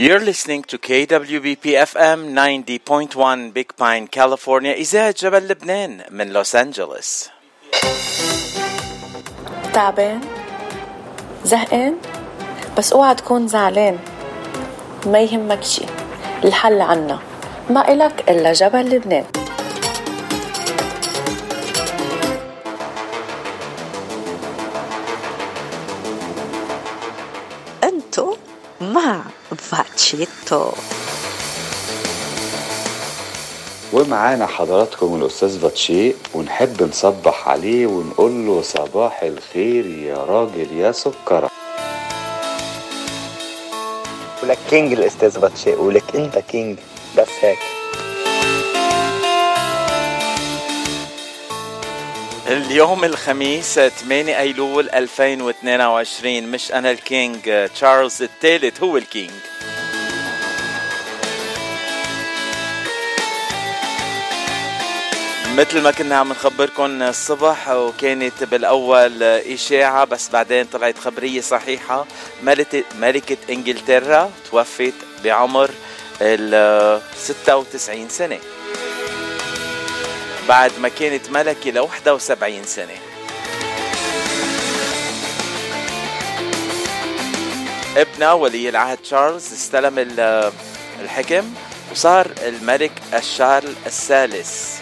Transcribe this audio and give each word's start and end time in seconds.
You're 0.00 0.24
listening 0.32 0.62
to 0.72 0.78
KWBP 0.78 1.76
FM 1.92 2.32
90.1 2.32 3.52
Big 3.52 3.76
Pine, 3.76 4.08
California. 4.08 4.72
إذاعة 4.72 5.14
جبل 5.18 5.48
لبنان 5.48 6.04
من 6.10 6.32
لوس 6.32 6.56
أنجلوس 6.56 7.28
تعبان؟ 9.72 10.20
زهقان؟ 11.44 11.96
بس 12.78 12.92
اوعى 12.92 13.14
تكون 13.14 13.48
زعلان. 13.48 13.98
ما 15.06 15.20
يهمك 15.20 15.62
شي 15.62 15.84
الحل 16.44 16.80
عنا. 16.80 17.18
ما 17.70 17.92
إلك 17.92 18.30
إلا 18.30 18.52
جبل 18.52 18.80
لبنان. 18.80 19.24
فاتشيتو 30.10 30.72
ومعانا 33.92 34.46
حضراتكم 34.46 35.22
الأستاذ 35.22 35.58
باتشي 35.58 36.14
ونحب 36.34 36.82
نصبح 36.82 37.48
عليه 37.48 37.86
ونقول 37.86 38.46
له 38.46 38.62
صباح 38.62 39.22
الخير 39.22 39.86
يا 39.86 40.16
راجل 40.16 40.76
يا 40.76 40.92
سكرة. 40.92 41.50
ولك 44.42 44.58
king 44.70 44.92
الأستاذ 44.92 45.38
باتشي 45.38 45.70
ولك 45.70 46.16
أنت 46.16 46.38
king 46.38 46.78
بس 47.18 47.28
هيك. 47.40 47.58
اليوم 52.46 53.04
الخميس 53.04 53.78
8 53.80 54.38
أيلول 54.38 54.90
2022 54.90 56.42
مش 56.42 56.72
أنا 56.72 56.90
ال 56.90 57.06
king 57.06 57.68
تشارلز 57.74 58.22
الثالث 58.22 58.82
هو 58.82 58.96
ال 58.96 59.05
king. 59.05 59.49
مثل 65.56 65.80
ما 65.80 65.90
كنا 65.90 66.16
عم 66.16 66.28
نخبركم 66.28 67.02
الصبح 67.02 67.68
وكانت 67.68 68.44
بالأول 68.44 69.22
إشاعة 69.22 70.04
بس 70.04 70.28
بعدين 70.28 70.64
طلعت 70.64 70.98
خبرية 70.98 71.40
صحيحة. 71.40 72.06
ملكه 72.42 73.36
إنجلترا 73.50 74.30
توفت 74.50 74.92
بعمر 75.24 75.70
ال 76.20 77.00
96 77.16 78.08
سنة. 78.08 78.38
بعد 80.48 80.72
ما 80.78 80.88
كانت 80.88 81.30
ملكة 81.30 81.70
ل 81.70 81.78
71 81.78 82.64
سنة. 82.64 82.94
ابنها 87.96 88.32
ولي 88.32 88.68
العهد 88.68 88.98
تشارلز 88.98 89.52
استلم 89.52 89.94
الحكم 91.00 91.54
وصار 91.92 92.30
الملك 92.46 92.92
الشارل 93.14 93.74
الثالث. 93.86 94.79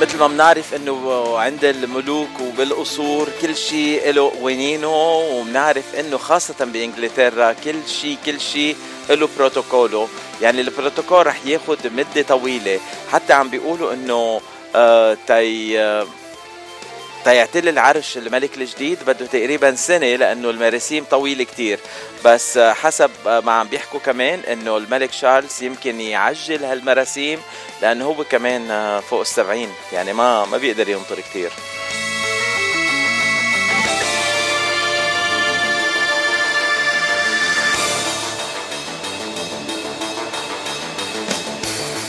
مثل 0.00 0.18
ما 0.18 0.26
بنعرف 0.26 0.74
إنه 0.74 1.38
عند 1.38 1.64
الملوك 1.64 2.40
وبالقصور 2.40 3.28
كل 3.42 3.56
شيء 3.56 4.10
له 4.10 4.30
قوانينه 4.40 5.16
وبنعرف 5.18 5.94
إنه 5.94 6.16
خاصة 6.18 6.64
بإنجلترا 6.64 7.52
كل 7.52 7.74
شيء 7.86 8.16
كل 8.26 8.40
شيء 8.40 8.76
له 9.10 9.28
بروتوكوله. 9.38 10.08
يعني 10.42 10.60
البروتوكول 10.60 11.26
رح 11.26 11.46
ياخد 11.46 11.78
مدة 11.84 12.22
طويلة. 12.28 12.80
حتى 13.12 13.32
عم 13.32 13.48
بيقولوا 13.48 13.92
إنه 13.92 14.40
آه 14.74 15.16
تي 15.26 15.80
آه 15.80 16.06
تيعتل 17.24 17.68
العرش 17.68 18.16
الملك 18.16 18.56
الجديد. 18.56 18.98
بده 19.02 19.26
تقريبا 19.26 19.74
سنة 19.74 20.16
لأنه 20.16 20.50
المراسيم 20.50 21.04
طويلة 21.04 21.44
كتير. 21.44 21.78
بس 22.24 22.58
حسب 22.58 23.10
ما 23.26 23.52
عم 23.52 23.68
بيحكوا 23.68 24.00
كمان 24.00 24.40
أنه 24.40 24.76
الملك 24.76 25.12
شارلز 25.12 25.62
يمكن 25.62 26.00
يعجل 26.00 26.64
هالمراسيم 26.64 27.40
لأنه 27.82 28.04
هو 28.04 28.24
كمان 28.24 29.00
فوق 29.00 29.20
السبعين. 29.20 29.68
يعني 29.92 30.12
ما 30.12 30.44
ما 30.44 30.56
بيقدر 30.56 30.88
ينطر 30.88 31.20
كتير. 31.20 31.50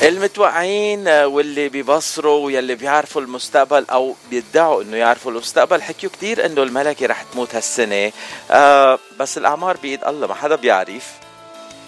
المتوقعين 0.01 1.07
واللي 1.07 1.69
بيبصروا 1.69 2.45
واللي 2.45 2.75
بيعرفوا 2.75 3.21
المستقبل 3.21 3.85
أو 3.91 4.15
بيدعوا 4.29 4.83
إنه 4.83 4.97
يعرفوا 4.97 5.31
المستقبل 5.31 5.81
حكيوا 5.81 6.11
كتير 6.11 6.45
إنه 6.45 6.63
الملكة 6.63 7.05
رح 7.05 7.23
تموت 7.23 7.55
هالسنة. 7.55 8.11
آه 8.51 8.99
بس 9.19 9.37
الأعمار 9.37 9.77
بإيد 9.77 10.03
الله 10.03 10.27
ما 10.27 10.33
حدا 10.33 10.55
بيعرف. 10.55 11.11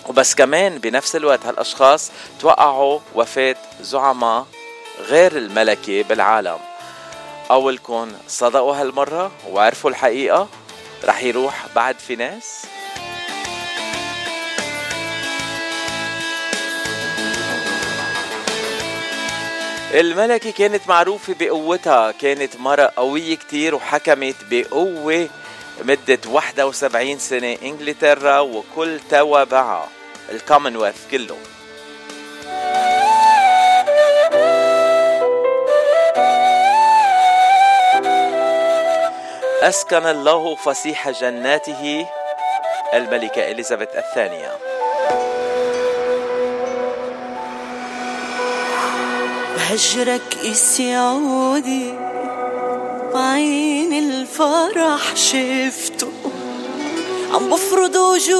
وبس 0.07 0.35
كمان 0.35 0.77
بنفس 0.77 1.15
الوقت 1.15 1.45
هالأشخاص 1.45 2.11
توقعوا 2.39 2.99
وفاة 3.15 3.55
زعماء 3.81 4.45
غير 4.99 5.37
الملكة 5.37 6.01
بالعالم. 6.01 6.59
اولكم 7.51 8.11
صدقوا 8.27 8.75
هالمرة 8.75 9.31
وعرفوا 9.49 9.89
الحقيقة 9.89 10.47
رح 11.05 11.23
يروح 11.23 11.65
بعد 11.75 11.99
في 11.99 12.15
ناس. 12.15 12.65
الملكة 19.93 20.51
كانت 20.51 20.87
معروفة 20.87 21.35
بقوتها 21.39 22.11
كانت 22.11 22.55
مرة 22.55 22.91
قوية 22.95 23.35
كتير 23.35 23.75
وحكمت 23.75 24.35
بقوة 24.49 25.29
مدة 25.81 26.19
71 26.27 27.19
سنة. 27.19 27.57
إنجلترا 27.63 28.39
وكل 28.39 28.99
توابعها 29.09 29.89
الكومنولث 30.31 31.11
كله. 31.11 31.37
أسكن 39.61 40.05
الله 40.05 40.55
فسيح 40.55 41.09
جناته 41.09 42.07
الملكة 42.93 43.51
إليزابيث 43.51 43.89
الثانية. 43.95 44.72
هجرك 49.69 50.37
اسي 50.51 50.95
عودي 50.95 51.93
بعين 53.13 53.93
الفرح 53.93 55.15
شفته. 55.15 56.11
عم 57.33 57.49
بفرض 57.49 57.95
وجودي. 57.95 58.33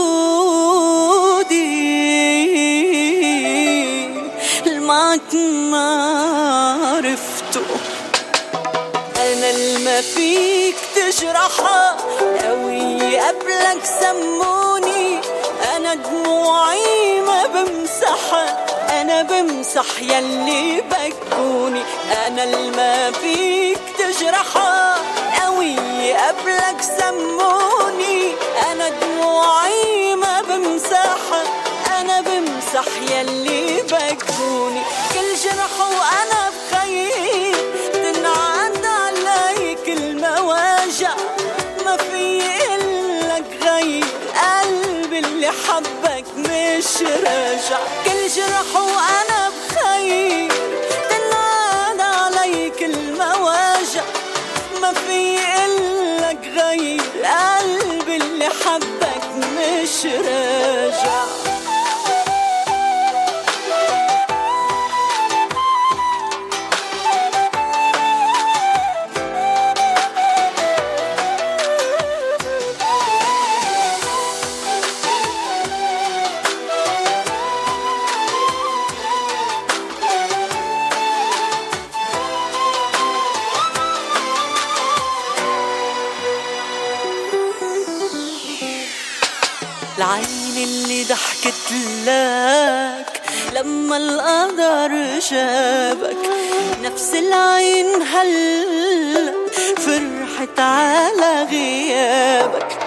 معك 4.80 5.34
ما 5.72 5.88
عرفته. 6.84 7.62
أنا 9.18 9.50
الما 9.52 10.02
فيك 10.02 10.76
تجرحها 10.96 11.98
قوي 12.44 13.18
قبلك 13.20 13.86
سموني. 14.00 15.20
أنا 15.76 15.94
دموعي 15.94 17.22
ما 17.22 17.48
بمسحها 17.48 18.73
أنا 19.03 19.22
بمسح 19.22 20.02
يلي 20.02 20.81
بكوني. 20.81 21.84
أنا 22.28 22.44
الما 22.44 23.12
فيك 23.12 23.80
تجرحها 23.97 24.97
قوي 25.44 25.75
قبلك 26.14 26.81
سموني. 26.81 28.34
أنا 28.72 28.90
دموعي 28.90 30.16
ما 30.16 30.42
بمسحها. 30.42 31.44
أنا 32.00 32.22
بمسح 32.22 32.86
يلي 33.12 33.81
بكوني. 33.81 34.81
كل 35.13 35.36
جرح 35.44 35.75
وأنا 35.80 36.52
بخيل 36.56 37.56
تنعاد 37.94 38.86
علي 38.86 39.78
كل 39.86 40.22
مواجع. 40.22 41.16
ما 41.86 41.98
في 41.98 42.42
إلك 42.75 43.63
غير 43.63 44.06
قلبي 44.44 45.19
اللي 45.19 45.48
حبك 45.48 46.25
مش 46.78 47.02
راجع 47.02 47.80
كل 48.06 48.28
جرح 48.36 48.75
وأنا 48.75 49.50
بخير. 49.50 50.52
تنعاد 51.10 52.00
علي 52.02 52.70
كل 52.80 52.96
مواجع 53.12 54.04
ما 54.81 54.94
في 54.94 55.38
إلك 55.66 56.52
غير 56.58 57.02
قلبي 57.25 58.16
اللي 58.16 58.46
حبك 58.46 59.24
مش 59.58 60.06
راجع 60.06 61.24
اللي 91.44 91.51
ضحكت 91.51 91.72
لك 92.06 93.22
لما 93.54 93.98
القدر 93.98 95.19
جابك 95.31 96.18
نفس 96.84 97.13
العين 97.13 98.01
هلا 98.01 99.34
فرحت 99.78 100.60
على 100.60 101.48
غيابك. 101.51 102.78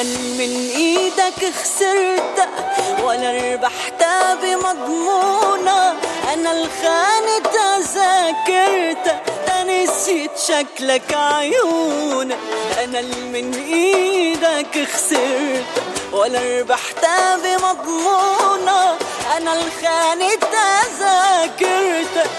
اللي 0.00 0.28
من 0.38 0.70
إيدك 0.76 1.52
خسرت 1.62 2.48
ولا 3.04 3.32
ربحت 3.32 4.04
بمضمونة. 4.42 5.94
أنا 6.34 6.52
الخانة 6.52 7.80
ذاكرتك 7.94 9.22
نسيت 9.66 10.30
شكلك 10.48 11.14
عيونك 11.14 12.38
اللي 13.00 13.28
من 13.32 13.54
إيدك 13.54 14.88
خسرت 14.94 15.64
ولا 16.12 16.60
ربحت 16.60 17.06
بمضمونة 17.44 18.96
أنا 19.36 19.52
الخانة 19.52 20.30
ذاكرتك 21.00 22.30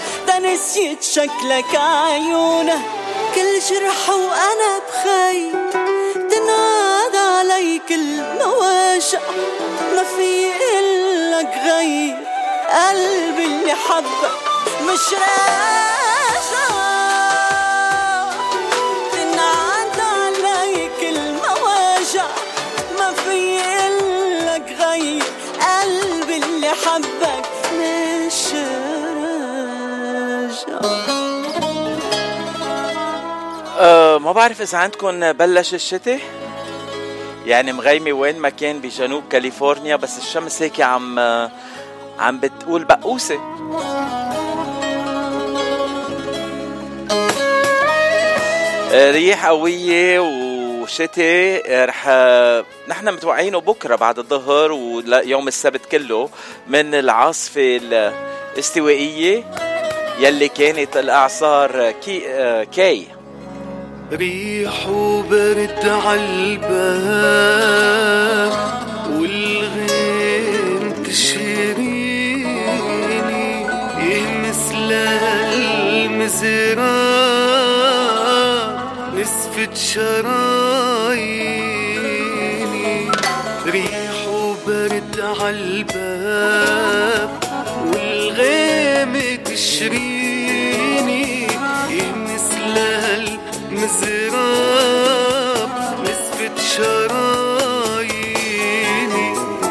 نسيت 0.42 1.02
شكلك 1.02 1.74
عيونك 1.74 2.80
كل 3.34 3.58
جرح 3.70 4.08
وأنا 4.10 4.80
بخير 4.88 5.52
تنادى 6.30 7.18
علي 7.18 7.80
كل 7.88 8.22
مواجع 8.44 9.18
ما 9.96 10.04
في 10.16 10.50
إلك 10.78 11.54
غير 11.64 12.16
قلبي 12.70 13.44
اللي 13.44 13.74
حبك 13.74 14.30
مش 14.82 15.12
راجع 15.12 15.87
حبك 26.86 27.46
مش 27.74 28.44
راجع 29.18 30.80
أه 33.78 34.18
ما 34.18 34.32
بعرف 34.32 34.62
إذا 34.62 34.78
عندكم 34.78 35.32
بلش 35.32 35.74
الشتاء؟ 35.74 36.20
يعني 37.46 37.72
مغيمة 37.72 38.12
وين 38.12 38.38
ما 38.38 38.48
كان 38.48 38.80
بجنوب 38.80 39.22
كاليفورنيا 39.30 39.96
بس 39.96 40.18
الشمس 40.18 40.62
هيك 40.62 40.80
عم 40.80 41.18
عم 42.18 42.40
بتقول 42.40 42.84
بقوسة. 42.84 43.38
أه، 48.92 49.10
ريح 49.10 49.46
قوية 49.46 50.20
وشتاء 50.20 50.47
أه، 51.18 51.84
رح 51.84 52.08
نحن 52.88 53.12
متوقعينه 53.14 53.60
بكرة 53.60 53.96
بعد 53.96 54.18
الظهر 54.18 54.72
ويوم 54.72 55.48
السبت 55.48 55.86
كله 55.86 56.28
من 56.66 56.94
العاصفة 56.94 57.80
الاستوائية 57.82 59.44
يلي 60.20 60.48
كانت 60.48 60.96
الإعصار 60.96 61.90
كي, 61.90 62.22
كي. 62.64 63.06
ريح 64.12 64.88
وبرد 64.88 65.88
عالباب 66.06 67.18
والغيم 69.10 71.02
تشريني 71.06 72.42
يهمس 73.98 74.72
للمزراب 76.32 77.47
نسفة 79.58 79.74
شراييني. 79.74 81.50
ريح 83.66 84.28
وبرد 84.28 85.20
عالباب 85.40 87.30
والغيم 87.86 89.14
تشريني 89.44 91.42
يهمس 91.90 92.48
للمزراب 92.76 93.38
مزراب 93.70 95.70
نسبة 96.02 96.56
شراييني. 96.76 97.98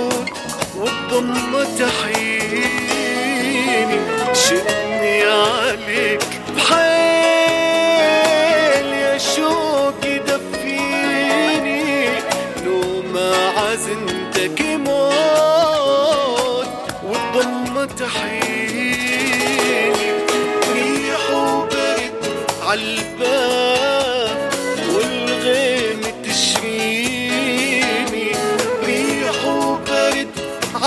والضمة 0.76 1.64
تحييني. 1.78 2.66
شدني 4.34 4.85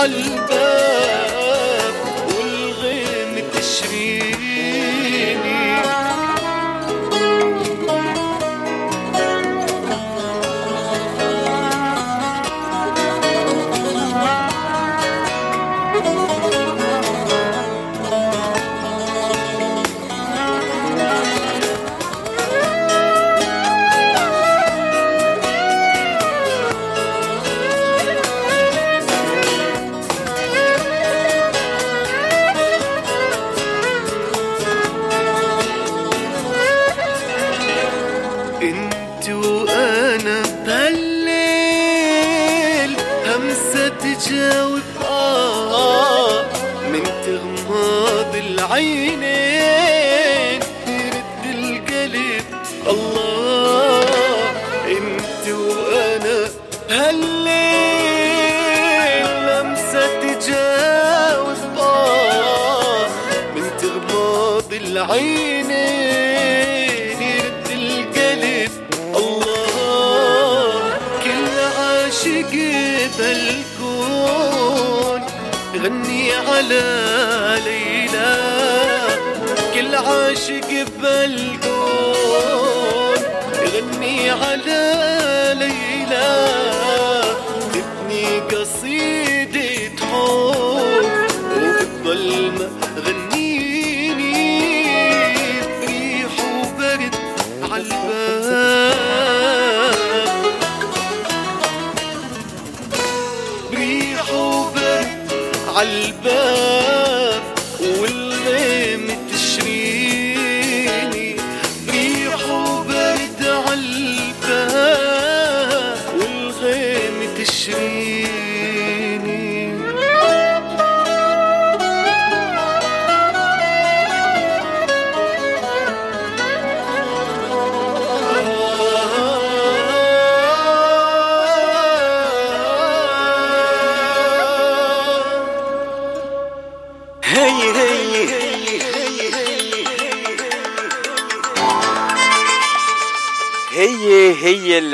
عالباب 0.00 0.69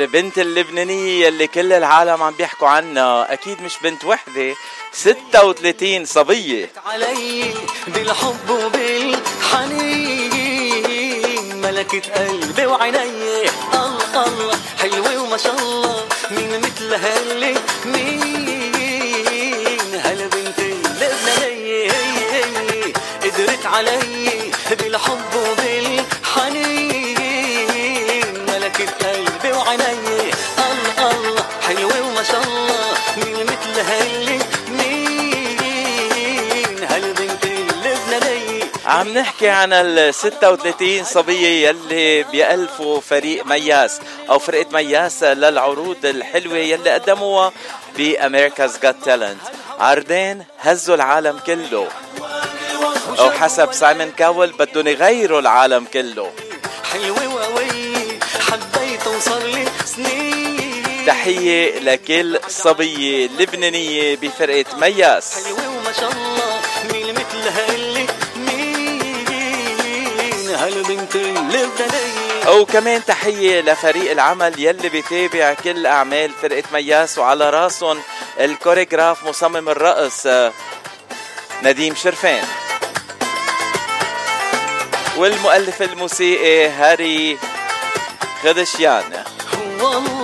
البنت 0.01 0.37
اللبنانية 0.39 1.27
اللي 1.27 1.47
كل 1.47 1.73
العالم 1.73 2.23
عم 2.23 2.33
بيحكوا 2.33 2.67
عنها. 2.67 3.33
أكيد 3.33 3.61
مش 3.61 3.73
بنت 3.83 4.05
وحدة 4.05 4.55
36 4.93 6.05
صبية. 6.05 6.69
علي 6.85 7.53
بالحب 7.87 8.49
وبالحنين 10.37 11.61
ملكة 11.61 12.01
قلبي 12.15 12.65
وعيني 12.65 13.03
الله 13.03 14.25
الله 14.27 14.59
حلوة 14.81 15.23
وما 15.23 15.37
شاء 15.37 15.55
الله 15.59 16.05
مين 16.31 16.59
مثل 16.61 16.93
هاللي 16.93 17.36
مين 34.69 36.83
هالبنت 36.89 37.43
اللبنانية 37.45 38.63
عم 38.85 39.07
نحكي 39.17 39.49
عن 39.49 39.73
ال 39.73 40.13
36 40.15 41.03
صبية 41.03 41.67
يلي 41.67 42.23
بيألفوا 42.23 43.01
فريق 43.01 43.45
مياس 43.45 43.99
أو 44.29 44.39
فرقة 44.39 44.65
مياس 44.71 45.23
للعروض 45.23 46.05
الحلوة 46.05 46.57
يلي 46.57 46.89
قدموها 46.89 47.51
بأمريكا's 47.97 48.77
Got 48.85 49.05
Talent. 49.05 49.51
عرضين 49.79 50.43
هزوا 50.59 50.95
العالم 50.95 51.39
كله. 51.45 51.87
أو 53.19 53.31
حسب 53.31 53.73
سايمون 53.73 54.11
كاول 54.11 54.51
بدهم 54.51 54.87
يغيروا 54.87 55.39
العالم 55.39 55.85
كله. 55.93 56.31
حلوة 56.93 57.27
وقوية 57.35 58.19
حبيت 58.47 59.07
وصار 59.07 59.43
لي 59.43 59.65
سنين. 59.85 60.56
تحية 61.07 61.79
لكل 61.79 62.39
صبية 62.47 63.27
لبنانية 63.27 64.15
بفرقة 64.15 64.65
مياس. 64.77 65.45
حلوة 65.45 65.69
وما 65.77 65.91
شاء 65.91 66.11
الله 66.11 66.59
مين 66.93 67.13
مثل 67.13 67.47
هاللي 67.47 68.07
مين؟ 68.35 69.37
هالبنت 70.55 71.15
اللبنانية 71.15 72.49
وكمان 72.49 73.05
تحية 73.05 73.61
لفريق 73.61 74.11
العمل 74.11 74.59
يلي 74.59 74.89
بيتابع 74.89 75.53
كل 75.53 75.85
أعمال 75.85 76.31
فرقة 76.41 76.63
مياس 76.73 77.17
وعلى 77.17 77.49
راسهم 77.49 78.01
الكوريغراف 78.39 79.23
مصمم 79.27 79.69
الرقص 79.69 80.27
نديم 81.63 81.95
شرفان. 81.95 82.43
والمؤلف 85.17 85.81
الموسيقي 85.81 86.67
هاري 86.69 87.37
خدشيان 88.43 89.23
والله 89.79 90.16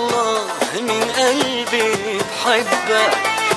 بحبك 2.54 3.10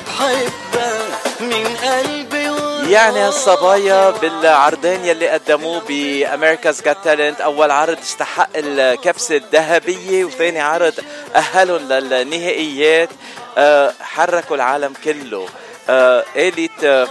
بحبك 0.07 1.41
من 1.41 1.75
قلبي 1.75 2.91
يعني 2.91 3.19
هالصبايا 3.19 4.09
بالعرضين 4.09 5.05
يلي 5.05 5.29
قدموه 5.29 5.81
بأمريكا's 5.81 6.81
Got 6.81 7.05
Talent 7.05 7.41
أول 7.41 7.71
عرض 7.71 7.97
استحق 7.99 8.49
الكبسة 8.55 9.35
الذهبية 9.35 10.25
وثاني 10.25 10.59
عرض 10.59 10.93
أهلهم 11.35 11.93
للنهائيات. 11.93 13.09
آه، 13.57 13.93
حركوا 14.01 14.55
العالم 14.55 14.93
كله. 15.03 15.45
آه، 15.89 16.23
قالت 16.35 16.83
آه، 16.83 17.07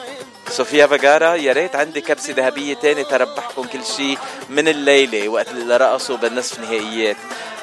صوفيا 0.51 0.87
فاجارا 0.87 1.35
يا 1.35 1.53
ريت 1.53 1.77
عندي 1.77 2.01
كبسة 2.01 2.35
ذهبية 2.37 2.75
تاني 2.75 3.05
تربحكم 3.05 3.63
كل 3.63 3.85
شيء 3.97 4.19
من 4.51 4.69
الليلة 4.69 5.29
وقت 5.29 5.49
اللي 5.49 5.77
رقصوا 5.77 6.17
بالنصف 6.17 6.61
نهائيات. 6.61 7.17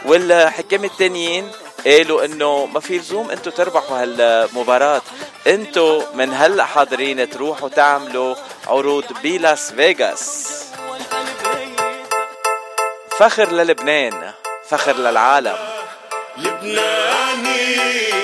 والحكام 0.06 0.84
التانيين 0.84 1.52
قالوا 1.86 2.26
إنه 2.26 2.66
ما 2.66 2.80
في 2.80 2.98
لزوم 2.98 3.32
أنتم 3.32 3.52
تربحوا 3.52 4.04
هالمباراة. 4.04 5.02
أنتم 5.48 6.02
من 6.14 6.34
هلأ 6.34 6.66
حاضرين 6.66 7.30
تروحوا 7.30 7.70
تعملوا 7.70 8.36
عروض 8.68 9.04
بلاس 9.24 9.72
فيغاس. 9.72 10.50
فخر 13.18 13.52
للبنان 13.52 14.32
فخر 14.70 14.96
للعالم. 14.98 15.58
لبناني. 16.38 18.23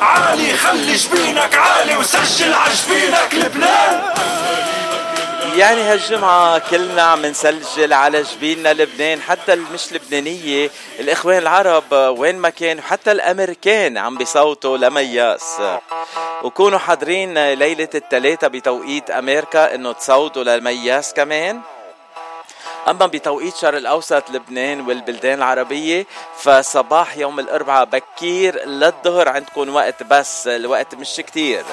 عالي 0.00 0.56
خلي 0.56 0.94
جبينك 0.94 1.54
عالي 1.54 1.96
وسجل 1.96 2.54
عجبينك 2.54 3.34
لبنان. 3.34 4.02
يعني 5.56 5.80
هالجمعة 5.80 6.58
كلنا 6.70 7.02
عم 7.02 7.26
نسجل 7.26 7.92
على 7.92 8.22
جبيننا 8.22 8.72
لبنان 8.72 9.22
حتى 9.22 9.52
المش 9.52 9.92
لبنانية 9.92 10.70
الإخوان 11.00 11.38
العرب 11.38 11.92
وين 11.92 12.38
ما 12.38 12.50
كانوا 12.50 12.82
حتى 12.82 13.12
الأمريكان 13.12 13.98
عم 13.98 14.18
بيصوتوا 14.18 14.78
لمياس 14.78 15.56
وكونوا 16.42 16.78
حاضرين 16.78 17.52
ليلة 17.52 17.88
الثلاثة 17.94 18.48
بتوقيت 18.48 19.10
أمريكا 19.10 19.74
إنه 19.74 19.92
تصوتوا 19.92 20.44
لمياس 20.44 21.12
كمان. 21.14 21.60
أما 22.88 23.06
بتوقيت 23.06 23.56
شرق 23.56 23.78
الأوسط 23.78 24.30
لبنان 24.30 24.80
والبلدان 24.80 25.38
العربية 25.38 26.06
فصباح 26.38 27.16
يوم 27.16 27.40
الأربعاء 27.40 27.84
بكير 27.84 28.64
للظهر 28.66 29.28
عندكم 29.28 29.74
وقت 29.74 30.02
بس 30.02 30.46
الوقت 30.46 30.94
مش 30.94 31.16
كتير. 31.16 31.64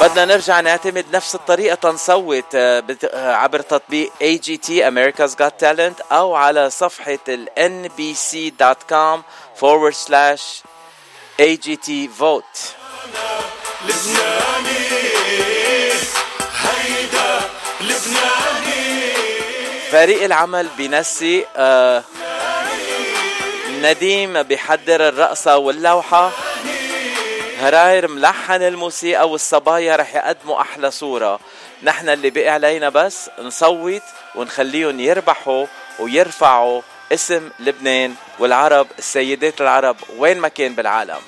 بدنا 0.00 0.24
نرجع 0.24 0.60
نعتمد 0.60 1.04
نفس 1.12 1.34
الطريقة 1.34 1.74
تنصوت 1.74 2.54
آه، 2.54 2.84
آه، 3.04 3.34
عبر 3.34 3.60
تطبيق 3.60 4.12
AGT 4.22 4.68
America's 4.68 5.32
Got 5.34 5.64
Talent 5.64 6.12
أو 6.12 6.34
على 6.34 6.70
صفحة 6.70 7.18
ال 7.28 7.48
nbc.com 7.58 9.20
forward 9.60 9.94
slash 10.08 10.42
AGT 11.40 11.90
vote. 12.20 12.58
لبناني 13.84 14.88
هيدا 16.62 17.40
لبناني. 17.80 18.61
فريق 19.92 20.24
العمل 20.24 20.68
بنسي 20.78 21.46
آه 21.56 22.02
نديم 23.68 24.42
بيحضر 24.42 25.08
الرقصة 25.08 25.56
واللوحة. 25.56 26.30
هراير 27.60 28.08
ملحن 28.08 28.62
الموسيقى 28.62 29.28
والصبايا 29.28 29.96
رح 29.96 30.14
يقدموا 30.14 30.60
أحلى 30.60 30.90
صورة. 30.90 31.40
نحن 31.82 32.08
اللي 32.08 32.30
بقي 32.30 32.48
علينا 32.48 32.88
بس 32.88 33.30
نصوت 33.38 34.02
ونخليهم 34.34 35.00
يربحوا 35.00 35.66
ويرفعوا 35.98 36.82
اسم 37.12 37.50
لبنان 37.58 38.14
والعرب 38.38 38.86
السيدات 38.98 39.60
العرب 39.60 39.96
وين 40.18 40.38
ما 40.38 40.48
كان 40.48 40.74
بالعالم. 40.74 41.20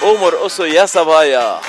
قوموا 0.00 0.28
ارقصوا 0.28 0.66
يا 0.66 0.86
صبايا. 0.86 1.60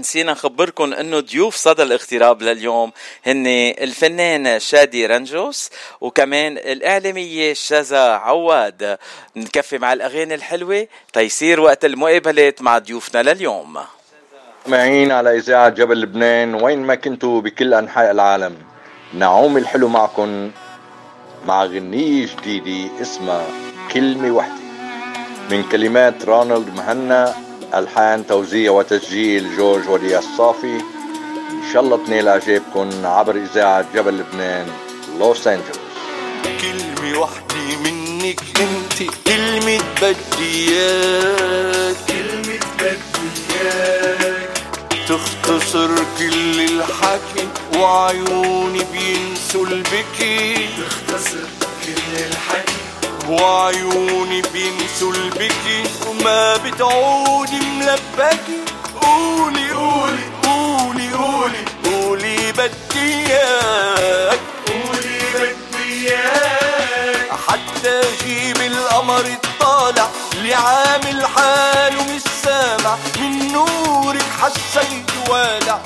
نسينا 0.00 0.32
نخبركم 0.32 0.92
أنه 0.92 1.20
ضيوف 1.20 1.56
صدى 1.56 1.82
الاغتراب 1.82 2.42
لليوم 2.42 2.92
هن 3.26 3.46
الفنان 3.46 4.60
شادي 4.60 5.06
رنجوس 5.06 5.70
وكمان 6.00 6.58
الإعلامية 6.58 7.52
شذا 7.52 8.00
عواد. 8.00 8.98
نكفي 9.36 9.78
مع 9.78 9.92
الأغاني 9.92 10.34
الحلوة 10.34 10.86
تيصير 11.12 11.60
وقت 11.60 11.84
المقابلات 11.84 12.62
مع 12.62 12.78
ضيوفنا 12.78 13.22
لليوم. 13.22 13.78
معين 14.66 15.12
على 15.12 15.36
إذاعة 15.36 15.68
جبل 15.68 16.00
لبنان 16.00 16.54
وين 16.54 16.78
ما 16.78 16.94
كنتوا 16.94 17.40
بكل 17.40 17.74
أنحاء 17.74 18.10
العالم. 18.10 18.56
نعوم 19.14 19.56
الحلو 19.56 19.88
معكم 19.88 20.50
مع 21.46 21.64
غنية 21.64 22.28
جديدة 22.42 23.02
اسمها 23.02 23.46
كلمة 23.92 24.30
وحدة. 24.30 24.60
من 25.50 25.62
كلمات 25.62 26.24
رونالد 26.24 26.74
مهنا 26.76 27.49
ألحان 27.74 28.26
توزيع 28.26 28.72
وتسجيل 28.72 29.56
جورج 29.56 29.88
ولي 29.88 30.18
الصافي. 30.18 30.80
إن 31.50 31.72
شاء 31.72 31.82
الله 31.82 32.06
تنال 32.06 32.28
إعجابكم 32.28 32.90
عبر 33.04 33.36
إذاعة 33.36 33.84
جبل 33.94 34.18
لبنان 34.18 34.66
لوس 35.18 35.46
أنجلوس. 35.46 35.76
كلمة 36.60 37.18
وحدة 37.18 37.76
منك 37.84 38.40
أنت 38.60 38.98
كلمة 39.26 39.80
بديات 40.02 41.96
كلمة 42.08 42.60
بديات 42.78 44.50
تختصر 45.08 45.90
كل 46.18 46.60
الحكي 46.60 47.48
وعيوني 47.78 48.82
بينسوا 48.92 49.66
البكي. 49.66 50.68
تختصر 50.78 51.46
كل 51.86 52.12
الحكي 52.16 52.79
وعيوني 53.30 54.42
بينسوا 54.52 55.12
البكي 55.12 55.84
وما 56.08 56.56
بتعودي 56.56 57.60
ملبكي. 57.60 58.60
قولي 59.02 59.70
قولي 59.72 60.24
قولي 60.44 61.12
قولي 61.14 61.64
قولي 61.84 62.52
بدي 62.52 63.26
إياك. 63.26 64.40
قولي 64.66 65.18
بدي 65.34 66.08
إياك. 66.08 67.30
حتى 67.48 68.00
أجيب 68.00 68.56
القمر 68.56 69.20
الطالع 69.26 70.08
اللي 70.32 70.54
عامل 70.54 71.26
حاله 71.26 72.02
مش 72.14 72.22
سامع. 72.44 72.96
من 73.20 73.52
نورك 73.52 74.22
حسيت 74.40 75.10
والع 75.30 75.78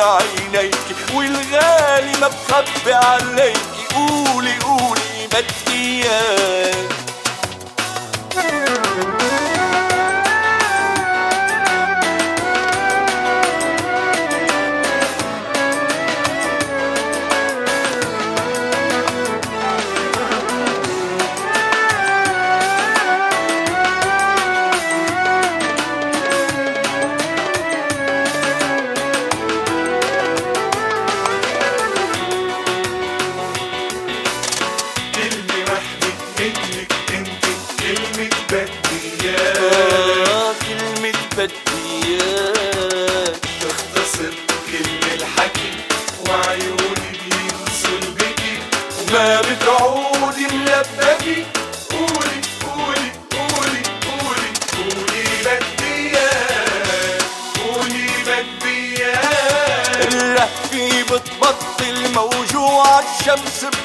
قلبي 0.00 0.48
بعينيك 0.52 0.74
والغالي 1.14 2.12
ما 2.20 2.28
بخبي 2.28 2.92
عليك. 2.92 3.56
قولي 3.94 4.58
قولي 4.58 5.26
بدي 5.26 6.04
اياك 6.04 7.01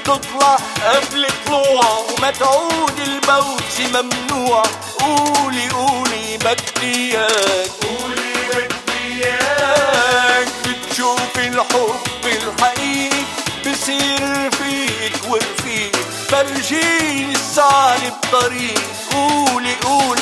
بتطلع 0.08 0.56
قبل 0.86 1.28
طلوع 1.48 1.86
وما 2.00 2.32
تعود 2.32 3.00
الموت 3.00 3.64
ممنوع. 3.80 4.64
قولي 5.00 5.70
قولي 5.70 6.38
بدي 6.38 6.84
اياك 6.84 7.70
قولي 7.82 8.34
بدي 8.56 9.26
اياك 9.26 10.48
بتشوفي 10.66 11.48
الحب 11.48 12.26
الحقيقي 12.26 13.24
بصير 13.66 14.52
فيك 14.52 15.14
ورفيق 15.30 15.96
فرجيني 16.30 17.32
السعي 17.36 18.12
بطريق 18.12 18.80
قولي 19.14 19.76
قولي 19.84 20.22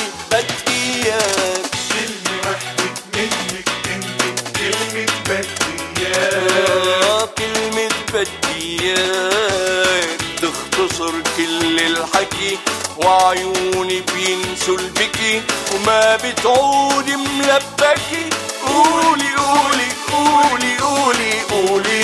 تختصر 10.86 11.12
كل 11.36 11.80
الحكي 11.80 12.58
وعيوني 12.96 14.02
بينسوا 14.14 14.78
البكي 14.78 15.06
بكي 15.06 15.42
وما 15.74 16.16
بتعودي 16.16 17.16
ملبكي. 17.16 18.24
قولي 18.66 19.30
قولي 19.36 19.88
قولي 20.12 20.76
قولي 20.78 21.40
قولي. 21.50 21.95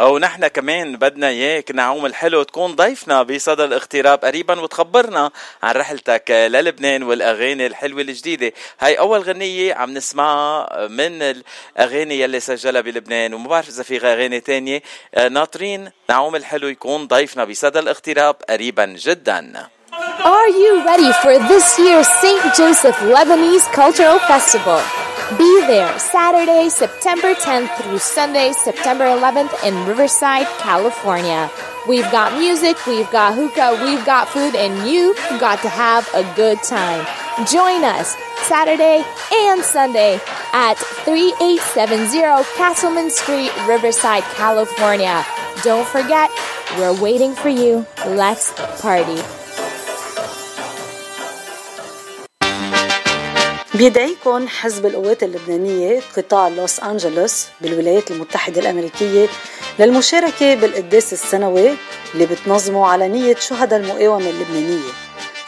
ونحن 0.00 0.46
كمان 0.46 0.96
بدنا 0.96 1.28
إياك 1.28 1.70
نعوم 1.70 2.06
الحلو 2.06 2.42
تكون 2.42 2.74
ضيفنا 2.76 3.22
بصدى 3.22 3.64
الاغتراب 3.64 4.24
قريبا 4.24 4.60
وتخبرنا 4.60 5.30
عن 5.62 5.74
رحلتك 5.74 6.30
للبنان 6.30 7.02
والأغاني 7.02 7.66
الحلوة 7.66 8.00
الجديدة 8.00 8.52
هاي 8.80 8.98
أول 8.98 9.20
غنية 9.20 9.74
عم 9.74 9.94
نسمعها 9.94 10.86
من 10.88 11.22
الأغاني 11.22 12.20
يلي 12.20 12.40
سجلها 12.40 12.80
بلبنان 12.80 13.34
وما 13.34 13.48
بعرف 13.48 13.68
إذا 13.68 13.82
في 13.82 13.96
أغاني 14.06 14.40
تانية 14.40 14.82
ناطرين 15.30 15.90
نعوم 16.08 16.36
الحلو 16.36 16.68
يكون 16.68 17.06
ضيفنا 17.06 17.44
بصدى 17.44 17.78
الاغتراب 17.78 18.36
قريبا 18.50 18.86
جدا 18.86 19.66
Are 20.22 20.50
you 20.62 20.84
ready 20.84 21.12
for 21.22 21.38
this 21.50 21.78
year's 21.78 22.08
St. 22.22 22.42
Joseph 22.58 22.98
Lebanese 23.14 23.66
Cultural 23.72 24.18
Festival? 24.18 24.80
Be 25.38 25.60
there 25.60 25.96
Saturday, 25.98 26.68
September 26.68 27.34
10th 27.34 27.76
through 27.76 27.98
Sunday, 27.98 28.52
September 28.52 29.04
11th 29.04 29.64
in 29.64 29.86
Riverside, 29.86 30.46
California. 30.58 31.48
We've 31.88 32.10
got 32.10 32.36
music, 32.36 32.84
we've 32.84 33.08
got 33.12 33.36
hookah, 33.36 33.80
we've 33.84 34.04
got 34.04 34.28
food, 34.28 34.56
and 34.56 34.90
you've 34.90 35.16
got 35.38 35.62
to 35.62 35.68
have 35.68 36.08
a 36.14 36.24
good 36.34 36.60
time. 36.64 37.06
Join 37.46 37.84
us 37.84 38.16
Saturday 38.42 39.04
and 39.32 39.62
Sunday 39.62 40.14
at 40.52 40.74
3870 40.74 42.44
Castleman 42.56 43.08
Street, 43.08 43.52
Riverside, 43.68 44.24
California. 44.34 45.24
Don't 45.62 45.86
forget, 45.86 46.28
we're 46.76 47.00
waiting 47.00 47.34
for 47.34 47.50
you. 47.50 47.86
Let's 48.04 48.52
party. 48.82 49.39
بيدعيكم 53.74 54.48
حزب 54.48 54.86
القوات 54.86 55.22
اللبنانية 55.22 56.00
قطاع 56.16 56.48
لوس 56.48 56.80
أنجلوس 56.80 57.46
بالولايات 57.60 58.10
المتحدة 58.10 58.60
الأمريكية 58.60 59.28
للمشاركة 59.78 60.54
بالقداس 60.54 61.12
السنوي 61.12 61.76
اللي 62.14 62.26
بتنظمه 62.26 62.86
على 62.86 63.08
نية 63.08 63.34
شهداء 63.34 63.80
المقاومة 63.80 64.30
اللبنانية. 64.30 64.92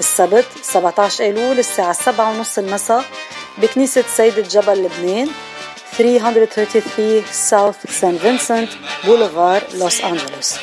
السبت 0.01 0.47
17 0.63 1.25
أيلول 1.25 1.59
الساعة 1.59 1.93
7:30 1.93 2.59
المساء 2.59 3.05
بكنيسة 3.59 4.05
سيدة 4.17 4.43
جبل 4.43 4.85
لبنان 4.85 5.29
333 5.99 7.25
South 7.33 7.77
San 8.01 8.19
Vicente 8.19 8.71
Boulevard 9.05 9.63
لوس 9.75 10.01
أنجلوس. 10.01 10.55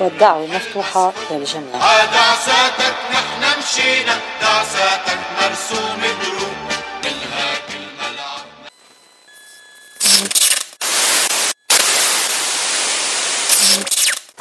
والدعوة 0.00 0.46
مفتوحة 0.46 1.12
للجميع. 1.30 1.72
دعساتك 2.12 2.94
نحن 3.12 3.58
مشينا 3.60 4.18
دعساتك 4.42 5.18
مرسومة 5.40 6.06
دروب 6.22 6.41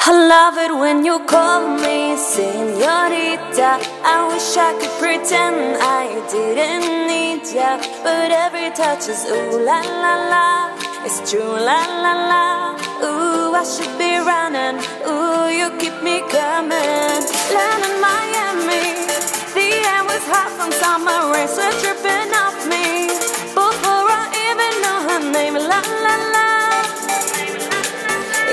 I 0.04 0.12
love 0.28 0.58
it 0.58 0.74
when 0.74 1.06
you 1.06 1.20
call 1.28 1.78
me 1.78 2.18
senorita. 2.18 3.78
I 4.02 4.34
wish 4.34 4.58
I 4.58 4.74
could 4.82 4.90
pretend 4.98 5.78
I 5.78 6.10
didn't 6.26 7.06
need 7.06 7.46
ya. 7.54 7.78
But 8.02 8.32
every 8.34 8.72
touch 8.74 9.10
is 9.14 9.22
ooh 9.30 9.62
la 9.62 9.80
la 10.02 10.16
la. 10.34 10.74
It's 11.06 11.22
true 11.30 11.54
la 11.70 11.86
la 12.02 12.14
la. 12.32 12.46
Ooh, 13.06 13.54
I 13.54 13.64
should 13.64 13.94
be 14.02 14.18
running. 14.18 14.82
Ooh, 15.06 15.54
you 15.54 15.70
keep 15.78 15.94
me 16.02 16.26
coming. 16.34 17.22
Land 17.54 17.84
in 17.86 17.96
Miami. 18.02 19.06
The 19.54 19.70
air 19.86 20.02
was 20.10 20.26
hot 20.34 20.50
from 20.58 20.72
summer 20.82 21.30
rain, 21.30 21.48
sweat 21.48 21.78
dripping 21.78 22.34
off 22.42 22.58
me. 22.66 23.14
Before 23.54 24.10
I 24.10 24.26
even 24.50 24.74
know 24.82 24.98
her 25.14 25.22
name, 25.30 25.56
la 25.62 25.80
la 26.06 26.16
la. 26.26 26.31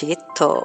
فاتشيتو 0.00 0.62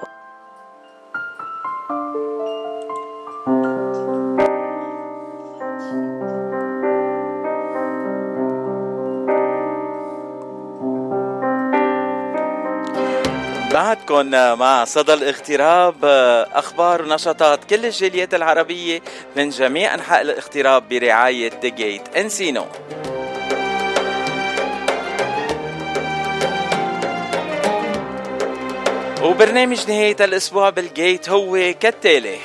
بعدكم 13.72 14.32
مع 14.60 14.86
صدى 14.86 15.14
الاغتراب 15.14 15.96
أخبار 16.54 17.02
ونشاطات 17.02 17.64
كل 17.64 17.86
الجاليات 17.86 18.34
العربية 18.34 19.02
من 19.36 19.50
جميع 19.50 19.94
أنحاء 19.94 20.22
الاغتراب 20.22 20.90
برعاية 20.90 21.52
The 21.64 21.70
Gate 21.70 22.18
Encino. 22.18 22.66
وبرنامج 29.26 29.88
نهاية 29.88 30.16
الأسبوع 30.20 30.70
بال 30.70 30.90
Gate 30.90 31.30
هو 31.30 31.74
كالتالي. 31.80 32.38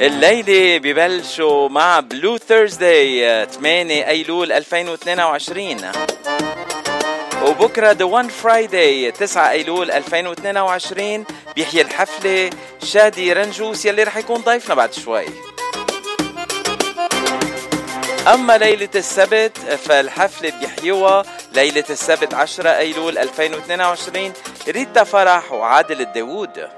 الليلة 0.00 0.78
ببلشوا 0.78 1.68
مع 1.68 2.00
Blue 2.00 2.38
Thursday 2.38 3.46
8 3.46 4.08
أيلول 4.08 4.52
2022 4.52 5.76
وبكرة 7.44 7.90
The 7.92 8.04
One 8.04 8.28
Friday 8.28 9.10
9 9.10 9.50
أيلول 9.50 9.90
2022 9.90 11.24
بيحيي 11.56 11.80
الحفلة 11.80 12.50
شادي 12.82 13.32
رنجوس 13.32 13.86
يلي 13.86 14.02
رح 14.02 14.16
يكون 14.16 14.40
ضيفنا 14.40 14.74
بعد 14.74 14.92
شوي. 14.92 15.24
أما 18.34 18.58
ليلة 18.58 18.88
السبت 18.94 19.58
فالحفلة 19.58 20.52
بيحيوها 20.60 21.22
ليلة 21.58 21.84
السبت 21.90 22.34
10 22.34 22.68
أيلول 22.70 23.18
2022 23.18 24.32
ريتا 24.68 25.04
فرح 25.04 25.52
وعادل 25.52 26.00
الداوود. 26.00 26.68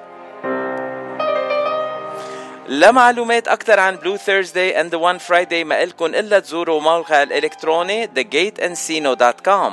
لمعلومات 2.68 3.48
أكثر 3.48 3.80
عن 3.80 3.96
Blue 3.96 4.16
Thursday 4.16 4.80
and 4.80 4.94
One 4.94 5.18
Friday 5.18 5.64
ما 5.64 5.82
إلكن 5.82 6.14
إلا 6.14 6.38
تزوروا 6.38 6.80
موقع 6.80 7.22
الإلكتروني 7.22 8.06
thegateencino.com 8.06 9.72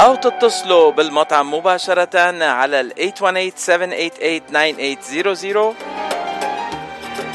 أو 0.00 0.14
تتصلوا 0.14 0.90
بالمطعم 0.90 1.54
مباشرة 1.54 2.44
على 2.44 2.80
ال 2.80 3.14
818 3.14 3.52
788 3.56 4.96
9800 4.96 6.09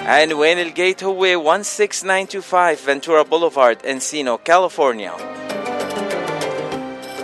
And 0.05 0.31
ال 0.31 0.46
Gate 0.46 1.03
هو 1.03 1.25
16925 1.63 2.75
Ventura 2.75 3.23
Boulevard 3.23 3.77
Encino 3.83 4.35
كاليفورنيا 4.45 5.13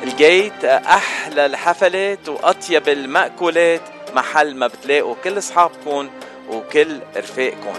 ال 0.04 0.15
Gate 0.15 0.62
eh, 0.62 0.66
أحلى 0.66 1.46
الحفلات 1.46 2.30
وأطيب 2.30 2.90
المأكولات. 2.90 3.82
محل 4.16 4.56
ما 4.56 4.68
بتلاقوا 4.68 5.16
كل 5.24 5.38
أصحابكم 5.38 6.10
وكل 6.50 7.00
رفاقكم. 7.18 7.74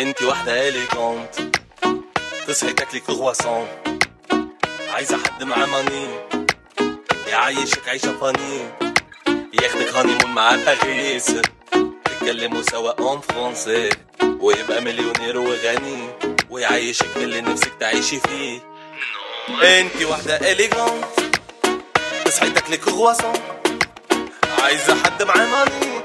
انت 0.00 0.22
الي 0.22 0.68
elegant 0.68 1.34
تصحي 2.46 2.72
تاكلي 2.72 3.00
كرواسون 3.00 3.68
عايزة 4.92 5.16
حد 5.24 5.42
معاه 5.44 5.66
money 5.66 6.06
يعيشك 7.26 7.88
عيشة 7.88 8.18
funny 8.20 8.68
ياخدك 9.62 9.94
honeymoon 9.94 10.30
معاه 10.34 10.56
باريس 10.56 11.32
تتكلموا 12.04 12.62
سوا 12.62 12.90
en 13.00 13.20
français 13.20 13.90
ويبقى 14.40 14.80
مليونير 14.80 15.38
وغني. 15.38 16.08
ويعيشك 16.50 17.16
اللي 17.16 17.40
نفسك 17.40 17.72
تعيشي 17.80 18.20
فيه. 18.20 18.60
انت 19.62 20.02
واحدة 20.02 20.36
elegant 20.52 21.04
تصحي 22.26 22.70
تاكلي 22.70 22.88
كرواسون 22.88 23.32
عايزة 24.62 24.94
حد 25.04 25.22
معاه 25.22 25.46
money 25.46 26.00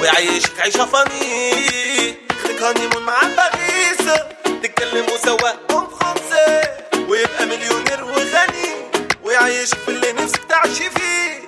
ويعيشك 0.00 0.60
عيشة 0.60 0.84
funny 0.86 1.50
ياخدك 2.30 2.62
honeymoon 2.62 3.02
معاه 3.02 3.28
باريس 3.36 4.20
تتكلموا 4.62 5.16
سوا 5.24 5.50
en 5.70 5.86
français 5.88 6.62
ويبقى 7.08 7.46
مليونير 7.46 8.04
وغني 8.04 8.74
ويعيشك 9.22 9.88
اللي 9.88 10.12
نفسك 10.12 10.44
تعيشي 10.44 10.90
فيه. 10.90 11.44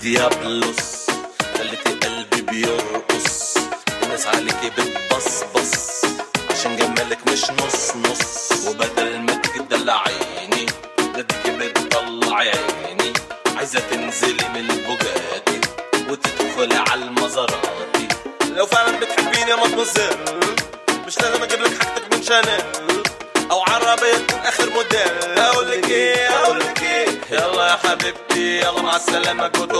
ديابلوس 0.00 1.06
خليتي 1.58 1.92
قلبي 1.92 2.42
بيرقص. 2.42 3.54
الناس 4.02 4.26
عليكي 4.26 4.70
بتبصبص 4.70 6.04
عشان 6.50 6.76
جمالك 6.76 7.18
مش 7.26 7.50
نص 7.50 7.96
نص. 7.96 8.52
وبدل 8.66 9.18
ما 9.18 9.34
تدلع 9.34 10.02
عيني 10.06 10.66
بدك 10.98 11.50
بتطلع 11.50 12.36
عيني. 12.36 13.12
عايزة 13.56 13.80
تنزلي 13.80 14.48
من 14.54 14.70
البوجاتي 14.70 15.60
وتدخلي 16.08 16.84
على 16.90 17.04
المزاراتي. 17.04 18.08
لو 18.56 18.66
فعلا 18.66 18.98
بتحبيني 19.00 19.50
يا 19.50 19.56
مدمزيل 19.56 20.16
مش 21.06 21.18
لازم 21.18 21.42
أجيب 21.42 21.60
لك 21.60 21.82
حاجتك 21.82 22.14
من 22.14 22.22
شانيل. 22.22 22.62
أو 23.50 23.60
عربية 23.60 24.16
تكون 24.28 24.40
آخر 24.40 24.70
موديل. 24.70 25.38
أقول 25.38 25.70
لك 25.70 25.90
إيه 25.90 26.28
أقول 26.28 26.60
لك 26.60 26.82
إيه. 26.82 27.20
يلا 27.30 27.66
يا 27.66 27.76
حبيبتي 27.76 28.60
يلا 28.60 28.82
مع 28.82 28.96
السلامة 28.96 29.48
كنت 29.48 29.72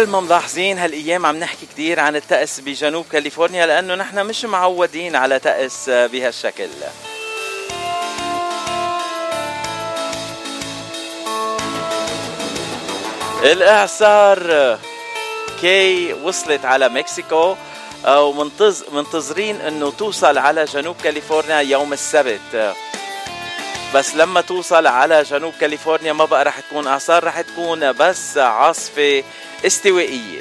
مثل 0.00 0.10
ما 0.10 0.20
ملاحظين 0.20 0.78
هالأيام 0.78 1.26
عم 1.26 1.36
نحكي 1.36 1.66
كثير 1.66 2.00
عن 2.00 2.16
الطقس 2.16 2.60
بجنوب 2.60 3.04
كاليفورنيا 3.12 3.66
لأنه 3.66 3.94
نحن 3.94 4.26
مش 4.26 4.44
معودين 4.44 5.16
على 5.16 5.38
طقس 5.38 5.90
بهالشكل. 5.90 6.68
الإعصار 13.42 14.78
Kay 15.60 16.12
وصلت 16.12 16.64
على 16.64 16.88
مكسيكو 16.88 17.54
آه، 18.06 18.24
ومنتظرين 18.92 19.60
إنه 19.60 19.90
توصل 19.90 20.38
على 20.38 20.64
جنوب 20.64 20.96
كاليفورنيا 21.04 21.60
يوم 21.60 21.92
السبت. 21.92 22.74
بس 23.94 24.14
لما 24.14 24.40
توصل 24.40 24.86
على 24.86 25.22
جنوب 25.22 25.54
كاليفورنيا 25.60 26.12
ما 26.12 26.24
بقى 26.24 26.44
رح 26.44 26.60
تكون 26.60 26.86
اعصار 26.86 27.24
رح 27.24 27.40
تكون 27.40 27.92
بس 27.92 28.38
عاصفة 28.38 29.24
استوائية. 29.66 30.40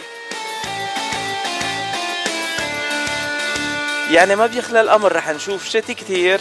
يعني 4.12 4.36
ما 4.36 4.46
بيخلى 4.46 4.82
الأمر 4.82 5.16
رح 5.16 5.30
نشوف 5.30 5.66
شتي 5.70 5.94
كتير. 5.94 6.40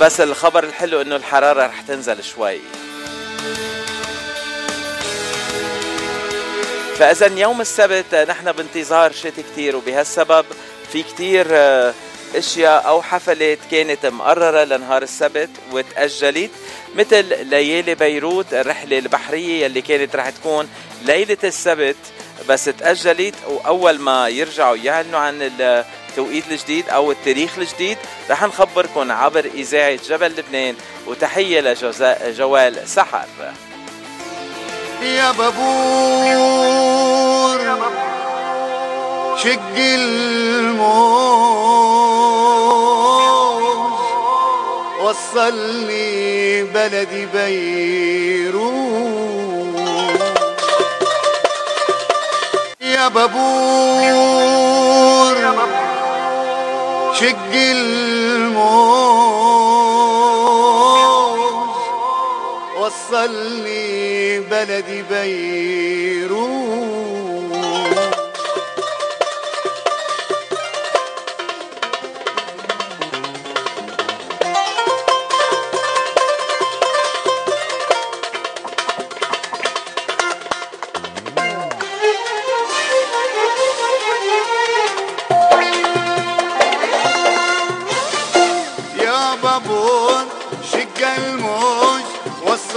بس 0.00 0.20
الخبر 0.20 0.64
الحلو 0.64 1.00
إنه 1.00 1.16
الحرارة 1.16 1.66
رح 1.66 1.80
تنزل 1.80 2.24
شوي. 2.24 2.60
فاذا 6.98 7.40
يوم 7.40 7.60
السبت 7.60 8.14
نحن 8.14 8.52
بانتظار 8.52 9.12
شتي 9.12 9.42
كتير 9.52 9.76
وبهالسبب 9.76 10.44
في 10.92 11.02
كتير 11.02 11.46
آه، 11.50 11.94
أشياء 12.34 12.88
أو 12.88 13.02
حفلات 13.02 13.58
كانت 13.70 14.06
مقررة 14.06 14.64
لنهار 14.64 15.02
السبت 15.02 15.50
وتأجلت 15.72 16.50
مثل 16.96 17.46
ليالي 17.46 17.94
بيروت 17.94 18.54
الرحلة 18.54 18.98
البحرية 18.98 19.64
يلي 19.64 19.82
كانت 19.82 20.16
رح 20.16 20.30
تكون 20.30 20.68
ليلة 21.04 21.36
السبت 21.44 21.96
بس 22.48 22.64
تأجلت 22.64 23.34
وأول 23.48 23.98
ما 23.98 24.28
يرجعوا 24.28 24.76
يعلنوا 24.76 25.18
عن 25.18 25.50
التوقيت 25.60 26.44
الجديد 26.50 26.88
أو 26.88 27.12
التاريخ 27.12 27.58
الجديد 27.58 27.98
رح 28.30 28.42
نخبركم 28.42 29.12
عبر 29.12 29.44
إذاعة 29.54 29.98
جبل 30.08 30.32
لبنان 30.38 30.74
وتحية 31.06 31.60
لجوال 31.60 32.88
سحر 32.88 33.26
يا 35.02 35.32
بابور, 35.32 35.60
يا 37.60 37.74
بابور. 37.74 38.33
شق 39.36 39.76
الموج 39.76 41.24
وصلني 45.02 46.62
بلدي 46.62 47.26
بيروت. 47.26 48.64
يا 52.80 53.08
بابور 53.08 54.14
شق 57.14 57.52
الموج 57.52 58.94
وصلني 62.80 64.40
بلدي 64.40 65.02
بيروت. 65.10 66.63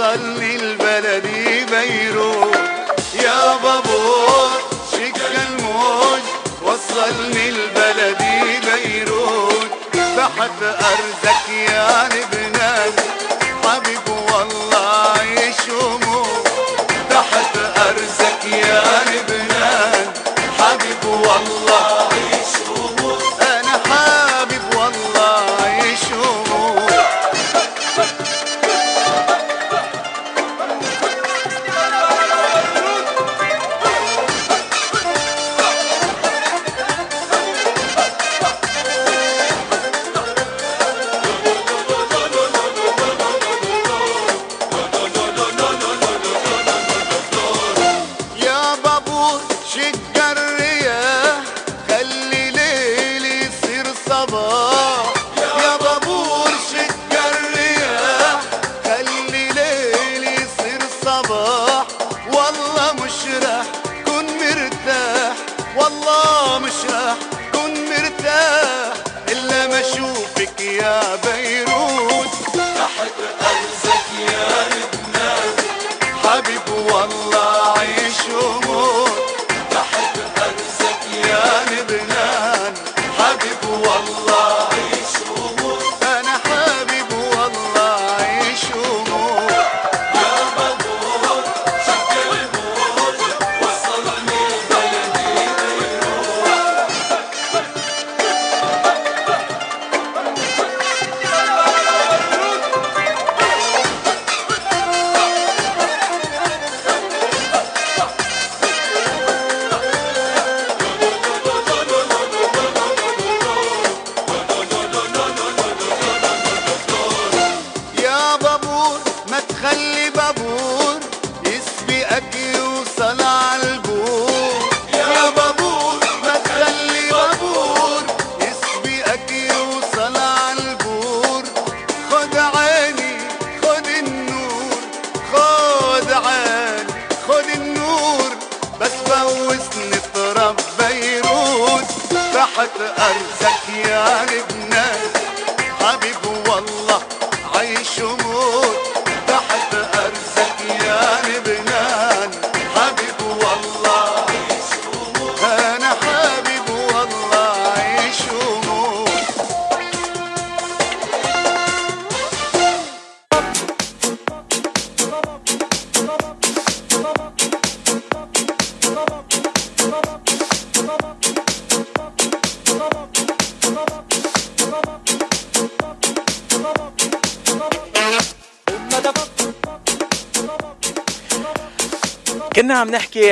وصلني 0.08 0.56
البلدي 0.56 1.64
بيروت. 1.64 2.58
يا 3.14 3.56
بابور 3.62 4.50
شق 4.92 5.20
الموج. 5.36 6.22
وصلني 6.62 7.48
البلدي 7.48 8.60
بيروت. 8.66 9.68
تحت 9.92 10.62
أرزك 10.62 11.48
يا 11.72 12.08
لبنان 12.08 12.92
حبيب 13.64 14.08
والله 14.08 15.22
يشوموك 15.22 16.48
تحت 17.10 17.56
أرزك 17.86 18.44
يا 18.44 18.82
لبنان 19.10 20.12
حبيب 20.58 21.04
والله 21.04 22.08
يشوموك 22.32 22.47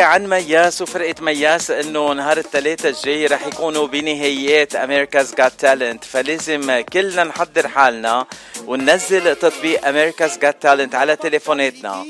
عن 0.06 0.26
مياس 0.26 0.82
وفرقة 0.82 1.14
مياس 1.20 1.70
إنه 1.70 2.12
نهار 2.12 2.38
الثلاثاء 2.38 2.92
الجاي 2.92 3.26
رح 3.26 3.46
يكونوا 3.46 3.86
بنهائيات 3.86 4.76
أمريكا's 4.76 5.30
Got 5.40 5.64
Talent 5.64 6.04
فلازم 6.04 6.80
كلنا 6.80 7.24
نحضر 7.24 7.68
حالنا 7.68 8.26
وننزل 8.66 9.36
تطبيق 9.36 9.86
أمريكا's 9.86 10.32
Got 10.32 10.66
Talent 10.66 10.94
على 10.94 11.16
تليفوناتنا. 11.16 12.04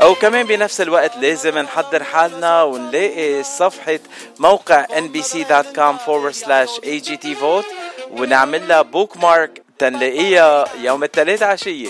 أو 0.00 0.14
كمان 0.14 0.46
بنفس 0.46 0.80
الوقت 0.80 1.16
لازم 1.16 1.58
نحضر 1.58 2.04
حالنا 2.04 2.62
ونلاقي 2.62 3.42
صفحة 3.42 3.98
موقع 4.38 4.86
nbc.com 4.86 5.94
forward 6.06 6.36
slash 6.44 6.80
AGT 6.84 7.26
vote 7.42 7.66
ونعمل 8.10 8.68
لها 8.68 8.82
بوك 8.82 9.16
مارك 9.16 9.62
تنلاقيها 9.78 10.64
يوم 10.80 11.04
الثلاث 11.04 11.42
عشية. 11.42 11.88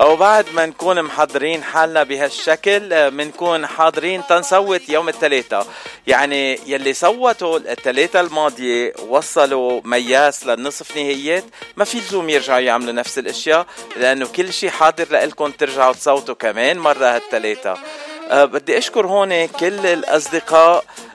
أو 0.00 0.16
بعد 0.16 0.46
ما 0.52 0.66
نكون 0.66 1.02
محضرين 1.02 1.62
حالنا 1.62 2.02
بهالشكل 2.02 3.10
بنكون 3.10 3.66
حاضرين 3.66 4.22
تنصوت 4.28 4.88
يوم 4.88 5.08
الثلاثاء 5.08 5.66
يعني 6.06 6.58
يلي 6.66 6.92
صوتوا 6.92 7.58
الثلاثاء 7.58 8.22
الماضية 8.22 8.92
وصلوا 9.08 9.80
مياس 9.84 10.46
للنصف 10.46 10.96
نهائيات 10.96 11.44
ما 11.76 11.84
في 11.84 11.98
لزوم 11.98 12.30
يرجعوا 12.30 12.58
يعملوا 12.58 12.92
نفس 12.92 13.18
الأشياء 13.18 13.66
لأنه 13.96 14.26
كل 14.26 14.52
شيء 14.52 14.70
حاضر 14.70 15.06
لكم 15.10 15.50
ترجعوا 15.50 15.92
تصوتوا 15.92 16.34
كمان 16.34 16.78
مرة 16.78 17.06
هالثلاثاء 17.06 17.78
أه 18.30 18.44
بدي 18.44 18.78
أشكر 18.78 19.06
هون 19.06 19.46
كل 19.46 19.86
الأصدقاء 19.86 20.76
آه، 20.78 21.09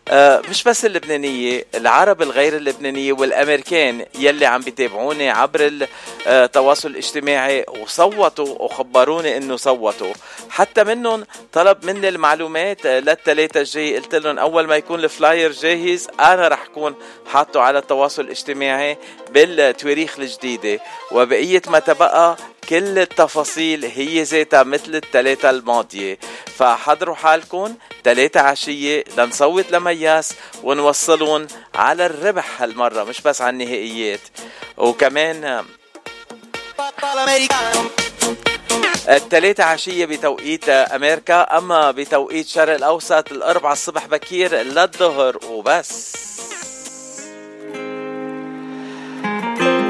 مش 0.49 0.63
بس 0.63 0.85
اللبنانية 0.85 1.65
العرب 1.75 2.21
الغير 2.21 2.55
اللبنانية 2.55 3.13
والأمريكان 3.13 4.05
يلي 4.19 4.45
عم 4.45 4.61
بيتابعوني 4.61 5.29
عبر 5.29 5.71
التواصل 6.27 6.89
الاجتماعي 6.89 7.65
وصوتوا 7.81 8.55
وخبروني 8.59 9.37
إنه 9.37 9.55
صوتوا. 9.55 10.13
حتى 10.49 10.83
منهم 10.83 11.25
طلب 11.53 11.85
مني 11.85 12.09
المعلومات 12.09 12.85
للثلاثة 12.85 13.59
الجاي 13.59 13.95
قلت 13.97 14.15
لهم 14.15 14.39
أول 14.39 14.67
ما 14.67 14.75
يكون 14.75 15.03
الفلاير 15.03 15.51
جاهز 15.51 16.07
أنا 16.19 16.47
رح 16.47 16.61
أكون 16.61 16.95
حاطه 17.27 17.61
على 17.61 17.79
التواصل 17.79 18.21
الاجتماعي 18.21 18.97
بالتواريخ 19.31 20.19
الجديدة. 20.19 20.79
وبقية 21.11 21.61
ما 21.67 21.79
تبقى 21.79 22.37
كل 22.69 22.99
التفاصيل 22.99 23.85
هي 23.85 24.23
ذاتها 24.23 24.63
مثل 24.63 24.95
الثلاثة 24.95 25.49
الماضية. 25.49 26.17
فحضروا 26.57 27.15
حالكم 27.15 27.75
ثلاثة 28.03 28.39
عشية 28.39 29.03
لنصوت 29.17 29.71
لمياس 29.95 30.33
ونوصلهم 30.63 31.47
على 31.75 32.05
الربح 32.05 32.61
هالمرة 32.61 33.03
مش 33.03 33.21
بس 33.21 33.41
على 33.41 33.49
النهائيات. 33.49 34.19
وكمان 34.77 35.65
الثلاثة 39.09 39.63
عشية 39.63 40.05
بتوقيت 40.05 40.69
أمريكا 40.69 41.57
أما 41.57 41.91
بتوقيت 41.91 42.47
شرق 42.47 42.73
الأوسط 42.73 43.31
الأربعة 43.31 43.73
الصبح 43.73 44.05
بكير 44.07 44.55
للظهر 44.55 45.37
وبس. 45.49 46.15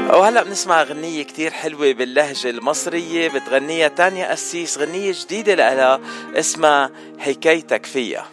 وهلا 0.06 0.42
بنسمع 0.42 0.82
غنية 0.82 1.22
كتير 1.22 1.50
حلوة 1.50 1.92
باللهجة 1.92 2.50
المصرية 2.50 3.28
بتغنيها 3.28 3.88
تانيا 3.88 4.32
أسيس 4.32 4.78
غنية 4.78 5.12
جديدة 5.12 5.54
لها 5.54 6.00
اسمها 6.34 6.90
حكايتك 7.18 7.86
فيها 7.86 8.26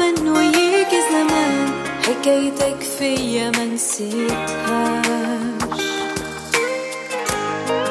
يعدي 0.00 0.20
زمن 0.20 0.28
ويجي 0.28 1.00
زمان 1.12 1.70
حكايتك 2.06 2.82
فيا 2.98 3.50
ما 3.50 3.64
نسيتهاش. 3.64 5.06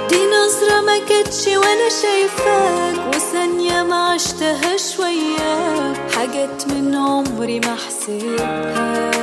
دي 0.10 0.20
نظرة 0.26 0.82
ما 0.86 0.98
كانتش 1.10 1.48
وأنا 1.48 1.90
شايفاك 2.02 3.16
وثانية 3.16 3.84
ما 3.84 3.96
عشتهاش 4.10 5.00
وياك. 5.00 6.12
حاجات 6.18 6.68
من 6.68 6.96
عمري 6.96 7.60
ما 7.60 7.76
حسيتهاش. 7.88 9.16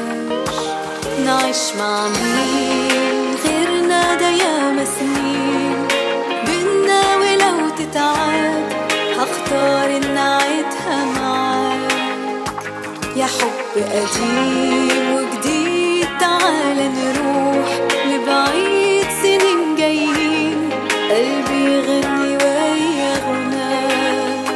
نعيش 1.26 1.76
مع 1.78 2.08
مين؟ 2.08 3.36
غيرنا 3.44 4.14
ده 4.14 4.28
ياما 4.30 4.84
سنين. 4.84 5.86
بينا 6.46 7.16
ولو 7.16 7.68
تتعاد 7.78 8.72
هختار 9.18 9.96
ان 9.96 10.16
أعيدها 10.16 11.04
معاك. 11.04 11.47
يا 13.18 13.26
حب 13.26 13.82
قديم 13.92 15.14
وجديد 15.14 16.06
تعال 16.20 16.78
نروح 16.98 17.68
لبعيد 18.06 19.06
سنين 19.22 19.76
جايين. 19.78 20.70
قلبي 21.10 21.64
يغني 21.74 22.36
ويا 22.42 23.12
غناك 23.26 24.46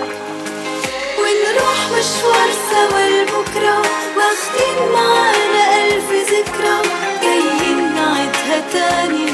ونروح 1.18 1.78
مشوار 1.94 2.50
سوا 2.70 3.02
لبكرة 3.08 3.78
واخدين 4.16 4.76
معانا 4.94 5.64
ألف 5.84 6.08
ذكرى. 6.30 6.76
جايين 7.22 7.94
نعيدها 7.94 8.58
تاني 8.72 9.31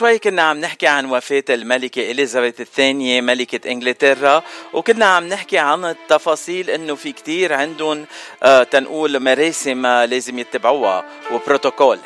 شوي 0.00 0.18
كنا 0.18 0.42
عم 0.42 0.60
نحكي 0.60 0.86
عن 0.86 1.10
وفاة 1.10 1.44
الملكة 1.50 2.10
إليزابيث 2.10 2.60
الثانية 2.60 3.20
ملكة 3.20 3.70
إنجلترا 3.70 4.42
وكنا 4.72 5.06
عم 5.06 5.28
نحكي 5.28 5.58
عن 5.58 5.84
التفاصيل 5.84 6.70
إنه 6.70 6.94
في 6.94 7.12
كتير 7.12 7.52
عندهم 7.52 8.06
آه 8.42 8.62
تنقول 8.62 9.20
مراسم 9.20 9.86
لازم 9.86 10.38
يتبعوها 10.38 11.04
وبروتوكول. 11.32 11.98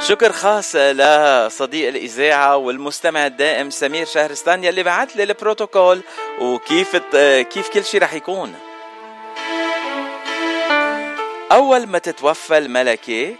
شكر 0.00 0.32
خاص 0.32 0.76
لصديق 0.76 1.88
الإذاعة 1.88 2.56
والمستمع 2.56 3.26
الدائم 3.26 3.70
سمير 3.70 4.06
شهرستان 4.06 4.64
يلي 4.64 4.82
بعت 4.82 5.16
لي 5.16 5.22
البروتوكول 5.22 6.00
وكيف 6.40 6.96
كيف 7.50 7.68
كل 7.68 7.84
شيء 7.84 8.02
رح 8.02 8.14
يكون. 8.14 8.54
أول 11.52 11.86
ما 11.86 11.98
تتوفى 11.98 12.58
الملكة 12.58 13.34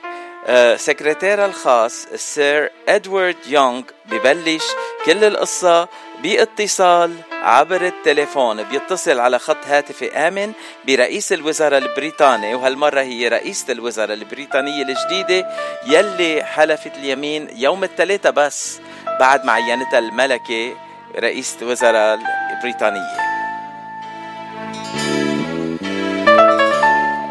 آه، 0.49 0.77
سكرتيرها 0.77 1.47
الخاص 1.47 2.07
السير 2.13 2.71
إدوارد 2.89 3.37
يونغ 3.49 3.83
ببلش 4.05 4.65
كل 5.05 5.25
القصة 5.25 5.89
باتصال 6.23 7.15
عبر 7.33 7.87
التليفون. 7.87 8.63
بيتصل 8.63 9.21
على 9.21 9.39
خط 9.39 9.67
هاتفي 9.67 10.13
آمن 10.13 10.53
برئيس 10.87 11.33
الوزراء 11.33 11.79
البريطاني 11.79 12.55
وهالمرة 12.55 13.01
هي 13.01 13.29
رئيسة 13.29 13.73
الوزراء 13.73 14.13
البريطانية 14.13 14.83
الجديدة 14.83 15.49
يلي 15.87 16.45
حلفت 16.45 16.97
اليمين 16.97 17.49
يوم 17.53 17.85
الثلاثاء 17.85 18.33
بس 18.33 18.81
بعد 19.21 19.45
معينتها 19.45 19.99
الملكة 19.99 20.77
رئيسة 21.19 21.57
الوزراء 21.63 22.19
البريطانية. 22.57 23.37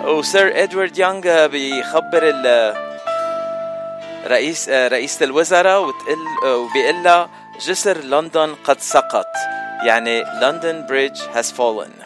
وسير 0.06 0.64
إدوارد 0.64 0.98
يونغ 0.98 1.48
بيخبر 1.48 2.30
رئيس 4.28 4.70
رئيسة 4.70 5.24
الوزراء 5.24 5.82
وتقل 5.82 6.48
وبيقول 6.48 7.04
لها 7.04 7.30
جسر 7.68 7.98
لندن 7.98 8.56
قد 8.64 8.80
سقط. 8.82 9.28
يعني 9.86 10.24
لندن 10.42 10.86
بريدج 10.90 11.22
has 11.36 11.52
fallen. 11.52 12.06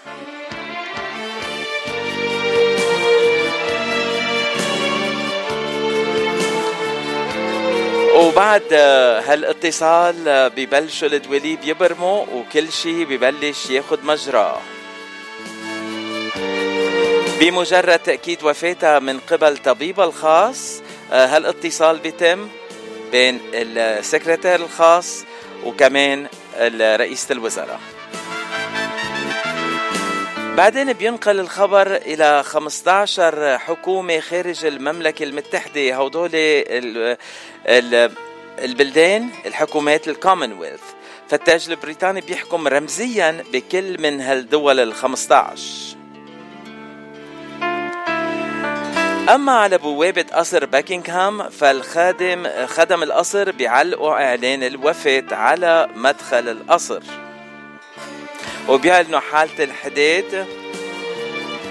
وبعد 8.15 8.73
هالاتصال 9.27 10.49
ببلشوا 10.49 11.07
الدواليب 11.07 11.59
يبرموا 11.63 12.25
وكل 12.33 12.71
شيء 12.71 13.05
ببلش 13.05 13.69
ياخد 13.69 14.03
مجراه 14.05 14.57
بمجرد 17.39 17.99
تأكيد 17.99 18.43
وفاتها 18.43 18.99
من 18.99 19.19
قبل 19.19 19.57
طبيبها 19.57 20.05
الخاص 20.05 20.81
هالاتصال 21.11 21.97
بيتم 21.97 22.47
بين 23.11 23.39
السكرتير 23.53 24.55
الخاص 24.55 25.25
وكمان 25.65 26.27
رئيسة 26.81 27.33
الوزراء. 27.33 27.79
بعدين 30.57 30.93
بينقل 30.93 31.39
الخبر 31.39 31.95
إلى 31.95 32.43
15 32.43 33.57
حكومة 33.57 34.19
خارج 34.19 34.65
المملكة 34.65 35.23
المتحدة. 35.23 35.95
هودول 35.95 36.29
البلدان 38.59 39.29
الحكومات 39.45 40.07
الكومنولث 40.07 40.81
فالتاج 41.29 41.69
البريطاني 41.69 42.21
بيحكم 42.21 42.67
رمزيا 42.67 43.43
بكل 43.53 44.01
من 44.01 44.21
هالدول 44.21 44.79
ال 44.79 44.93
15 44.93 45.98
أما 49.29 49.51
على 49.51 49.77
بوابة 49.77 50.25
قصر 50.33 50.65
باكنغهام 50.65 51.49
فالخادم 51.49 52.47
خدم 52.65 53.03
القصر 53.03 53.51
بيعلقوا 53.51 54.11
إعلان 54.11 54.63
الوفاة 54.63 55.23
على 55.31 55.89
مدخل 55.95 56.49
القصر. 56.49 57.01
وبيعلنوا 58.69 59.19
حالة 59.19 59.63
الحداد 59.63 60.47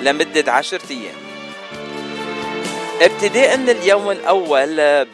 لمدة 0.02 0.52
عشرة 0.52 0.80
أيام. 0.90 1.14
ابتداء 3.00 3.56
من 3.56 3.70
اليوم 3.70 4.10
الأول 4.10 5.04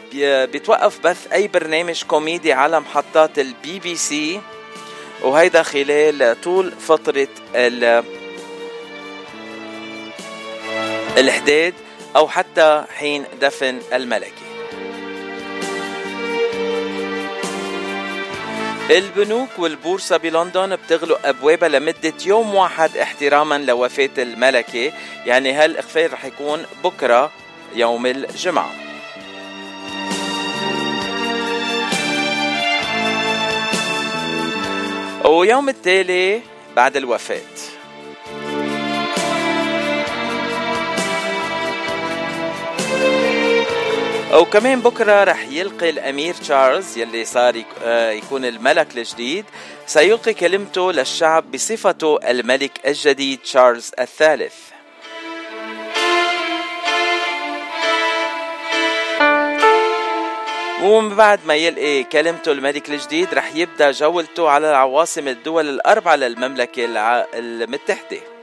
بيتوقف 0.47 0.99
بث 1.07 1.33
أي 1.33 1.49
برنامج 1.49 2.03
كوميدي 2.03 2.53
على 2.53 2.81
محطات 2.81 3.39
البي 3.39 3.79
بي 3.79 3.97
سي 3.97 4.41
وهيدا 5.23 5.63
خلال 5.63 6.41
طول 6.41 6.73
فترة 6.73 7.29
الحداد 11.19 11.75
أو 12.17 12.29
حتى 12.29 12.85
حين 12.99 13.25
دفن 13.41 13.79
الملكي 13.93 14.45
البنوك 18.91 19.49
والبورصة 19.59 20.17
بلندن 20.17 20.77
بتغلق 20.77 21.27
أبوابها 21.27 21.69
لمدة 21.69 22.13
يوم 22.27 22.55
واحد 22.55 22.97
احتراما 22.97 23.59
لوفاة 23.59 24.11
الملكة 24.19 24.93
يعني 25.27 25.53
هالإخفاء 25.53 26.13
رح 26.13 26.25
يكون 26.25 26.67
بكرة 26.85 27.33
يوم 27.75 28.07
الجمعة؟ 28.07 28.71
ويوم 35.25 35.69
التالي 35.69 36.41
بعد 36.77 36.97
الوفاة. 36.97 37.74
وكمان 44.35 44.81
بكرة 44.81 45.25
رح 45.25 45.49
يلقي 45.51 45.91
الأمير 45.91 46.35
تشارلز 46.35 46.99
يلي 46.99 47.25
صار 47.25 47.63
آه، 47.85 48.11
يكون 48.11 48.45
الملك 48.45 48.97
الجديد. 48.97 49.45
سيلقي 49.87 50.35
كلمته 50.35 50.93
للشعب 50.93 51.51
بصفته 51.51 52.19
الملك 52.31 52.87
الجديد 52.87 53.39
تشارلز 53.39 53.91
الثالث. 53.99 54.55
ومن 60.83 61.17
بعد 61.17 61.41
ما 61.47 61.55
يلقي 61.55 62.05
كلمته 62.05 62.53
الملك 62.53 62.91
الجديد 62.91 63.35
رح 63.35 63.57
يبدأ 63.57 63.91
جولته 63.91 64.49
على 64.49 64.67
عواصم 64.67 65.29
الدول 65.29 65.69
الأربعة 65.69 66.17
للمملكة 66.17 66.85
المتحدة. 67.35 68.34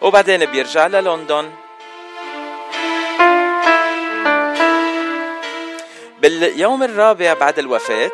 وبعدين 0.00 0.44
بيرجع 0.44 0.86
للندن. 0.86 1.50
باليوم 6.22 6.82
الرابع 6.82 7.34
بعد 7.34 7.58
الوفاة 7.58 8.10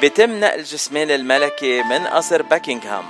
بيتم 0.00 0.40
نقل 0.40 0.62
جسمان 0.62 1.10
الملكة 1.10 1.82
من 1.82 2.06
قصر 2.06 2.42
باكنغهام 2.42 3.04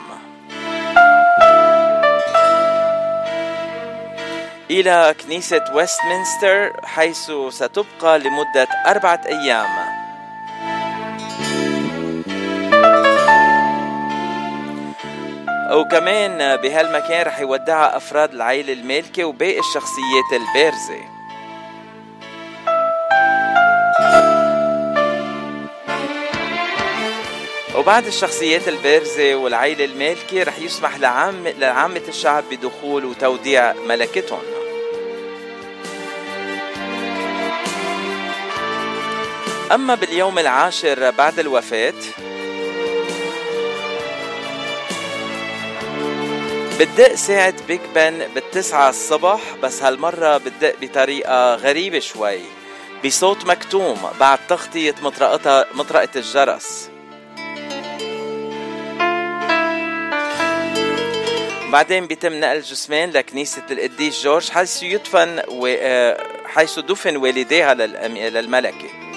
إلى 4.70 5.14
كنيسة 5.20 5.64
ويستمنستر 5.74 6.86
حيث 6.86 7.32
ستبقى 7.48 8.18
لمدة 8.18 8.68
أربعة 8.86 9.20
أيام. 9.26 9.97
وكمان 15.70 16.56
بهالمكان 16.56 17.26
رح 17.26 17.40
يودعها 17.40 17.96
أفراد 17.96 18.34
العائلة 18.34 18.72
المالكة 18.72 19.24
وباقي 19.24 19.58
الشخصيات 19.58 20.32
البارزة. 20.32 21.18
وبعد 27.76 28.06
الشخصيات 28.06 28.68
البارزة 28.68 29.34
والعائلة 29.34 29.84
المالكة 29.84 30.42
رح 30.42 30.58
يسمح 30.58 30.98
لعام 30.98 31.48
لعامة 31.48 32.02
الشعب 32.08 32.44
بدخول 32.50 33.04
وتوديع 33.04 33.72
ملكتهم. 33.72 34.42
أما 39.72 39.94
باليوم 39.94 40.38
العاشر 40.38 41.10
بعد 41.10 41.38
الوفاة 41.38 41.94
بتدق 46.80 47.14
ساعة 47.14 47.54
بيج 47.68 47.80
بن 47.94 48.26
بالتسعة 48.34 48.88
الصبح 48.88 49.40
بس 49.62 49.82
هالمرة 49.82 50.36
بتدق 50.36 50.74
بطريقة 50.80 51.54
غريبة 51.54 51.98
شوي. 51.98 52.40
بصوت 53.04 53.46
مكتوم 53.46 54.10
بعد 54.20 54.38
تغطية 54.48 54.94
مطرقة 55.02 55.66
مطرقة 55.74 56.08
الجرس. 56.16 56.90
بعدين 61.72 62.06
بيتم 62.06 62.32
نقل 62.32 62.60
جثمان 62.60 63.10
لكنيسة 63.10 63.62
القديس 63.70 64.22
جورج 64.22 64.50
حيث 64.50 64.82
يدفن 64.82 65.42
و... 65.48 65.66
آه، 65.66 66.26
حيث 66.46 66.78
دفن 66.78 67.16
والديها 67.16 67.74
للملكة. 67.74 69.07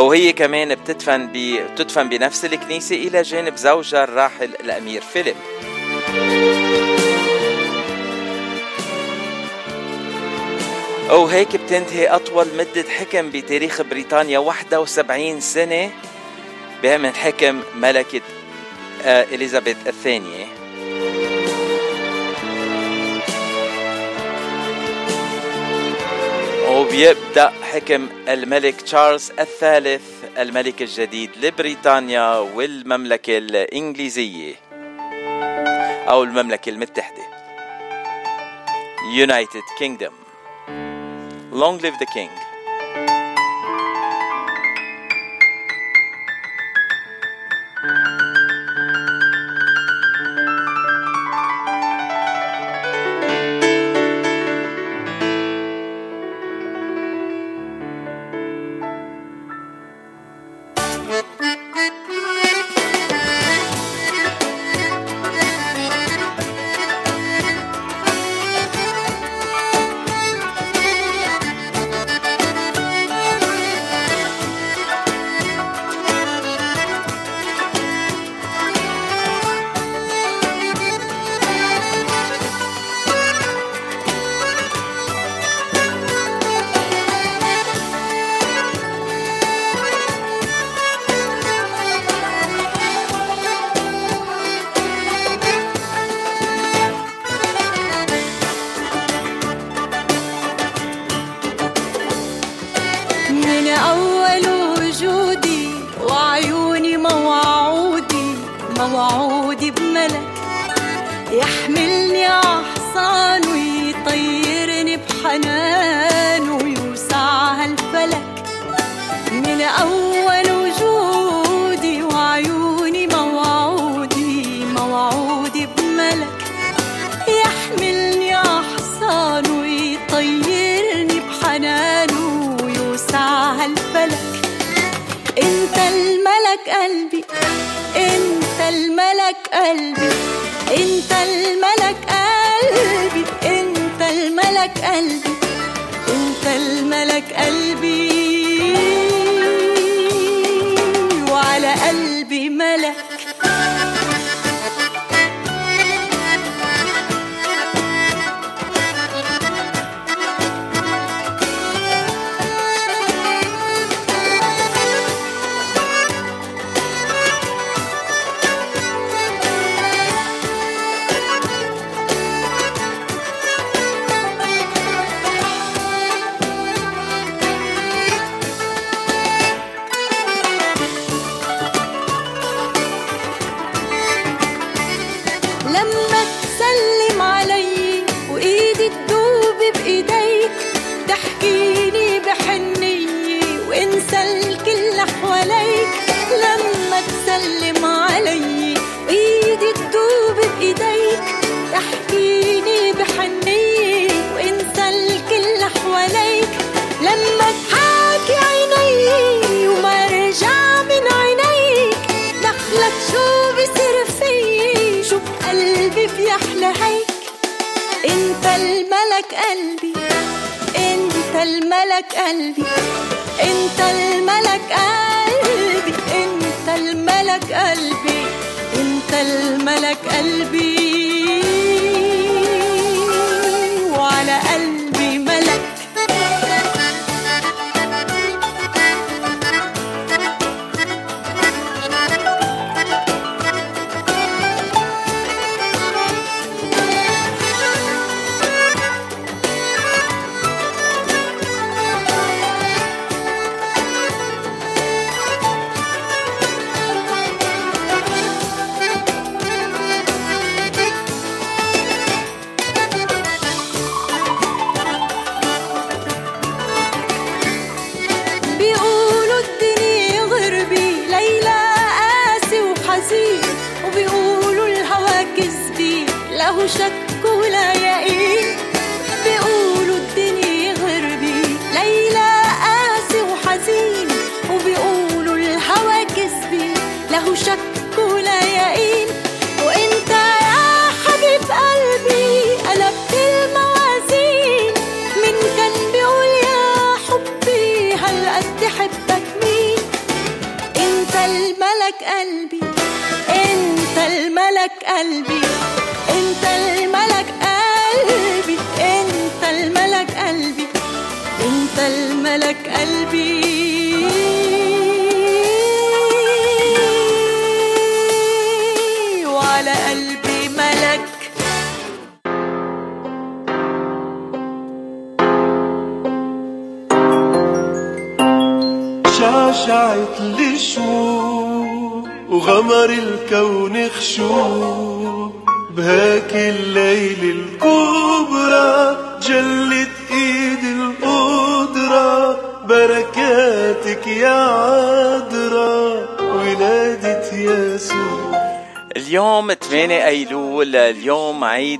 وهي 0.00 0.32
كمان 0.32 0.74
بتدفن 0.74 1.30
بتدفن 1.34 2.08
بنفس 2.08 2.44
الكنيسة 2.44 2.96
إلى 2.96 3.22
جانب 3.22 3.56
زوجها 3.56 4.04
الراحل 4.04 4.44
الأمير 4.44 5.00
فيليب. 5.00 5.36
وهيك 11.10 11.56
بتنتهي 11.56 12.06
أطول 12.08 12.46
مدة 12.58 12.90
حكم 12.90 13.30
بتاريخ 13.30 13.82
بريطانيا 13.82 14.38
71 14.38 15.40
سنة 15.40 15.90
من 16.84 17.14
حكم 17.14 17.60
ملكة 17.74 18.20
آه، 19.04 19.22
إليزابيث 19.22 19.76
الثانية. 19.86 20.59
وبيبدأ 26.80 27.52
حكم 27.62 28.08
الملك 28.28 28.80
تشارلز 28.80 29.30
الثالث 29.30 30.24
الملك 30.38 30.82
الجديد 30.82 31.30
لبريطانيا 31.42 32.38
والمملكة 32.38 33.38
الإنجليزية 33.38 34.54
أو 36.08 36.22
المملكة 36.22 36.70
المتحدة. 36.70 37.22
United 39.26 39.64
Kingdom. 39.78 40.14
Long 41.52 41.78
live 41.78 41.98
the 41.98 42.06
King. 42.14 42.49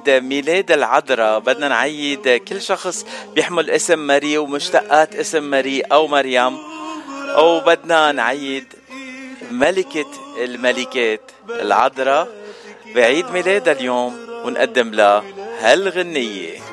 نعيد 0.09 0.25
ميلاد 0.25 0.73
العذراء. 0.73 1.39
بدنا 1.39 1.69
نعيد 1.69 2.29
كل 2.29 2.63
شخص 2.63 3.07
بيحمل 3.35 3.71
اسم 3.71 3.99
ماري 3.99 4.39
ومشتقات 4.39 5.15
اسم 5.15 5.43
ماري 5.43 5.81
أو 5.81 6.07
مريم. 6.07 6.59
أو 7.37 7.61
بدنا 7.61 8.13
نعيد 8.13 8.65
ملكة 9.51 10.07
الملكات 10.45 11.21
العذراء 11.49 12.29
بعيد 12.95 13.31
ميلادها 13.31 13.73
اليوم 13.73 14.27
ونقدم 14.45 14.91
لها 14.91 15.25
هالغنية. 15.61 16.70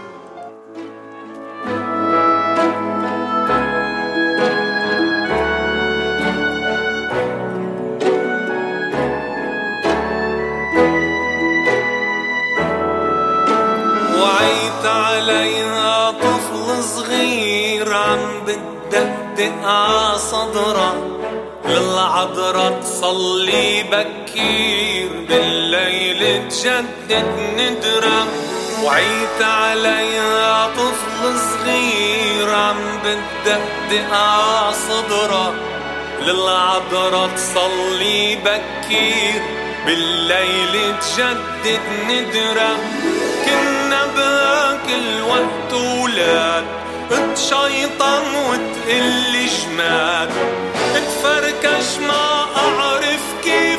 صدره 20.18 20.96
العذراء 21.66 22.80
تصلي 22.82 23.84
بكير 23.84 25.10
بالليل 25.30 26.50
تجدد 26.50 27.26
ندرة 27.58 28.28
وعيت 28.84 29.42
عليها 29.42 30.68
طفل 30.68 31.40
صغير 31.40 32.56
عم 32.56 32.76
بتدقدق 33.04 34.14
ع 34.14 34.72
صدرة 34.72 35.54
للعذراء 36.22 37.30
تصلي 37.36 38.36
بكير 38.36 39.42
بالليل 39.86 40.94
تجدد 41.02 41.80
ندرة 42.10 42.78
كنا 43.46 44.06
باكل 44.06 45.22
وقت 45.30 45.74
ولاد 46.04 46.64
تشيطن 47.36 48.36
وتقل 48.36 49.48
جماد 49.48 50.30
تفركش 50.96 51.98
ما 52.08 52.46
أعرف 52.58 53.22
كيف 53.44 53.77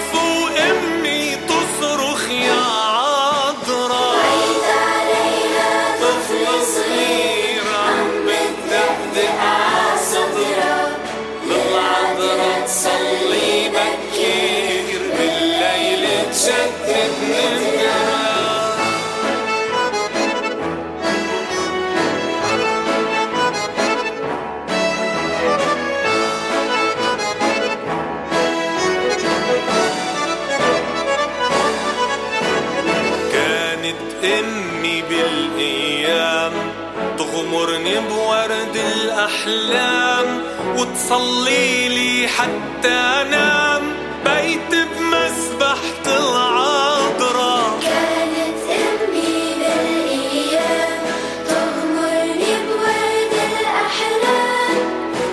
الاحلام 39.29 40.43
وتصلي 40.77 41.89
لي 41.89 42.29
حتى 42.29 42.89
أنام. 42.89 43.83
بيت 44.25 44.71
بمسبحة 44.71 46.05
العذراء 46.07 47.79
كانت 47.83 48.59
أمي 48.71 49.55
بالأيام 49.59 51.03
تغمرني 51.49 52.55
بورد 52.69 53.35
الأحلام. 53.61 54.81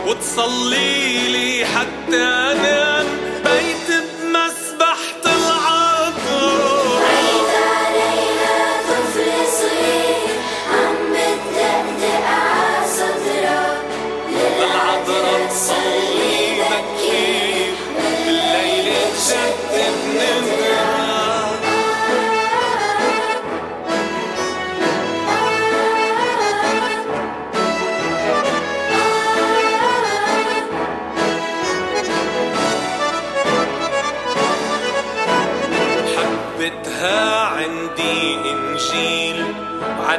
وتصلي 0.08 1.28
لي 1.28 1.66
حتى 1.66 2.24
أنام. 2.24 2.85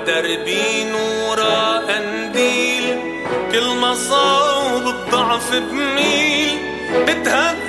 عدربي 0.09 0.85
نورا 0.85 1.79
قنديل 1.79 2.99
كل 3.53 3.67
ما 3.81 3.95
صوب 3.95 4.87
الضعف 4.89 5.55
بميل 5.55 6.49
بتهدى 7.03 7.66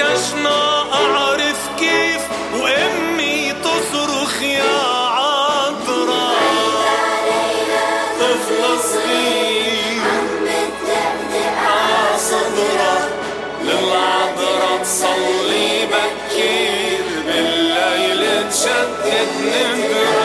تفركشنا 0.00 0.82
أعرف 0.92 1.60
كيف 1.78 2.22
وأمي 2.54 3.52
تصرخ 3.52 4.42
يا 4.42 4.78
عذرا 5.06 6.30
طفل 8.20 8.62
صغير. 8.82 10.00
عصدرة 11.66 13.08
للعذرة 13.64 14.82
تصلي 14.82 15.86
بكير. 15.86 17.04
بالليل 17.26 18.50
تشتت 18.50 19.30
ندرة 19.44 20.19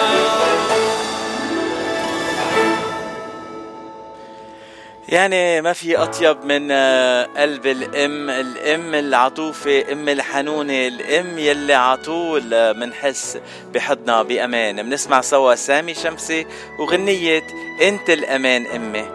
يعني 5.16 5.62
ما 5.62 5.74
في 5.74 5.98
أطيب 5.98 6.46
من 6.46 6.72
آه، 6.72 7.24
قلب 7.38 7.66
الأم 7.66 8.30
الأم 8.30 8.96
العطوفة 8.96 9.92
أم 9.92 10.10
الحنونة 10.10 10.88
الأم 10.88 11.38
يلي 11.38 11.74
عطول 11.74 12.54
آه، 12.54 12.74
منحس 12.74 13.38
بحضنا 13.74 14.24
بأمان. 14.24 14.84
بنسمع 14.84 15.22
سوا 15.22 15.56
سامي 15.56 15.94
شمسي 15.94 16.46
وغنية 16.80 17.48
أنت 17.82 18.10
الأمان 18.10 18.66
أمي. 18.66 19.06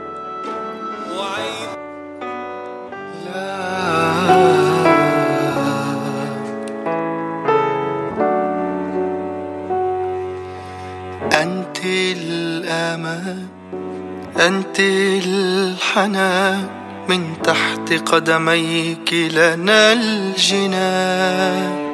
أنت 11.32 11.84
الأمان 11.84 13.46
أنت 14.40 14.80
الحنان 16.00 16.66
من 17.08 17.42
تحت 17.42 17.92
قدميك 18.08 19.12
لنا 19.12 19.92
الجنان 19.92 21.90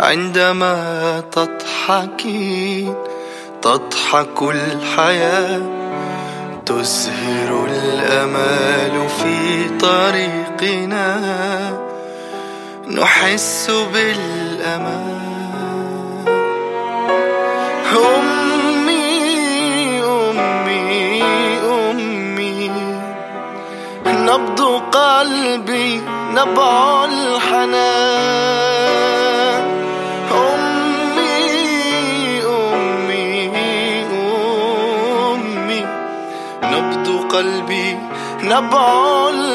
عندما 0.00 1.22
تضحكين 1.32 2.94
تضحك 3.62 4.42
الحياة 4.42 5.60
تزهر 6.66 7.66
الأمال 7.70 9.08
في 9.08 9.68
طريقنا. 9.80 11.20
نحس 12.90 13.70
بالأمان. 13.94 15.19
قلبي 24.92 26.02
نبع 26.30 27.04
الحنان. 27.04 28.30
أمي 30.32 31.52
أمي 32.44 33.50
أمي. 35.32 35.86
نبض 36.62 37.08
قلبي 37.32 37.98
نبع 38.42 39.28
الحنان 39.28 39.49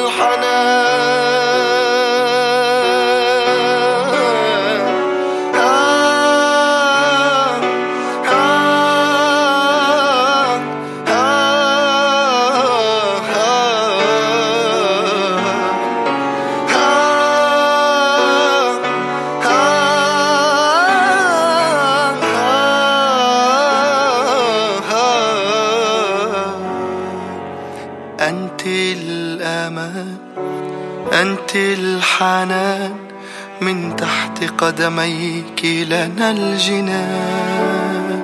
الحنان 31.56 32.94
من 33.60 33.96
تحت 33.96 34.44
قدميك 34.58 35.64
لنا 35.64 36.30
الجنان. 36.30 38.22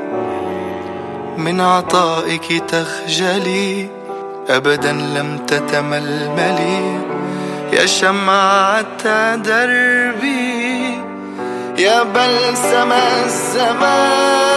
من 1.38 1.60
عطائك 1.60 2.62
تخجلي 2.68 3.88
أبدا 4.48 4.92
لم 4.92 5.38
تتململي. 5.46 7.00
يا 7.72 7.86
شمعة 7.86 9.34
دربي 9.34 11.00
يا 11.78 12.02
بلسم 12.02 12.92
الزمان. 12.92 14.51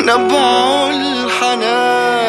نبع 0.00 0.90
الحنان. 0.90 2.20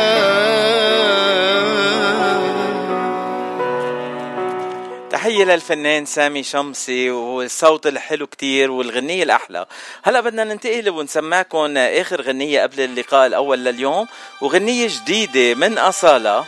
تحية 5.10 5.44
للفنان 5.44 6.06
سامي 6.06 6.44
شمسي 6.44 7.12
والصوت 7.12 7.88
الحلو 7.88 8.28
كتير 8.28 8.72
والغنية 8.72 9.24
الأحلى. 9.24 9.66
هلا 10.04 10.22
بدنا 10.22 10.44
ننتقل 10.44 10.90
ونسمعكم 10.90 11.78
آخر 11.78 12.22
غنية 12.22 12.62
قبل 12.62 12.82
اللقاء 12.82 13.28
الأول 13.28 13.66
لليوم 13.66 14.08
وغنية 14.42 14.88
جديدة 14.88 15.54
من 15.54 15.78
أصالة. 15.78 16.46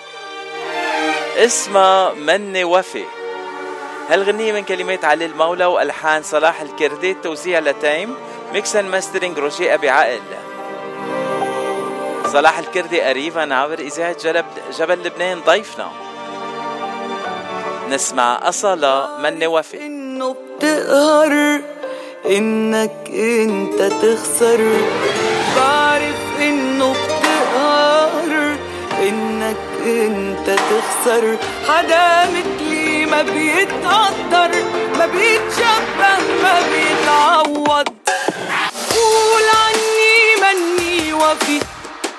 اسمها 1.38 2.14
مني 2.14 2.64
وفي. 2.64 3.04
هالغنية 4.10 4.52
من 4.54 4.64
كلمات 4.64 5.06
علي 5.06 5.26
المولى 5.26 5.66
وألحان 5.66 6.24
صلاح 6.24 6.62
الكردي 6.62 7.14
توزيع 7.14 7.60
لتايم 7.60 8.16
mix 8.54 8.76
and 8.76 8.90
mastering 8.90 9.40
روجي 9.40 9.74
أبي 9.74 9.90
عقل 9.90 10.22
صلاح 12.34 12.58
الكردي 12.60 13.02
قريبا 13.02 13.56
عبر 13.56 13.80
إذاعة 13.80 14.16
جلب 14.24 14.46
جبل 14.80 15.04
لبنان 15.04 15.42
ضيفنا. 15.46 15.92
نسمع 17.90 18.50
أصالة 18.50 19.18
مني 19.18 19.48
وفي 19.48 19.86
إنه 19.86 20.36
بتقهر 20.58 21.62
إنك 22.26 23.10
إنت 23.10 23.82
تخسر. 23.82 24.72
بعرف 25.56 26.22
إنه 26.40 26.94
بتقهر 26.94 28.56
إنك 29.08 29.58
إنت 29.86 30.48
تخسر. 30.50 31.38
حدا 31.68 32.26
مثلي 32.32 32.73
ما 33.14 33.22
بيتقدر 33.22 34.52
ما 34.98 35.06
بيتشبه 35.06 36.14
ما 36.44 36.62
بيتعوض. 36.72 37.88
قول 38.96 39.44
عني 39.64 40.18
مني 40.42 41.14
وفي 41.14 41.60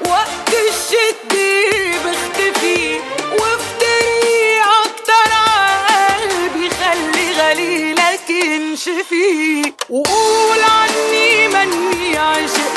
وقت 0.07 0.49
الشدة 0.49 1.99
بختفي 2.05 3.01
وافتري 3.33 4.61
أكتر 4.85 5.31
عقلبي 5.33 6.71
خلي 6.71 7.27
غليلك 7.41 8.31
ينشفي 8.31 9.73
وقول 9.91 10.59
عني 10.61 11.49
مني 11.49 12.19
عشق 12.19 12.73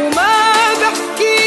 وما 0.00 0.52
بحكي 0.80 1.37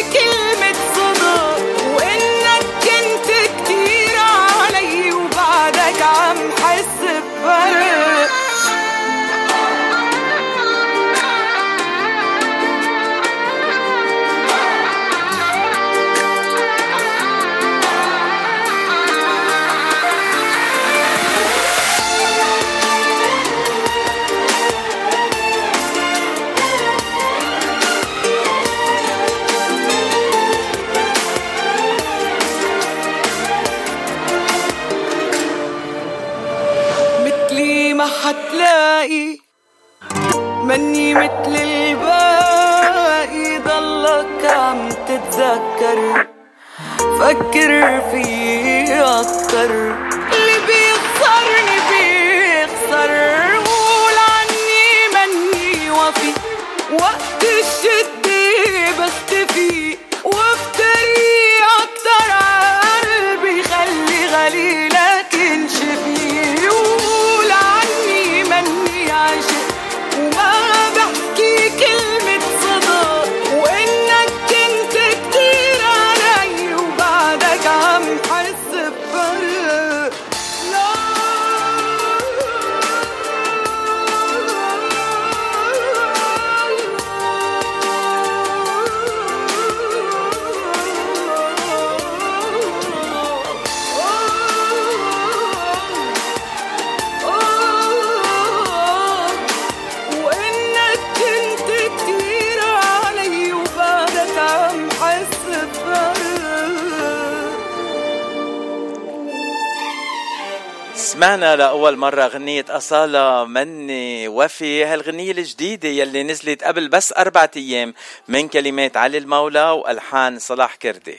لأول 111.91 111.99
مرة 111.99 112.27
غنية 112.27 112.65
أصالة 112.69 113.45
مني 113.45 114.27
وفي 114.27 114.85
هالغنية 114.85 115.31
الجديدة 115.31 115.89
يلي 115.89 116.23
نزلت 116.23 116.63
قبل 116.63 116.87
بس 116.89 117.13
أربعة 117.17 117.51
أيام 117.57 117.93
من 118.27 118.47
كلمات 118.47 118.97
علي 118.97 119.17
المولى 119.17 119.69
وألحان 119.69 120.39
صلاح 120.39 120.75
كردي. 120.75 121.17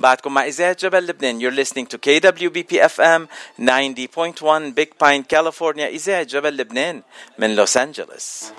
بعدكم 0.00 0.34
مع 0.34 0.46
إذاعة 0.46 0.76
جبل 0.80 1.06
لبنان. 1.06 1.40
You're 1.40 1.54
listening 1.54 1.86
to 1.86 1.98
KWBP 1.98 2.72
FM 2.78 3.26
90.1 3.58 4.74
Big 4.74 4.96
Pine 4.98 5.24
California. 5.24 5.86
إذاعة 5.86 6.22
جبل 6.22 6.56
لبنان 6.56 7.02
من 7.38 7.56
لوس 7.56 7.76
أنجلوس 7.76 8.52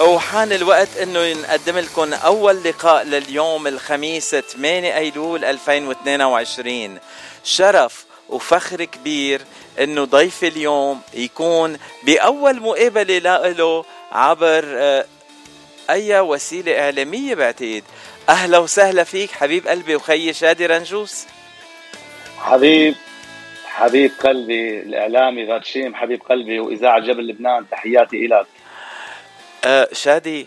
وحان 0.00 0.52
الوقت 0.52 0.96
إنه 0.96 1.32
نقدم 1.32 1.78
لكم 1.78 2.12
أول 2.12 2.62
لقاء 2.64 3.04
لليوم 3.04 3.66
الخميس 3.66 4.36
8 4.36 4.96
أيلول 4.96 5.44
2022 5.44 6.98
شرف 7.44 8.04
وفخر 8.28 8.84
كبير 8.84 9.40
إنه 9.80 10.04
ضيف 10.04 10.44
اليوم 10.44 11.00
يكون 11.14 11.78
بأول 12.02 12.60
مقابلة 12.60 13.18
له 13.48 13.84
عبر 14.12 14.64
آه، 14.66 15.04
أي 15.90 16.20
وسيلة 16.20 16.80
إعلامية 16.80 17.34
بعتقد. 17.34 17.82
أهلا 18.28 18.58
وسهلا 18.58 19.04
فيك 19.04 19.30
حبيب 19.30 19.68
قلبي 19.68 19.96
وخيي 19.96 20.32
شادي 20.32 20.66
رنجوس. 20.66 21.26
حبيب 22.38 22.94
حبيب 23.64 24.10
قلبي 24.24 24.80
الإعلامي 24.80 25.44
غاتشيم 25.44 25.94
حبيب 25.94 26.22
قلبي 26.22 26.60
وإذاعة 26.60 27.00
جبل 27.00 27.26
لبنان 27.28 27.68
تحياتي 27.70 28.26
لك 28.26 28.46
آه 29.64 29.88
شادي 29.92 30.46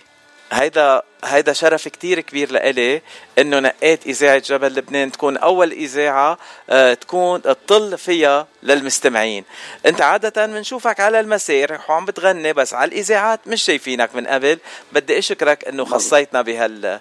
هيدا 0.52 1.02
هيدا 1.24 1.54
شرف 1.54 1.88
كتير 1.88 2.20
كبير 2.20 2.52
لإلي 2.52 3.02
إنه 3.40 3.60
نقيت 3.60 4.08
إذاعة 4.08 4.38
جبل 4.38 4.68
لبنان 4.76 5.12
تكون 5.12 5.38
أول 5.38 5.72
إذاعة 5.72 6.38
آه، 6.70 6.94
تكون 6.94 7.42
تطل 7.42 7.98
فيها 7.98 8.48
للمستمعين. 8.64 9.44
أنت 9.86 10.02
عادة 10.02 10.46
بنشوفك 10.46 11.00
على 11.00 11.20
المسارح 11.20 11.90
وعم 11.90 12.06
بتغني 12.06 12.54
بس 12.54 12.74
على 12.74 12.90
الإذاعات 12.90 13.40
مش 13.48 13.64
شايفينك 13.64 14.16
من 14.16 14.28
قبل. 14.28 14.58
بدي 14.92 15.18
أشكرك 15.18 15.68
إنه 15.68 15.86
خصيتنا 15.86 16.42
بهال 16.42 17.00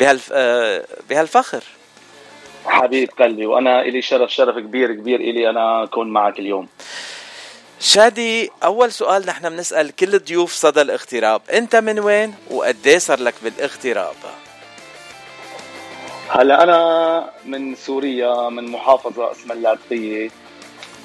بهال 0.00 0.20
آه، 0.32 0.84
بهالفخر. 1.10 1.62
حبيب 2.66 3.10
قلبي 3.18 3.46
وأنا 3.46 3.82
إلي 3.82 4.02
شرف 4.02 4.30
شرف 4.30 4.58
كبير 4.58 4.94
كبير 4.94 5.20
إلي 5.20 5.50
أنا 5.50 5.84
أكون 5.84 6.10
معك 6.10 6.38
اليوم. 6.38 6.68
شادي 7.82 8.50
أول 8.64 8.92
سؤال 8.92 9.26
نحن 9.26 9.50
بنسأل 9.50 9.96
كل 9.96 10.18
ضيوف 10.18 10.52
صدى 10.52 10.80
الاغتراب. 10.80 11.42
أنت 11.52 11.76
من 11.76 11.98
وين 11.98 12.34
وقد 12.50 12.94
صار 12.98 13.20
لك 13.20 13.34
بالاغتراب؟ 13.42 14.14
هلا 16.28 16.62
أنا 16.62 17.30
من 17.44 17.74
سوريا 17.74 18.48
من 18.48 18.70
محافظة 18.70 19.32
اسمها 19.32 19.56
اللاذقيه 19.56 20.30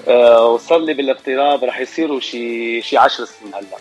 أه 0.07 0.45
وصار 0.45 0.79
لي 0.79 0.93
بالاغتراب 0.93 1.63
رح 1.63 1.79
يصيروا 1.79 2.19
شي 2.19 2.81
شي 2.81 2.97
10 2.97 3.25
سنين 3.25 3.55
هلا. 3.55 3.77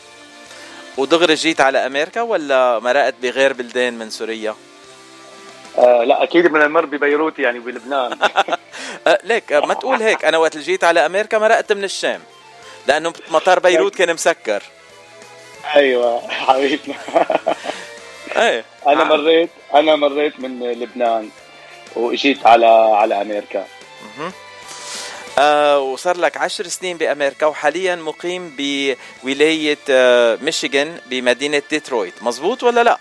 ودغري 0.97 1.35
جيت 1.35 1.61
على 1.61 1.87
أمريكا 1.87 2.23
ولا 2.23 2.79
مرقت 2.79 3.15
بغير 3.23 3.53
بلدان 3.53 3.99
من 3.99 4.11
سوريا؟ 4.11 4.55
أه 5.79 6.05
لا 6.05 6.23
أكيد 6.23 6.47
من 6.47 6.63
المر 6.63 6.87
ببيروت 6.87 7.39
يعني 7.39 7.59
بلبنان. 7.59 8.19
أه 9.07 9.19
ليك 9.25 9.53
ما 9.53 9.75
تقول 9.75 10.03
هيك. 10.03 10.25
أنا 10.25 10.39
وقت 10.39 10.57
جيت 10.57 10.85
على 10.85 11.07
أمريكا 11.07 11.39
مرقت 11.39 11.73
من 11.73 11.85
الشام. 11.85 12.21
لأنه 12.89 13.13
مطار 13.31 13.59
بيروت 13.59 13.95
كان 13.95 14.15
مسكر. 14.15 14.63
أيوه 15.75 16.29
حبيبنا. 16.29 16.95
إيه. 18.37 18.65
أنا 18.87 19.05
مريت 19.05 19.51
أنا 19.75 19.97
مريت 19.97 20.41
من 20.41 20.73
لبنان 20.73 21.31
وإجيت 21.97 22.47
على 22.47 22.67
على 22.67 23.23
أمريكا. 23.23 23.67
آه 25.39 25.79
وصار 25.79 26.17
لك 26.17 26.37
عشر 26.37 26.67
سنين 26.69 26.97
بأمريكا 26.97 27.47
وحاليا 27.47 27.97
مقيم 27.97 28.57
بولاية 29.23 29.79
آه 29.91 30.39
ميشيغان 30.43 31.01
بمدينة 31.07 31.63
ديترويت. 31.71 32.23
مزبوط 32.23 32.63
ولا 32.63 32.85
لا؟ 32.85 32.99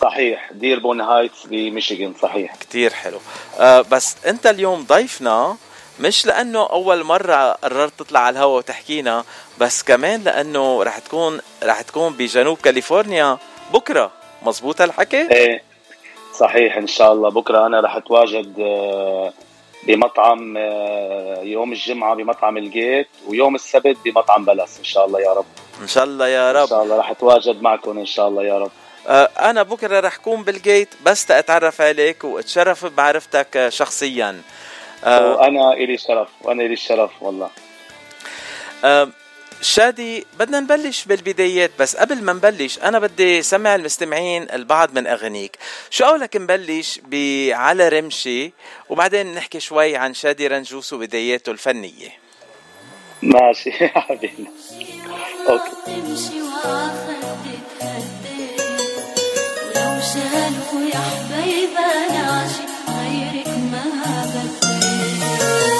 صحيح. 0.00 0.50
Dearborn 0.52 1.00
Heights 1.00 1.46
بميشيغان 1.46 2.14
صحيح. 2.22 2.54
كتير 2.56 2.92
حلو. 2.92 3.20
آه 3.60 3.80
بس 3.80 4.16
أنت 4.26 4.46
اليوم 4.46 4.82
ضيفنا 4.82 5.56
مش 6.00 6.26
لأنه 6.26 6.66
أول 6.66 7.04
مرة 7.04 7.52
قررت 7.52 7.92
تطلع 7.98 8.20
على 8.20 8.38
الهواء 8.38 8.58
وتحكينا 8.58 9.24
بس 9.58 9.82
كمان 9.82 10.22
لأنه 10.24 10.82
رح 10.82 10.98
تكون 10.98 11.40
رح 11.62 11.80
تكون 11.80 12.12
بجنوب 12.12 12.58
كاليفورنيا 12.58 13.38
بكرة. 13.72 14.10
مزبوط 14.42 14.80
هالحكي؟ 14.80 15.30
إيه 15.30 15.62
صحيح 16.38 16.76
إن 16.76 16.86
شاء 16.86 17.12
الله 17.12 17.30
بكرة. 17.30 17.66
أنا 17.66 17.80
رح 17.80 17.96
أتواجد 17.96 18.60
آه، 18.60 19.32
بمطعم 19.86 20.56
آه، 20.56 21.40
يوم 21.42 21.72
الجمعة 21.72 22.14
بمطعم 22.14 22.56
ال 22.56 22.66
Gate 22.66 23.08
ويوم 23.26 23.54
السبت 23.54 23.96
بمطعم 24.04 24.44
بلس. 24.44 24.78
إن 24.78 24.84
شاء 24.84 25.06
الله 25.06 25.20
يا 25.20 25.32
رب. 25.32 25.46
إن 25.82 25.88
شاء 25.88 26.04
الله 26.04 26.28
يا 26.28 26.52
رب. 26.52 26.62
ان 26.62 26.68
شاء 26.68 26.82
الله 26.82 26.96
رح 26.98 27.10
أتواجد 27.10 27.62
معكم 27.62 27.98
إن 27.98 28.06
شاء 28.06 28.28
الله 28.28 28.44
يا 28.44 28.58
رب. 28.58 28.70
آه، 29.06 29.30
أنا 29.40 29.62
بكرة 29.62 30.00
رح 30.00 30.16
كون 30.16 30.42
بال 30.42 30.57
Gate 30.57 30.88
بس 31.06 31.26
تتعرف 31.26 31.80
عليك 31.80 32.24
وأتشرف 32.24 32.86
بمعرفتك 32.86 33.68
آه، 35.04 35.32
وأنا 35.36 35.72
إلي 35.72 35.98
شرف 35.98 36.28
وأنا 36.42 36.62
إلي 36.62 36.72
الشرف 36.72 37.10
والله. 37.22 37.50
شادي 39.62 40.26
بدنا 40.38 40.60
نبلش 40.60 41.04
بالبدايات 41.04 41.70
بس 41.78 41.96
قبل 41.96 42.22
ما 42.22 42.32
نبلش 42.32 42.78
أنا 42.78 42.98
بدي 42.98 43.42
سمع 43.42 43.74
المستمعين 43.74 44.50
البعض 44.52 44.94
من 44.94 45.06
اغانيك 45.06 45.58
شو 45.90 46.04
قولك 46.04 46.36
نبلش 46.36 47.00
بعلى 47.04 47.88
رمشي 47.88 48.52
وبعدين 48.88 49.34
نحكي 49.34 49.60
شوي 49.60 49.96
عن 49.96 50.14
شادي 50.14 50.46
رنجوس 50.46 50.92
وبداياته 50.92 51.50
الفنية. 51.52 52.08
ماشي 53.22 53.70
يا 53.70 53.88
حبيبي. 54.08 54.46
أوكي. 55.48 55.70
ولو 59.64 60.00
شالوا 60.00 60.88
يا 60.94 60.98
حبيبة 60.98 62.08
نعشي 62.12 62.62
غيرك 62.88 63.48
ما 63.48 63.84
بدي 64.34 64.67
oh 65.40 65.68
you. 65.72 65.77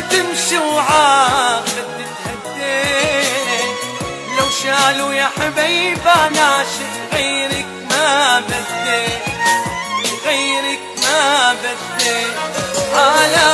بتمشي 0.00 0.58
وعاخد 0.58 1.86
تهديك 2.56 3.76
لو 4.38 4.50
شالوا 4.62 5.12
يا 5.14 5.28
حبيبة 5.38 6.28
ناشف 6.28 6.90
غيرك 7.12 7.66
ما 7.90 8.40
بدي. 8.40 9.06
غيرك 10.26 10.80
ما 11.02 11.52
بدي. 11.52 12.26
على 12.94 13.48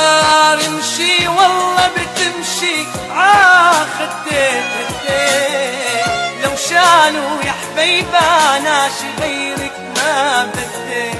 رمشي 0.53 1.27
والله 1.27 1.89
بتمشي 1.95 2.85
عاخد 3.11 4.09
تهديك 4.29 6.05
لو 6.43 6.55
شالوا 6.69 7.43
يا 7.45 7.51
حبيبة 7.61 8.57
ناشي 8.63 9.07
غيرك 9.21 9.73
ما 9.95 10.43
بدي. 10.53 11.11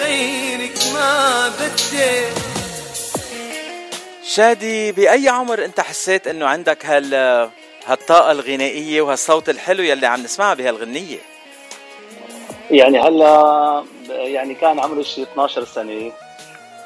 غيرك 0.00 0.78
ما 0.94 1.48
بدي. 1.48 2.39
شادي 4.34 4.92
بأي 4.92 5.28
عمر 5.28 5.64
أنت 5.64 5.80
حسيت 5.80 6.26
إنه 6.26 6.46
عندك 6.46 6.86
هال 6.86 7.14
هالطاقة 7.86 8.32
الغنائية 8.32 9.02
وهالصوت 9.02 9.48
الحلو 9.48 9.82
يلي 9.82 10.06
عم 10.06 10.22
نسمعها 10.22 10.54
بهالغنية؟ 10.54 11.18
يعني 12.70 13.00
هلا 13.00 13.84
يعني 14.08 14.54
كان 14.54 14.78
عمري 14.80 15.04
شي 15.04 15.22
12 15.22 15.64
سنة. 15.64 16.12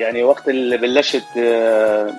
يعني 0.01 0.23
وقت 0.23 0.49
اللي 0.49 0.77
بلشت 0.77 1.37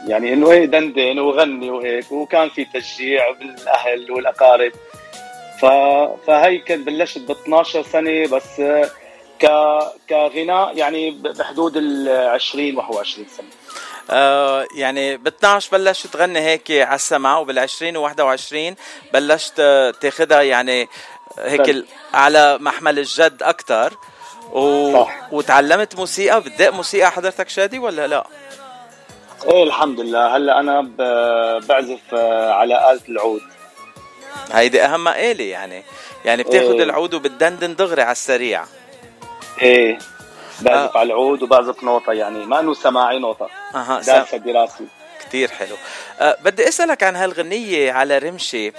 يعني 0.07 0.33
إنه 0.33 0.51
إيه 0.51 0.65
دندن 0.65 1.19
وغني 1.19 1.69
وهيك 1.69 2.11
وكان 2.11 2.49
في 2.49 2.65
تشجيع 2.73 3.31
بالأهل 3.31 4.11
والأقارب. 4.11 4.71
ف 5.61 5.65
فهي 6.27 6.57
كانت 6.57 6.87
بلشت 6.87 7.21
ب 7.21 7.31
12 7.31 7.83
سنة 7.83 8.27
بس 8.27 8.61
ك 9.39 9.47
كغناء 10.09 10.77
يعني 10.77 11.11
بحدود 11.11 11.77
ال 11.77 12.09
20 12.09 12.77
21 12.77 13.27
سنة. 13.27 13.64
آه 14.11 14.65
يعني 14.75 15.17
ب 15.17 15.27
12 15.27 15.77
بلشت 15.77 16.07
تغني 16.07 16.39
هيك 16.39 16.71
على 16.71 16.95
السمع 16.95 17.37
وبال 17.37 17.59
20 17.59 17.97
و 17.97 18.01
21 18.01 18.75
بلشت 19.13 19.53
آه، 19.59 19.91
تاخدها 19.91 20.41
يعني 20.41 20.89
هيك 21.39 21.61
بل. 21.61 21.69
ال- 21.69 21.85
على 22.13 22.57
محمل 22.57 22.99
الجد 22.99 23.43
أكثر 23.43 23.93
و... 24.51 24.93
صح. 24.93 25.15
وتعلمت 25.31 25.95
موسيقى 25.95 26.41
بتدق 26.41 26.69
موسيقى 26.69 27.11
حضرتك 27.11 27.49
شادي 27.49 27.79
ولا 27.79 28.07
لا؟ 28.07 28.27
إيه 29.51 29.63
الحمد 29.63 29.99
لله 29.99 30.35
هلأ 30.37 30.59
أنا 30.59 30.81
ب- 30.81 31.65
بعزف 31.67 31.99
آه، 32.13 32.53
على 32.53 32.91
آلة 32.91 33.01
العود 33.09 33.41
هيدي 34.53 34.83
اهم 34.83 35.07
آلة 35.07 35.43
يعني 35.43 35.83
يعني 36.25 36.43
بتاخد 36.43 36.73
إيه. 36.75 36.83
العود 36.83 37.13
وبتدندن 37.13 37.75
دغري 37.75 38.01
على 38.01 38.11
السريع 38.11 38.63
إيه 39.61 39.97
بعزف 40.61 40.97
على 40.97 41.07
العود 41.07 41.43
وبعزف 41.43 41.83
نوطة 41.83 42.13
يعني 42.13 42.45
ما 42.45 42.59
انه 42.59 42.73
سماعي 42.73 43.19
نوطة. 43.19 43.49
أها. 43.75 44.01
دارسة 44.01 44.37
براسي 44.37 44.85
كتير 45.27 45.51
حلو. 45.51 45.75
أه 46.19 46.37
بدي 46.43 46.67
أسألك 46.67 47.03
عن 47.03 47.15
هالغنية 47.15 47.91
على 47.91 48.17
رمشه 48.17 48.71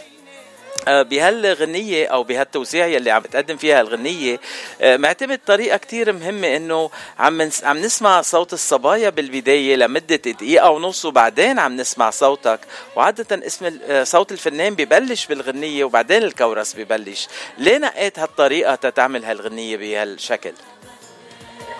أه 0.89 1.03
بهالغنية 1.03 2.07
أو 2.07 2.22
بهالتوزيع 2.22 2.87
يلي 2.87 3.11
عم 3.11 3.22
بتقدم 3.22 3.57
فيها 3.57 3.81
الغنية 3.81 4.41
أه 4.81 4.97
معتمد 4.97 5.41
طريقة 5.47 5.77
كتير 5.77 6.12
مهمة 6.12 6.57
إنه 6.57 6.91
عم 7.18 7.43
نس- 7.51 7.64
عم 7.64 7.79
نسمع 7.79 8.22
صوت 8.22 8.53
الصبايا 8.53 9.11
بالبداية 9.11 9.77
لمدة 9.77 10.16
دقيقة 10.16 10.70
ونص 10.70 11.05
وبعدين 11.05 11.59
عم 11.59 11.77
نسمع 11.77 12.11
صوتك. 12.11 12.61
وعادة 12.97 13.47
اسم 13.47 13.79
صوت 14.05 14.33
الفنان 14.33 14.74
ببلش 14.74 15.27
بالغنية 15.27 15.85
وبعدين 15.85 16.22
الكورس 16.22 16.74
ببلش. 16.77 17.29
ليه 17.59 17.79
نقيت 17.79 18.18
هالطريقة 18.18 18.74
تتعمل 18.74 19.24
هالغنية 19.24 19.77
بهالشكل؟ 19.77 20.53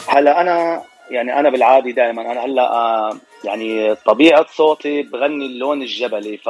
هلا 0.09 0.41
أنا 0.41 0.83
يعني 1.11 1.41
أنا 1.41 1.51
بالعادي 1.51 1.93
دائما 1.93 2.33
أنا 2.33 2.45
هلا 2.45 2.73
آه، 2.73 3.17
يعني 3.45 3.95
طبيعة 3.95 4.47
صوتي 4.57 5.03
بغني 5.03 5.47
اللون 5.47 5.83
الجبلي 5.83 6.37
ف 6.37 6.49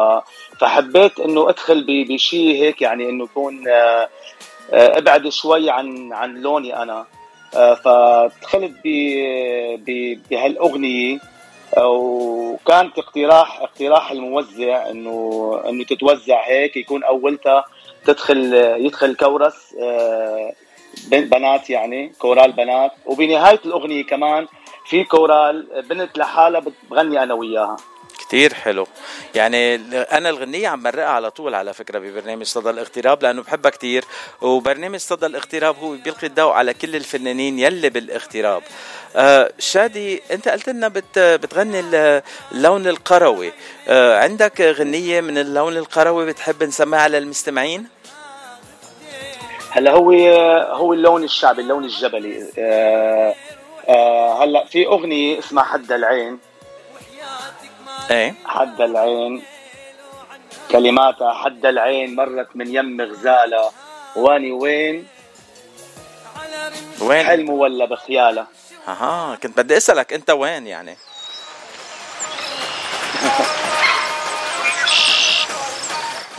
فحبيت 0.60 1.20
إنه 1.20 1.48
أدخل 1.48 2.04
بشيء 2.08 2.62
هيك 2.62 2.82
يعني 2.82 3.08
إنه 3.08 3.24
يكون 3.24 3.68
آه، 3.68 4.08
آه، 4.72 4.98
أبعد 4.98 5.28
شوي 5.28 5.70
عن 5.70 6.12
عن 6.12 6.34
لوني 6.34 6.82
أنا. 6.82 7.06
فدخلت 7.84 8.72
بهالأغنية 10.30 11.18
وكانت 11.78 12.98
اقتراح 12.98 13.60
اقتراح 13.60 14.10
الموزع 14.10 14.90
إنه 14.90 15.60
إنه 15.68 15.84
تتوزع 15.84 16.46
هيك 16.46 16.76
يكون 16.76 17.04
أولتها 17.04 17.64
تدخل 18.04 18.54
يدخل 18.54 19.16
كورس 19.16 19.74
بنات 21.08 21.70
يعني 21.70 22.12
كورال 22.18 22.52
بنات. 22.52 22.92
وبنهاية 23.06 23.60
الأغنية 23.64 24.04
كمان 24.04 24.46
في 24.88 25.04
كورال 25.04 25.82
بنت 25.88 26.18
لحالها 26.18 26.60
بتغني 26.60 27.22
أنا 27.22 27.34
وياها. 27.34 27.76
كتير 28.18 28.54
حلو. 28.54 28.86
يعني 29.34 29.74
أنا 29.94 30.28
الغنية 30.28 30.68
عم 30.68 30.82
مرقها 30.82 31.06
على 31.08 31.30
طول 31.30 31.54
على 31.54 31.74
فكرة 31.74 31.98
ببرنامج 31.98 32.42
صدى 32.42 32.70
الاغتراب 32.70 33.22
لأنه 33.22 33.42
بحبها 33.42 33.70
كتير. 33.70 34.04
وبرنامج 34.40 34.98
صدى 34.98 35.26
الاغتراب 35.26 35.76
هو 35.76 35.90
بيلقي 35.96 36.26
الضوء 36.26 36.52
على 36.52 36.74
كل 36.74 36.96
الفنانين 36.96 37.58
يلي 37.58 37.90
بالاغتراب. 37.90 38.62
آه 39.16 39.52
شادي 39.58 40.22
أنت 40.30 40.48
قلت 40.48 40.68
لنا 40.68 40.88
بت 40.88 41.18
بتغني 41.18 41.80
ال- 41.80 42.22
اللون 42.52 42.86
القروي. 42.86 43.52
آه 43.88 44.18
عندك 44.22 44.60
غنية 44.60 45.20
من 45.20 45.38
اللون 45.38 45.76
القروي 45.76 46.26
بتحب 46.26 46.62
نسمعها 46.62 47.08
للمستمعين؟ 47.08 47.88
هلا 49.76 49.92
هو 49.92 50.12
هو 50.72 50.92
اللون 50.92 51.24
الشعبي 51.24 51.62
اللون 51.62 51.84
الجبلي. 51.84 52.48
آه، 52.58 53.34
آه، 53.88 54.44
هلا 54.44 54.64
في 54.64 54.86
أغنية 54.86 55.38
اسمها 55.38 55.64
حد 55.64 55.92
العين. 55.92 56.38
إيه. 58.10 58.34
حد 58.44 58.80
العين. 58.80 59.42
كلماتها 60.70 61.32
حد 61.32 61.66
العين 61.66 62.16
مرت 62.16 62.48
من 62.54 62.74
يم 62.74 63.00
غزالة. 63.00 63.70
واني 64.16 64.52
وين؟ 64.52 65.06
وين؟ 67.00 67.26
حلم 67.26 67.50
ولا 67.50 67.84
بخيالة؟ 67.84 68.46
أها 68.88 69.34
كنت 69.42 69.60
بدي 69.60 69.76
أسألك 69.76 70.12
أنت 70.12 70.30
وين 70.30 70.66
يعني؟ 70.66 70.96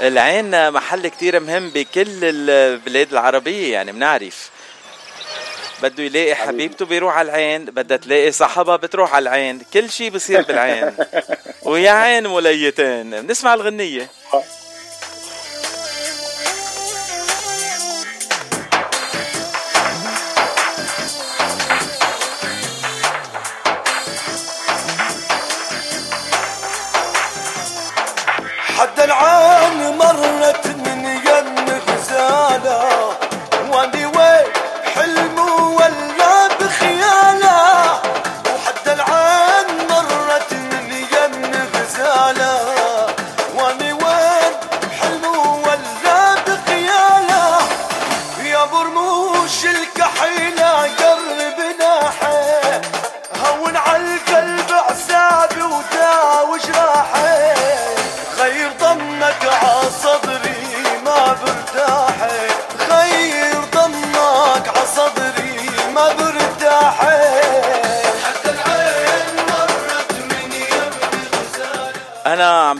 العين 0.02 0.72
محل 0.72 1.08
كتير 1.08 1.40
مهم 1.40 1.70
بكل 1.70 2.08
البلاد 2.24 3.12
العربية 3.12 3.74
يعني 3.74 3.92
بنعرف 3.92 4.50
بده 5.84 6.04
يلاقي 6.04 6.36
حبيبته 6.36 6.86
بيروح 6.86 7.18
على 7.18 7.30
العين 7.30 7.66
بدها 7.66 7.98
تلاقي 7.98 8.32
صاحبها 8.32 8.76
بتروح 8.76 9.14
على 9.14 9.24
العين 9.24 9.62
كل 9.74 9.90
شيء 9.90 10.10
بصير 10.10 10.42
بالعين. 10.42 10.94
ويا 11.66 11.92
عين 11.92 12.28
مليتين. 12.28 13.22
بنسمع 13.22 13.54
الغنية. 13.54 14.10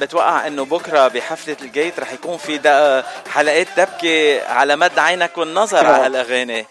بتوقع 0.08 0.48
إنه 0.48 0.66
بكرة 0.66 1.08
بحفلة 1.08 1.58
الجيت 1.62 2.00
رح 2.00 2.14
يكون 2.14 2.38
في 2.38 2.60
حلقات 3.30 3.68
دبكة 3.78 4.48
على 4.50 4.76
مد 4.76 5.00
عينك 5.00 5.38
والنظر 5.38 5.86
على 5.86 6.06
هالاغاني 6.06 6.66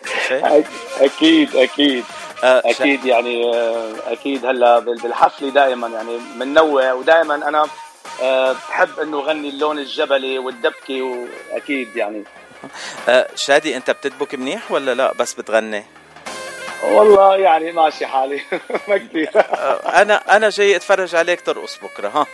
أكيد 1.01 1.57
أكيد. 1.57 2.05
أكيد 2.43 3.05
يعني 3.05 3.55
آه، 3.55 3.93
أكيد 4.07 4.47
هلأ 4.47 4.79
بال- 4.79 5.01
بالحفله 5.03 5.51
دائما 5.51 5.89
يعني 5.89 6.19
بننوع 6.41 6.93
ودائما 6.93 7.35
أنا 7.35 7.67
آه، 8.23 8.53
بحب 8.53 9.01
إنه 9.01 9.21
غني 9.21 9.49
اللون 9.49 9.79
الجبلي 9.79 10.39
والدبكة 10.39 11.03
وأكيد 11.53 11.97
يعني. 11.97 12.25
آه، 13.09 13.29
شادي 13.35 13.77
أنت 13.77 13.91
بتدبك 13.91 14.35
منيح 14.35 14.73
ولا 14.73 14.95
لا؟ 14.95 15.13
بس 15.13 15.35
بتغني؟ 15.35 15.85
والله 16.85 17.37
يعني 17.37 17.73
ماشي 17.73 18.07
حالي. 18.07 18.41
ما 18.89 18.97
كثير. 18.97 19.31
آه، 19.37 20.03
أنا 20.03 20.37
أنا 20.37 20.49
جاي 20.49 20.77
أتفرج 20.77 21.15
عليك 21.15 21.41
ترقص 21.41 21.79
بكرة 21.83 22.09
ها؟ 22.09 22.27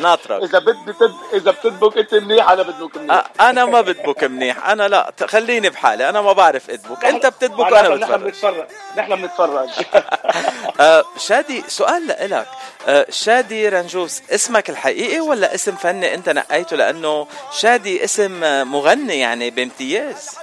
ناطرك. 0.00 0.42
إذا 0.42 0.58
بدي 0.58 0.92
تد... 0.92 1.14
إذا 1.34 1.50
بتدبك 1.50 1.98
أنت 1.98 2.14
منيح 2.14 2.50
أنا 2.50 2.62
بدبك 2.62 2.96
منيح. 2.96 3.24
أنا 3.40 3.64
ما 3.64 3.80
بدبك 3.80 4.24
منيح. 4.24 4.68
أنا 4.68 4.88
لا 4.88 5.12
خليني 5.26 5.70
بحالي. 5.70 6.08
أنا 6.08 6.20
ما 6.20 6.32
بعرف 6.32 6.70
أدبك. 6.70 7.04
أنت 7.04 7.26
بتدبك 7.26 7.58
وأنا 7.58 7.88
معناتها 7.88 8.16
نحن 8.16 8.24
بتفرج. 8.24 8.54
بنتفرج. 8.54 8.66
نحن 8.96 9.16
بنتفرج. 9.16 9.68
آه، 10.80 11.04
شادي 11.18 11.64
سؤال 11.68 12.06
لإلك. 12.06 12.46
آه، 12.86 13.06
شادي 13.10 13.68
رنجوس 13.68 14.22
اسمك 14.30 14.70
الحقيقي 14.70 15.20
ولا 15.20 15.54
اسم 15.54 15.76
فني 15.76 16.14
أنت 16.14 16.28
نقيته؟ 16.28 16.76
لأنه 16.76 17.26
شادي 17.52 18.04
اسم 18.04 18.40
مغني 18.70 19.18
يعني 19.18 19.50
بامتياز. 19.50 20.38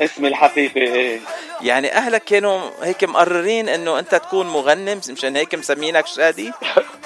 اسمي 0.00 0.28
الحقيقي 0.28 0.80
إيه. 0.80 1.20
يعني 1.60 1.92
أهلك 1.92 2.24
كانوا 2.24 2.60
هيك 2.82 3.04
مقررين 3.04 3.68
إنه 3.68 3.98
أنت 3.98 4.14
تكون 4.14 4.46
مغني 4.46 4.94
مشان 4.94 5.36
هيك 5.36 5.54
مسمينك 5.54 6.06
شادي؟ 6.06 6.52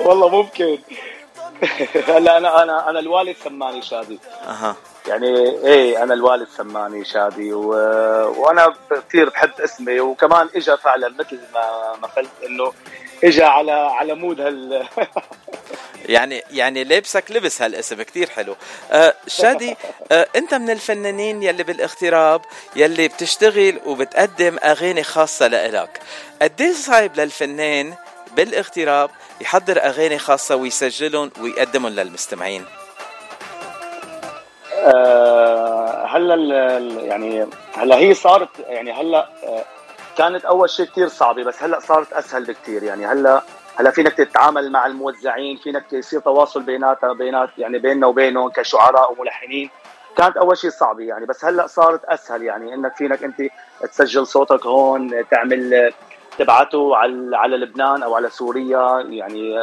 والله 0.00 0.28
ممكن 0.28 0.78
هلا 2.08 2.36
أنا 2.38 2.62
أنا 2.62 2.90
أنا 2.90 2.98
الوالد 2.98 3.36
سماني 3.44 3.82
شادي. 3.82 4.18
أها. 4.46 4.76
يعني 5.08 5.38
إيه 5.64 6.02
أنا 6.02 6.14
الوالد 6.14 6.48
سماني 6.56 7.04
شادي 7.04 7.52
و... 7.52 7.68
وأنا 8.40 8.74
كثير 9.08 9.28
بحب 9.30 9.50
اسمي 9.60 10.00
وكمان 10.00 10.48
اجى 10.56 10.76
فعلا 10.76 11.08
مثل 11.08 11.38
ما 11.54 11.92
ما 12.02 12.08
قلت 12.08 12.30
إنه 12.46 12.72
اجى 13.24 13.42
على 13.44 13.72
على 13.72 14.14
مود 14.14 14.40
هال 14.40 14.86
يعني 16.08 16.42
يعني 16.50 16.84
لابسك 16.84 17.30
لبس 17.30 17.62
هالاسم 17.62 18.02
كتير 18.02 18.30
حلو. 18.30 18.56
آه 18.92 19.14
شادي 19.26 19.76
آه 20.12 20.26
أنت 20.36 20.54
من 20.54 20.70
الفنانين 20.70 21.42
يلي 21.42 21.62
بالاغتراب 21.62 22.40
يلي 22.76 23.08
بتشتغل 23.08 23.80
وبتقدم 23.86 24.56
أغاني 24.64 25.02
خاصة 25.02 25.46
لإلك. 25.46 26.00
قديش 26.42 26.76
صعب 26.76 27.16
للفنان 27.20 27.94
بالاغتراب 28.36 29.10
يحضر 29.40 29.78
أغاني 29.78 30.18
خاصة 30.18 30.56
ويسجلهم 30.56 31.30
ويقدمهم 31.40 31.92
للمستمعين. 31.92 32.64
آه، 34.74 36.06
هلا 36.06 36.34
يعني 37.04 37.46
هلا 37.76 37.96
هي 37.96 38.14
صارت 38.14 38.48
يعني 38.58 38.92
هلا 38.92 39.28
آه، 39.44 39.64
كانت 40.18 40.44
أول 40.44 40.70
شيء 40.70 40.86
كثير 40.86 41.08
صعبة 41.08 41.44
بس 41.44 41.62
هلا 41.62 41.80
صارت 41.80 42.12
أسهل 42.12 42.44
بكثير 42.44 42.82
يعني 42.82 43.06
هلا 43.06 43.42
هلا 43.76 43.90
فينك 43.90 44.12
تتعامل 44.12 44.72
مع 44.72 44.86
الموزعين 44.86 45.56
فينك 45.56 45.92
يصير 45.92 46.20
تواصل 46.20 46.62
بيناتها 46.62 47.12
بينات 47.12 47.50
يعني 47.58 47.78
بيننا 47.78 48.06
وبينهم 48.06 48.48
كشعراء 48.48 49.12
وملحنين. 49.12 49.70
كانت 50.16 50.36
أول 50.36 50.56
شيء 50.58 50.70
صعبة 50.70 51.04
يعني 51.04 51.26
بس 51.26 51.44
هلا 51.44 51.66
صارت 51.66 52.04
أسهل. 52.04 52.42
يعني 52.42 52.74
إنك 52.74 52.96
فينك 52.96 53.24
أنت 53.24 53.42
تسجل 53.82 54.26
صوتك 54.26 54.66
هون 54.66 55.28
تعمل 55.30 55.92
تبعته 56.38 56.96
على 56.96 57.36
على 57.36 57.56
لبنان 57.56 58.02
أو 58.02 58.14
على 58.14 58.30
سوريا. 58.30 59.06
يعني 59.08 59.54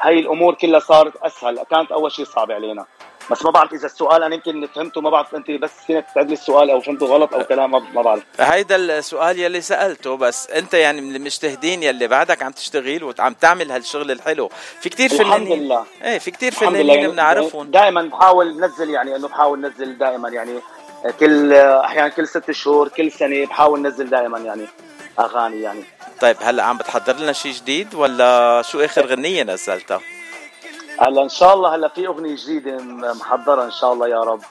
هاي 0.00 0.18
الأمور 0.18 0.54
كلها 0.54 0.80
صارت 0.80 1.16
أسهل. 1.16 1.62
كانت 1.70 1.92
أول 1.92 2.12
شيء 2.12 2.24
صعبه 2.24 2.54
علينا. 2.54 2.84
بس 3.30 3.44
ما 3.44 3.50
بعرف 3.50 3.72
إذا 3.72 3.86
السؤال 3.86 4.22
أنا 4.22 4.34
يمكن 4.34 4.66
فهمته 4.74 5.00
ما 5.00 5.10
بعرف 5.10 5.34
أنت 5.34 5.50
بس 5.50 5.70
فينك 5.86 6.06
تعد 6.14 6.26
لي 6.28 6.32
السؤال 6.32 6.70
أو 6.70 6.80
فهمته 6.80 7.06
غلط 7.06 7.34
أو 7.34 7.44
كلام 7.44 7.70
ما- 7.70 8.02
بعرف. 8.02 8.22
هيدا 8.40 8.76
السؤال 8.76 9.38
يلي 9.38 9.60
سألته 9.60 10.16
بس 10.16 10.50
أنت 10.50 10.74
يعني 10.74 11.00
من 11.00 11.16
المجتهدين 11.16 11.82
يلي 11.82 12.06
بعدك 12.06 12.42
عم 12.42 12.52
تشتغل 12.52 13.04
وعم 13.04 13.32
تعمل 13.34 13.70
هالشغل 13.72 14.10
الحلو. 14.10 14.48
في 14.80 14.88
كتير 14.88 15.10
الحمد 15.10 15.26
فنانين 15.46 15.58
لله. 15.64 15.84
إيه 16.04 16.18
في 16.18 16.30
كتير 16.30 16.52
الحمد 16.52 16.68
لله. 16.68 16.78
فنانين 16.82 16.98
يعني 17.00 17.12
بنعرفهم. 17.12 17.70
دائما 17.70 18.02
بحاول 18.02 18.60
نزل 18.60 18.90
يعني 18.90 19.16
إنه 19.16 19.28
بحاول 19.28 19.60
نزل 19.60 19.98
دائما 19.98 20.28
يعني 20.28 20.60
كل 21.20 21.52
أحيانا 21.54 22.08
كل 22.08 22.28
ست 22.28 22.50
شهور 22.50 22.88
كل 22.88 23.12
سنة 23.12 23.46
بحاول 23.46 23.82
نزل 23.82 24.10
دائما 24.10 24.38
يعني. 24.38 24.66
أغاني 25.20 25.62
يعني. 25.62 25.84
طيب 26.20 26.36
هلا 26.40 26.62
عم 26.62 26.78
بتحضر 26.78 27.16
لنا 27.16 27.32
شيء 27.32 27.52
جديد 27.52 27.94
ولا 27.94 28.62
شو 28.62 28.80
آخر 28.80 29.06
غنية 29.06 29.42
نزلتها؟ 29.42 30.00
هلا 31.00 31.22
إن 31.22 31.28
شاء 31.28 31.54
الله 31.54 31.74
هلا 31.74 31.88
في 31.88 32.06
أغنية 32.06 32.36
جديدة 32.36 32.78
محضره 33.14 33.64
إن 33.64 33.72
شاء 33.72 33.92
الله 33.92 34.08
يا 34.08 34.20
رب. 34.20 34.42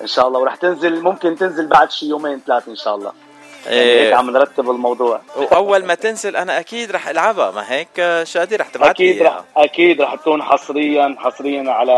إن 0.00 0.06
شاء 0.06 0.28
الله 0.28 0.40
ورح 0.40 0.54
تنزل 0.54 1.02
ممكن 1.02 1.36
تنزل 1.36 1.66
بعد 1.66 1.90
شي 1.90 2.06
يومين 2.06 2.40
ثلاثة 2.46 2.70
إن 2.70 2.76
شاء 2.76 2.94
الله. 2.94 3.12
يعني 3.66 3.80
إيه. 3.80 4.06
هيك 4.06 4.14
عم 4.14 4.30
نرتب 4.30 4.70
الموضوع. 4.70 5.20
وأول 5.36 5.84
ما 5.84 5.94
تنزل 5.94 6.36
أنا 6.36 6.60
أكيد 6.60 6.90
رح 6.90 7.08
ألعبها 7.08 7.50
ما 7.50 7.72
هيك 7.72 8.22
شادي 8.22 8.56
رح 8.56 8.68
تبعت 8.68 8.90
أكيد 8.90 9.22
رح 9.22 9.44
أكيد 9.56 10.00
رح 10.00 10.14
تكون 10.14 10.42
حصريا 10.42 11.16
حصريا 11.18 11.70
على 11.70 11.92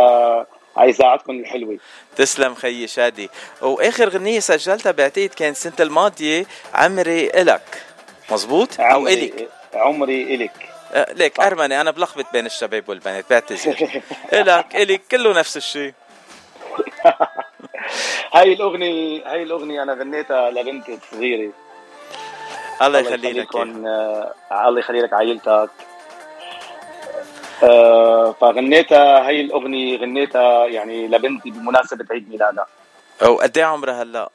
على 0.77 0.91
إذاعتكم 0.91 1.33
الحلوة. 1.33 1.79
تسلم 2.17 2.55
خيي 2.55 2.87
شادي. 2.87 3.31
وآخر 3.63 4.09
غنية 4.09 4.41
سجلتها 4.41 4.93
بعتقد 4.93 5.31
كان 5.37 5.51
السنة 5.51 5.75
الماضية 5.81 6.47
عمري 6.75 7.31
إلك. 7.31 7.83
مزبوط 8.31 8.81
أو 8.81 9.09
الك 9.09 9.49
عمري 9.75 10.35
الك 10.35 10.69
آه، 10.93 11.13
ليك 11.13 11.41
أرمني 11.41 11.81
أنا 11.81 11.91
بلخبط 11.91 12.27
بين 12.33 12.47
الشباب 12.47 12.89
والبنات 12.89 13.25
بعتذر 13.31 14.03
إلك 14.33 14.77
الك 14.77 15.03
كله 15.11 15.39
نفس 15.39 15.57
الشيء. 15.57 15.95
هاي 18.35 18.53
الأغنية 18.53 19.33
هاي 19.33 19.43
الأغنية 19.43 19.83
أنا 19.83 19.93
غنيتها 19.95 20.51
لبنتي 20.51 20.95
الصغيره 20.95 21.53
الله 22.83 22.99
يخلي 22.99 23.33
لك 23.33 23.57
آه، 23.57 24.35
الله 24.69 24.79
يخلي 24.79 25.01
لك 25.01 25.13
عائلتك. 25.13 25.71
آه، 27.63 28.33
فغنيتها 28.41 29.27
هاي 29.27 29.41
الأغنية 29.41 29.99
غنيتها 29.99 30.67
يعني 30.67 31.09
لبنتي 31.09 31.51
بمناسبة 31.51 32.07
عيد 32.11 32.31
ميلادها. 32.31 32.67
وقد 33.23 33.59
إيه 33.59 33.65
عمرها 33.65 34.03
هلأ؟ 34.03 34.31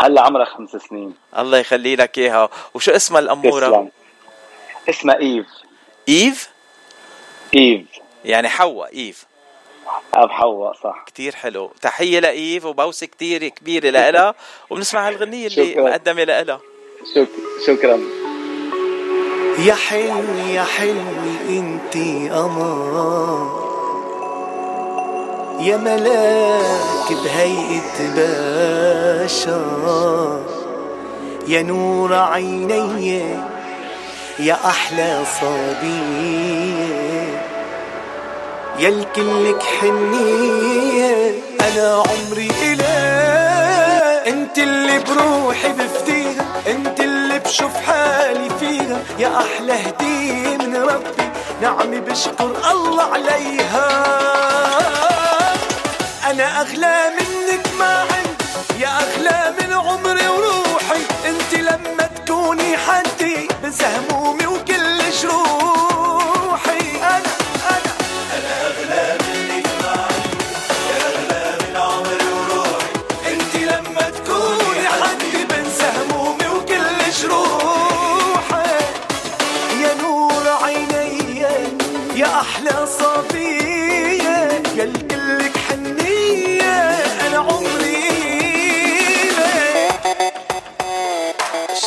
هلا 0.00 0.22
عمرها 0.22 0.44
خمس 0.44 0.70
سنين. 0.70 1.14
الله 1.38 1.58
يخلي 1.58 1.96
لك 1.96 2.18
إياها. 2.18 2.48
وشو 2.74 2.90
اسمها 2.90 3.20
الأمورة؟ 3.20 3.68
تسلم. 3.68 3.90
اسمها 4.88 5.18
إيف. 5.18 5.46
إيف؟ 6.08 6.48
إيف. 7.54 7.86
يعني 8.24 8.48
حواء 8.48 8.96
إيف. 8.96 9.26
أب 10.14 10.30
حواء 10.30 10.72
صح. 10.72 11.04
كتير 11.06 11.34
حلو. 11.34 11.72
تحية 11.82 12.20
لإيف 12.20 12.64
وبوسة 12.64 13.06
كتير 13.06 13.48
كبيرة 13.48 13.90
لإلها. 13.90 14.34
وبنسمع 14.70 15.08
هالغنية 15.08 15.46
اللي 15.46 15.72
شكراً. 15.72 15.84
مقدمة 15.84 16.24
لإلها. 16.24 16.60
شك... 17.14 17.28
شكرا. 17.66 18.00
يا 19.58 19.74
حلو 19.74 20.38
يا 20.54 20.64
حلو 20.64 21.00
إنتي 21.48 22.30
قمر 22.30 23.61
يا 25.60 25.76
ملاك 25.76 27.12
بهيئة 27.24 27.98
بشر 28.16 30.40
يا 31.48 31.62
نور 31.62 32.14
عيني 32.14 33.36
يا 34.38 34.58
أحلى 34.66 35.22
صبية 35.40 37.42
يا 38.78 38.88
الكلك 38.88 39.62
حنية 39.80 41.34
أنا 41.60 42.02
عمري 42.06 42.48
إله 42.62 42.86
أنت 44.26 44.58
اللي 44.58 44.98
بروحي 44.98 45.68
بفديها 45.72 46.44
أنت 46.66 47.00
اللي 47.00 47.38
بشوف 47.38 47.74
حالي 47.76 48.50
فيها. 48.60 48.98
يا 49.18 49.28
أحلى 49.40 49.72
هدية 49.72 50.56
من 50.56 50.76
ربي 50.76 51.28
نعمي 51.62 52.00
بشكر 52.00 52.50
الله 52.70 53.02
عليها. 53.02 53.88
أنا 56.32 56.60
أغلى 56.60 57.10
منك 57.18 57.66
ما 57.78 58.00
عندي 58.00 58.82
يا 58.82 58.88
أغلى 58.88 59.54
من 59.60 59.72
عمري 59.72 60.28
وروحي. 60.28 61.02
أنت 61.26 61.54
لما 61.54 62.08
تكوني 62.26 62.76
حدي 62.76 63.48
بنسى 63.62 63.84
همومي 63.86 64.46
وكل 64.46 64.98
جروحي 65.22 65.91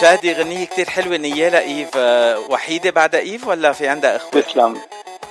شادي 0.06 0.34
غنية 0.34 0.66
كتير 0.66 0.90
حلوة 0.90 1.18
نيالة 1.18 1.60
إيف 1.60 1.90
آه، 1.96 2.40
وحيدة 2.40 2.90
بعد 2.90 3.16
إيف 3.16 3.48
ولا 3.48 3.72
في 3.72 3.88
عندها 3.88 4.16
إخوة؟ 4.16 4.42
تسلم 4.42 4.78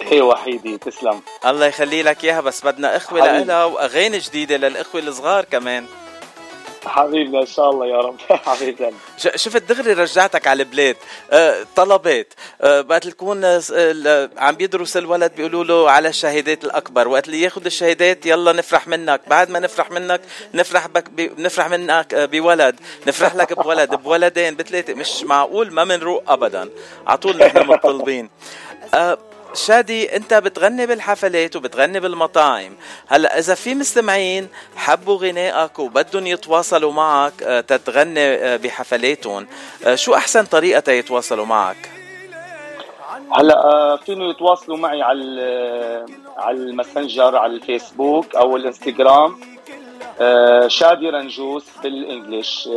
هي 0.02 0.20
وحيدي 0.20 0.78
تسلم 0.78 1.20
الله 1.46 1.66
يخلي 1.66 2.02
لك 2.02 2.24
إياها 2.24 2.40
بس 2.40 2.64
بدنا 2.64 2.96
إخوة. 2.96 3.20
لإلها 3.20 3.64
وأغاني 3.64 4.18
جديدة 4.18 4.56
للإخوة 4.56 5.00
الصغار 5.00 5.44
كمان 5.44 5.86
حبيبنا 6.86 7.40
إن 7.40 7.46
شاء 7.46 7.70
الله 7.70 7.86
يا 7.86 7.96
رب. 7.96 8.16
حبيبنا. 8.46 8.90
شفت 9.16 9.62
دغري 9.62 9.92
رجعتك 9.92 10.46
على 10.46 10.62
البلاد. 10.62 10.96
آه، 11.32 11.66
طلبات 11.76 12.34
آه، 12.62 12.84
وقت 12.90 13.06
تكون 13.08 13.44
آه، 13.44 13.58
س- 13.58 13.72
ال- 13.74 14.30
عم 14.38 14.54
بيدرس 14.54 14.96
الولد 14.96 15.32
بيقولوا 15.36 15.64
له 15.64 15.90
على 15.90 16.08
الشهادات 16.08 16.64
الأكبر. 16.64 17.08
وقت 17.08 17.26
اللي 17.26 17.40
ياخذ 17.42 17.64
الشهادات 17.64 18.26
يلا 18.26 18.52
نفرح 18.52 18.88
منك. 18.88 19.20
بعد 19.26 19.50
ما 19.50 19.58
نفرح 19.58 19.90
منك 19.90 20.20
نفرح 20.54 20.86
بك 20.86 21.10
ب... 21.10 21.40
نفرح 21.40 21.68
منك 21.68 22.14
آه، 22.14 22.24
بولد. 22.24 22.80
نفرح 23.06 23.34
لك 23.34 23.52
بولد. 23.52 23.94
بولدين 23.94 24.56
بثلاثه 24.56 24.94
مش 24.94 25.22
معقول 25.24 25.72
ما 25.72 25.84
منروق 25.84 26.22
ابدا. 26.32 26.68
على 27.06 27.18
طول 27.18 27.36
نحن 27.36 27.66
مطلبين 27.66 28.30
آه، 28.94 29.18
شادي 29.54 30.16
انت 30.16 30.34
بتغني 30.34 30.86
بالحفلات 30.86 31.56
وبتغني 31.56 32.00
بالمطاعم. 32.00 32.76
هلا 33.06 33.38
إذا 33.38 33.54
في 33.54 33.74
مستمعين 33.74 34.48
حبوا 34.76 35.18
غنائك 35.18 35.78
وبدهم 35.78 36.26
يتواصلوا 36.26 36.92
معك 36.92 37.42
آه، 37.42 37.60
تتغني 37.60 38.20
آه، 38.20 38.56
بحفلاتهم 38.56 39.46
آه، 39.84 39.94
شو 39.94 40.14
أحسن 40.14 40.44
طريقة 40.44 40.80
تيتواصلوا 40.80 41.46
معك؟ 41.46 41.90
هلا 43.32 43.98
فينوا 44.06 44.30
يتواصلوا 44.30 44.76
معي 44.76 45.02
على 45.02 46.06
على 46.36 46.56
الماسنجر 46.56 47.36
على 47.36 47.52
الفيسبوك 47.52 48.34
أو 48.36 48.56
الإنستغرام. 48.56 49.54
شادي 50.68 51.10
رنجوس 51.10 51.64
بالانجلش. 51.82 52.68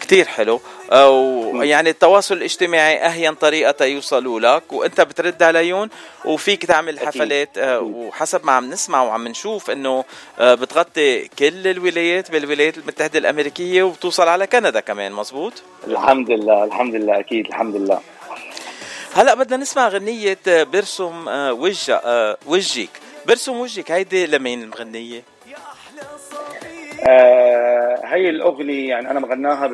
كتير 0.00 0.24
حلو. 0.24 0.60
آه، 0.92 1.10
ويعني 1.10 1.90
التواصل 1.90 2.34
الاجتماعي 2.36 2.96
أهين 2.98 3.34
طريقة 3.34 3.84
يوصلوا 3.84 4.40
لك 4.40 4.72
وأنت 4.72 5.00
بترد 5.00 5.42
عليهم 5.42 5.90
وفيك 6.24 6.66
تعمل 6.66 6.98
حفلات 7.00 7.58
آه، 7.58 7.80
وحسب 7.80 8.46
ما 8.46 8.52
عم 8.52 8.70
نسمع 8.70 9.02
وعم 9.02 9.28
نشوف 9.28 9.70
إنه 9.70 10.04
آه، 10.38 10.54
بتغطي 10.54 11.28
كل 11.28 11.66
الولايات 11.68 12.30
بالولايات 12.30 12.78
المتحدة 12.78 13.18
الأمريكية 13.18 13.82
وبتوصل 13.82 14.28
على 14.28 14.46
كندا 14.46 14.80
كمان 14.80 15.12
مزبوط 15.12 15.52
الحمد 15.86 16.30
لله 16.30 16.64
الحمد 16.64 16.94
لله 16.94 17.20
أكيد 17.20 17.46
الحمد 17.46 17.76
لله. 17.76 18.00
هلأ 19.14 19.34
بدنا 19.34 19.56
نسمع 19.56 19.88
غنية 19.88 20.38
آه، 20.48 20.62
برسم 20.62 21.24
وجه 21.50 22.00
وجهك. 22.46 22.90
برسم 23.26 23.52
وجهك 23.56 23.90
هيدي 23.90 24.26
لمين 24.26 24.62
المغنية؟ 24.62 25.22
آه 27.08 27.93
هي 28.04 28.28
الأغنية 28.30 28.88
يعني 28.88 29.10
أنا 29.10 29.20
مغناها 29.20 29.68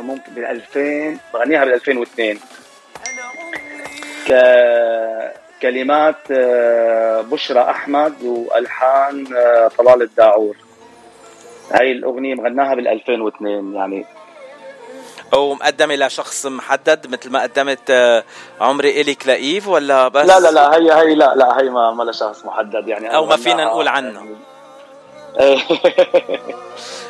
ممكن 0.00 0.32
بال 0.34 0.44
2000 0.44 1.18
بغنيها 1.34 1.64
بال 1.64 1.74
2002 1.74 2.38
ك 4.28 4.32
كلمات 5.62 6.30
آه، 6.30 7.20
بشرى 7.20 7.60
أحمد 7.60 8.22
وألحان 8.22 9.36
آه، 9.36 9.68
طلال 9.78 10.02
الداعور. 10.02 10.56
هاي 11.72 11.92
الأغنية 11.92 12.34
مغناها 12.34 12.74
بال 12.74 12.88
2002 12.88 13.74
يعني. 13.74 14.06
أو 15.34 15.54
مقدمة 15.54 15.94
لشخص 15.94 16.46
محدد 16.46 17.06
مثل 17.06 17.30
ما 17.30 17.42
قدمت 17.42 17.90
آه، 17.90 18.24
عمري 18.60 19.00
إلك 19.00 19.26
لإيف 19.26 19.68
ولا 19.68 20.08
بس؟ 20.08 20.26
لا 20.26 20.40
لا 20.40 20.50
لا 20.50 20.74
هي 20.74 20.92
هي 20.92 21.14
لا 21.14 21.34
لا 21.34 21.60
هي 21.60 21.70
ما 21.70 21.90
ما 21.90 22.02
لها 22.02 22.12
شخص 22.12 22.44
محدد 22.44 22.88
يعني. 22.88 23.14
أو 23.14 23.26
ما 23.26 23.36
فينا 23.36 23.64
نقول 23.64 23.88
عنها 23.88 24.24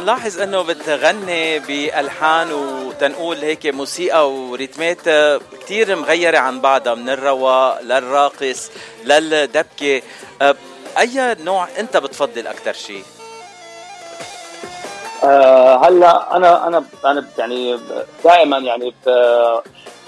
شادي 0.00 0.10
عم 0.10 0.18
نلاحظ 0.18 0.40
إنه 0.40 0.62
بتغني 0.62 1.58
بألحان 1.58 2.52
وتنقول 2.52 3.36
هيك 3.36 3.66
موسيقى 3.66 4.32
وريتمات 4.32 5.08
كتير 5.60 5.96
مغيرة 5.96 6.38
عن 6.38 6.60
بعضها 6.60 6.94
من 6.94 7.08
الرواق 7.08 7.82
للراقص 7.82 8.70
للدبكة 9.04 10.02
آه، 10.42 10.54
أي 10.98 11.36
نوع 11.44 11.68
أنت 11.78 11.96
بتفضل 11.96 12.46
أكثر 12.46 12.72
شيء؟ 12.72 13.04
آه 15.24 15.88
هلأ 15.88 16.36
أنا 16.36 16.66
أنا 16.66 16.84
أنا 17.04 17.24
يعني 17.38 17.78
دائما 18.24 18.58
يعني 18.58 18.94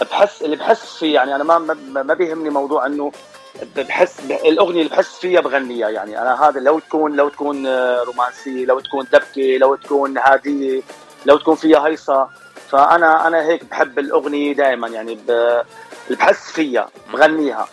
بحس 0.02 0.42
اللي 0.42 0.56
بحس 0.56 0.96
فيه 0.98 1.14
يعني 1.14 1.34
أنا 1.34 1.44
ما 1.44 1.58
ما 1.58 2.02
ما 2.02 2.14
بيهمني 2.14 2.50
موضوع 2.50 2.86
إنه 2.86 3.12
بحس 3.76 4.14
الأغنية 4.30 4.78
اللي 4.82 4.90
بحس 4.90 5.18
فيها 5.18 5.40
بغنيها 5.40 5.88
يعني. 5.88 6.18
أنا 6.22 6.48
هذا 6.48 6.60
لو 6.60 6.78
تكون 6.78 7.16
لو 7.16 7.28
تكون 7.28 7.66
آه، 7.66 8.02
رومانسية 8.02 8.64
لو 8.66 8.80
تكون 8.80 9.06
دبكة 9.12 9.58
لو 9.58 9.74
تكون 9.74 10.18
هادية 10.18 10.82
لو 11.26 11.36
تكون 11.38 11.54
فيها 11.56 11.86
هيصة 11.86 12.28
فانا 12.70 13.26
أنا 13.26 13.42
هيك 13.46 13.64
بحب 13.64 13.98
الأغنية 13.98 14.52
دائما 14.54 14.88
يعني 14.88 15.12
اللي 15.12 15.64
بحس 16.10 16.52
فيها 16.52 16.88
بغنيها. 17.12 17.68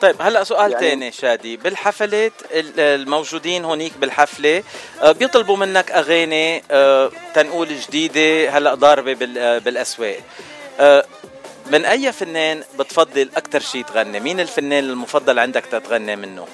طيب 0.00 0.16
هلأ 0.20 0.44
سؤال 0.44 0.60
يعني- 0.72 0.72
يعني 0.72 0.88
تاني 1.00 1.12
شادي. 1.12 1.56
بالحفلات 1.56 2.32
ال- 2.52 2.80
الموجودين 2.80 3.64
هونيك 3.64 3.92
بالحفلة 4.00 4.62
آه، 5.02 5.12
بيطلبوا 5.12 5.56
منك 5.56 5.90
أغاني 5.92 6.62
آه، 6.70 7.10
تنقول 7.34 7.68
جديدة 7.68 8.50
هلأ 8.50 8.74
ضاربة 8.74 9.12
بال- 9.14 9.60
بالأسواق. 9.60 10.16
من 11.70 11.84
أي 11.84 12.12
فنان 12.12 12.62
بتفضل 12.78 13.28
أكثر 13.36 13.60
شيء 13.60 13.82
تغني؟ 13.84 14.20
مين 14.20 14.40
الفنان 14.40 14.84
المفضل 14.84 15.38
عندك 15.38 15.66
تتغني 15.66 16.16
منه؟ 16.16 16.44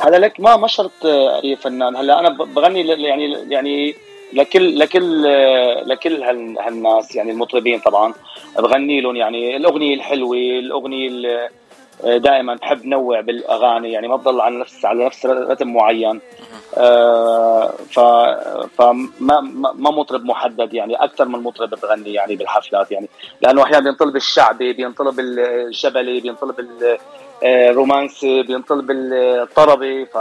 هلا 0.00 0.16
لك 0.16 0.40
ما 0.40 0.56
ما 0.56 0.66
شرط 0.68 0.92
آه، 1.06 1.44
أي 1.44 1.56
فنان. 1.56 1.96
هلا 1.96 2.20
أنا 2.20 2.28
بغني 2.28 2.88
يعني 3.02 3.32
يعني 3.50 3.94
لكل 4.32 4.78
لكل 4.78 5.26
آه، 5.26 5.82
لكل 5.86 6.22
هال- 6.22 6.58
هالناس 6.58 7.14
يعني 7.16 7.30
المطربين 7.30 7.78
طبعا. 7.78 8.14
بغني 8.58 9.00
لهم 9.00 9.16
يعني 9.16 9.56
الأغنية 9.56 9.94
الحلوة 9.94 10.36
الأغنية 10.36 11.08
ال- 11.08 11.48
دائما 12.04 12.54
بحب 12.54 12.86
نوع 12.86 13.20
بالأغاني 13.20 13.92
يعني 13.92 14.08
ما 14.08 14.16
بضل 14.16 14.40
على 14.40 14.58
نفس 14.58 14.84
على 14.84 15.06
نفس 15.06 15.26
رتم 15.26 15.72
معين. 15.72 16.20
آه، 16.76 17.74
ف 17.90 18.00
فما 18.78 19.40
ما 19.74 19.90
مطرب 19.90 20.24
محدد 20.24 20.74
يعني 20.74 20.94
أكثر 20.94 21.24
من 21.24 21.38
مطرب 21.38 21.70
بغني 21.70 22.12
يعني 22.12 22.36
بالحفلات 22.36 22.92
يعني 22.92 23.08
لأنه 23.40 23.62
أحيانا 23.62 23.84
بينطلب 23.84 24.16
الشعبي 24.16 24.72
بينطلب 24.72 25.20
الجبلي 25.20 26.20
بينطلب 26.20 26.54
آه، 27.44 27.70
الرومانسي 27.70 28.42
بينطلب 28.42 28.90
الطربي 28.90 30.06
ف 30.06 30.18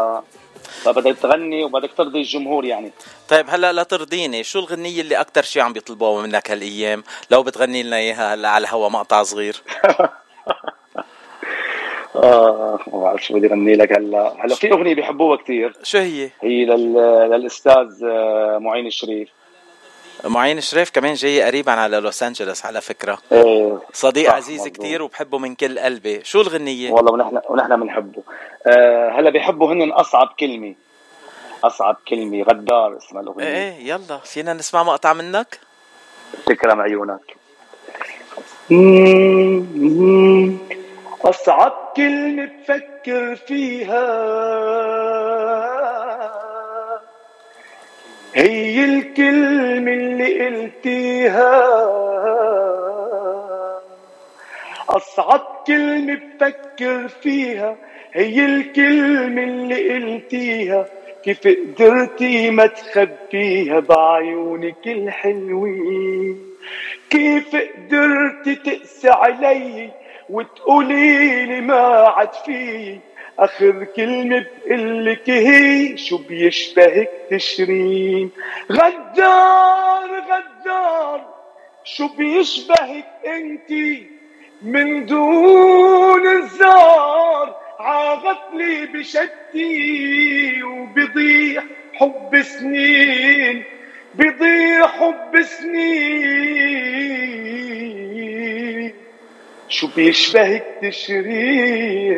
فبدك 0.65 1.17
تغني 1.17 1.63
وبدك 1.63 1.93
ترضي 1.97 2.19
الجمهور 2.19 2.65
يعني. 2.65 2.91
طيب 3.29 3.45
هلأ 3.49 3.73
لا 3.73 3.83
ترضيني 3.83 4.43
شو 4.43 4.59
الغنية 4.59 5.01
اللي 5.01 5.15
أكثر 5.15 5.41
شيء 5.41 5.61
عم 5.61 5.73
بيطلبوها 5.73 6.23
منك 6.23 6.51
هالأيام؟ 6.51 7.03
لو 7.31 7.43
بتغني 7.43 7.83
لنا 7.83 7.97
إياها 7.97 8.33
هلأ 8.33 8.49
على 8.49 8.63
الهوا 8.63 8.89
مقطع 8.89 9.23
صغير. 9.23 9.61
آه 12.23 12.79
ما 12.93 12.99
بعرف 12.99 13.25
شو 13.25 13.33
بدي 13.33 13.47
أغني 13.47 13.75
لك 13.75 13.91
هلا. 13.91 14.33
هلا 14.39 14.55
في 14.55 14.71
أغنية 14.71 14.95
بيحبوها 14.95 15.37
كثير 15.37 15.73
شو 15.83 15.97
هي؟ 15.97 16.29
هي 16.41 16.65
لل... 16.65 16.93
للأستاذ 17.31 18.03
آه، 18.03 18.57
معين 18.57 18.87
الشريف 18.87 19.29
معين 20.25 20.61
شريف 20.61 20.89
كمان 20.89 21.13
جاي 21.13 21.41
قريبا 21.41 21.71
على 21.71 21.97
لوس 21.97 22.23
أنجلوس 22.23 22.65
على 22.65 22.81
فكرة. 22.81 23.17
إيه. 23.31 23.79
صديق 23.93 24.29
صح، 24.29 24.35
عزيز. 24.35 24.67
كتير 24.67 25.01
وبحبه 25.01 25.37
من 25.37 25.55
كل 25.55 25.79
قلبي. 25.79 26.23
شو 26.23 26.41
الغنية؟ 26.41 26.91
والله 26.91 27.11
ونحن 27.13 27.39
ونحن 27.49 27.79
بنحبه. 27.79 28.23
آه 28.67 29.09
هلا 29.09 29.29
بيحبوا 29.29 29.73
هن 29.73 29.91
أصعب 29.91 30.29
كلمة. 30.39 30.75
أصعب 31.63 31.97
كلمة 32.07 32.43
غدار 32.43 32.97
اسمها 32.97 33.21
الأغنية. 33.21 33.47
إيه 33.47 33.87
يلا. 33.87 34.17
فينا 34.17 34.53
نسمع 34.53 34.83
مقطع 34.83 35.13
منك؟ 35.13 35.59
تكرم 36.45 36.81
عيونك. 36.81 37.35
أصعب 41.25 41.93
كلمة 41.97 42.45
بفكر 42.45 43.35
فيها. 43.35 44.05
هي 48.35 48.85
الكلمة 48.85 49.91
اللي 49.91 50.45
قلتيها. 50.45 51.65
أصعب 54.89 55.63
كلمة 55.67 56.19
بفكر 56.39 57.07
فيها 57.07 57.75
هي 58.13 58.45
الكلمة 58.45 59.43
اللي 59.43 59.93
قلتيها. 59.93 60.85
كيف 61.23 61.47
قدرتي 61.47 62.49
ما 62.49 62.65
تخبيها 62.65 63.79
بعيونك 63.79 64.87
الحلوين؟ 64.87 66.39
كيف 67.09 67.55
قدرتي 67.55 68.55
تقسي 68.55 69.09
علي 69.09 69.91
وتقولي 70.29 71.45
لي 71.45 71.61
ما 71.61 72.07
عاد 72.07 72.33
في. 72.33 72.99
آخر 73.39 73.83
كلمة 73.95 74.45
بقلك 74.65 75.29
هي 75.29 75.97
شو 75.97 76.17
بيشبهك 76.17 77.09
تشرين؟ 77.31 78.31
غدار 78.71 80.09
غدار 80.29 81.35
شو 81.83 82.07
بيشبهك 82.07 83.05
انتي 83.27 84.07
من 84.61 85.05
دون 85.05 86.27
الزار 86.27 87.55
عاغتلي 87.79 88.85
بشتي 88.85 90.63
وبضيع 90.63 91.63
حب 91.93 92.41
سنين 92.41 93.63
بضيع 94.15 94.87
حب 94.87 95.41
سنين. 95.41 96.95
شو 99.69 99.87
بيشبهك 99.95 100.65
تشرين 100.81 102.15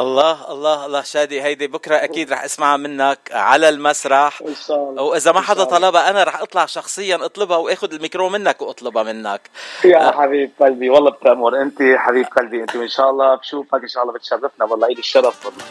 الله 0.00 0.52
الله 0.52 0.86
الله 0.86 1.02
شادي 1.02 1.42
هيدي 1.42 1.66
بكره 1.66 1.94
أكيد 1.96 2.32
رح 2.32 2.44
اسمعها 2.44 2.76
منك 2.76 3.18
على 3.32 3.68
المسرح 3.68 4.42
ان 4.48 4.54
شاء 4.54 4.76
الله 4.90 5.02
واذا 5.02 5.32
ما 5.32 5.38
إن 5.38 5.44
حدا. 5.44 5.64
طلبها 5.64 6.10
أنا 6.10 6.24
رح 6.24 6.40
اطلع 6.40 6.66
شخصيا 6.66 7.24
اطلبها 7.24 7.56
واخذ 7.56 7.94
الميكرو 7.94 8.28
منك 8.28 8.62
واطلبها 8.62 9.02
منك 9.02 9.40
يا 9.84 10.10
حبيب 10.10 10.50
قلبي 10.60 10.90
والله 10.90 11.10
بتأمر 11.10 11.62
انت 11.62 11.78
حبيب 11.96 12.26
قلبي 12.26 12.62
انت 12.62 12.76
وان 12.76 12.88
شاء 12.88 13.10
الله 13.10 13.34
بشوفك 13.34 13.82
ان 13.82 13.88
شاء 13.88 14.02
الله 14.02 14.14
بتشرفنا 14.14 14.64
والله 14.64 14.86
عيد 14.86 14.98
الشرف 14.98 15.46
والله 15.46 15.64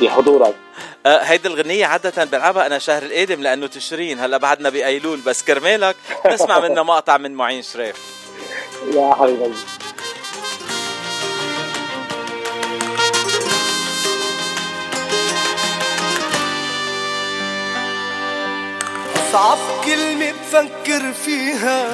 بحضورك 0.00 0.54
آه 1.06 1.18
هيدي 1.18 1.48
الغنية 1.48 1.86
عادة 1.86 2.24
بلعبها 2.24 2.66
أنا 2.66 2.78
شهر 2.78 3.02
القادم 3.02 3.42
لأنه 3.42 3.66
تشرين 3.66 4.20
هلأ 4.20 4.36
بعدنا 4.36 4.68
بأيلول 4.70 5.20
بس 5.20 5.42
كرمالك. 5.44 5.96
نسمع 6.26 6.58
منها 6.68 6.82
مقطع 6.82 7.16
من 7.16 7.34
معين 7.34 7.62
شريف. 7.62 7.96
يا 8.94 9.14
حبيبي. 9.14 9.54
أصعب 19.16 19.58
كلمة 19.84 20.32
بفكر 20.32 21.12
فيها. 21.12 21.88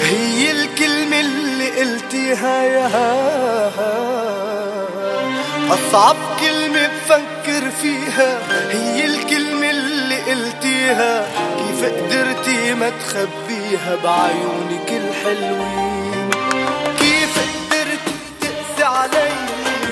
هي 0.00 0.50
الكلمة 0.50 1.20
اللي 1.20 1.70
قلتيها 1.80 2.62
ياها. 2.64 3.84
أصعب 5.70 6.16
كلمة 6.40 6.86
بفكر 6.88 7.70
فيها 7.82 8.38
هي 8.70 9.04
الكلمة 9.04 9.70
اللي 9.70 10.16
قلتيها. 10.16 11.26
كيف 11.58 11.84
قدرتي 11.84 12.74
ما 12.74 12.90
تخبيها 12.90 13.96
بعيونك 14.04 14.88
الحلوين؟ 14.90 16.30
كيف 16.98 17.38
قدرتي 17.38 18.14
تقسي 18.40 18.84
علي 18.84 19.32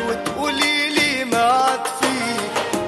وتقولي 0.09 0.91
لي 0.91 1.25
ما 1.25 1.43
عاد 1.43 1.81
في 2.01 2.13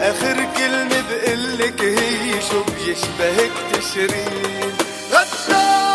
آخر 0.01 0.47
كلمة 0.57 1.05
بقلك 1.11 1.81
هي 1.81 2.33
شو 2.51 2.63
بيشبهك 2.63 3.53
تشرين. 3.73 4.73
غدار! 5.13 5.94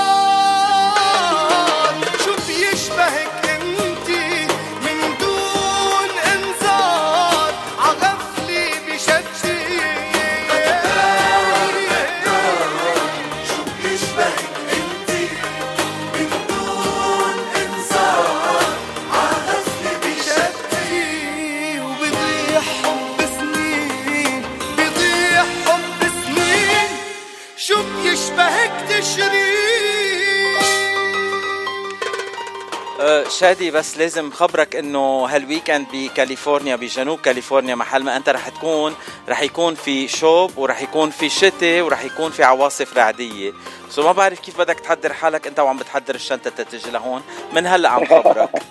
شادي 33.40 33.72
بس 33.72 33.98
لازم 33.98 34.32
خبرك 34.32 34.76
إنه 34.76 35.26
هال 35.26 35.39
weekend 35.39 35.88
بكاليفورنيا 35.94 36.76
بجنوب 36.76 37.20
كاليفورنيا 37.22 37.76
محل 37.76 38.03
ما 38.03 38.18
أنت 38.18 38.30
رح 38.30 38.49
تكون 38.49 38.95
رح 39.30 39.41
يكون 39.41 39.76
في 39.76 40.07
شوب 40.07 40.57
ورح 40.57 40.82
يكون 40.82 41.10
في 41.10 41.30
شتاء 41.30 41.82
ورح 41.82 42.03
يكون 42.03 42.32
في 42.32 42.44
عواصف 42.44 42.98
رعدية. 42.98 43.53
so 43.90 44.03
ما 44.03 44.11
بعرف 44.11 44.40
كيف 44.40 44.57
بدك 44.57 44.80
تحضر 44.80 45.14
حالك 45.14 45.48
أنت 45.48 45.60
وعم 45.60 45.78
بتحضر 45.78 46.16
الشنطة 46.16 46.49
تتجي 46.49 46.91
لهون. 46.91 47.22
من 47.53 47.68
هلأ 47.68 47.90
عم 47.90 48.06
خبرك. 48.06 48.49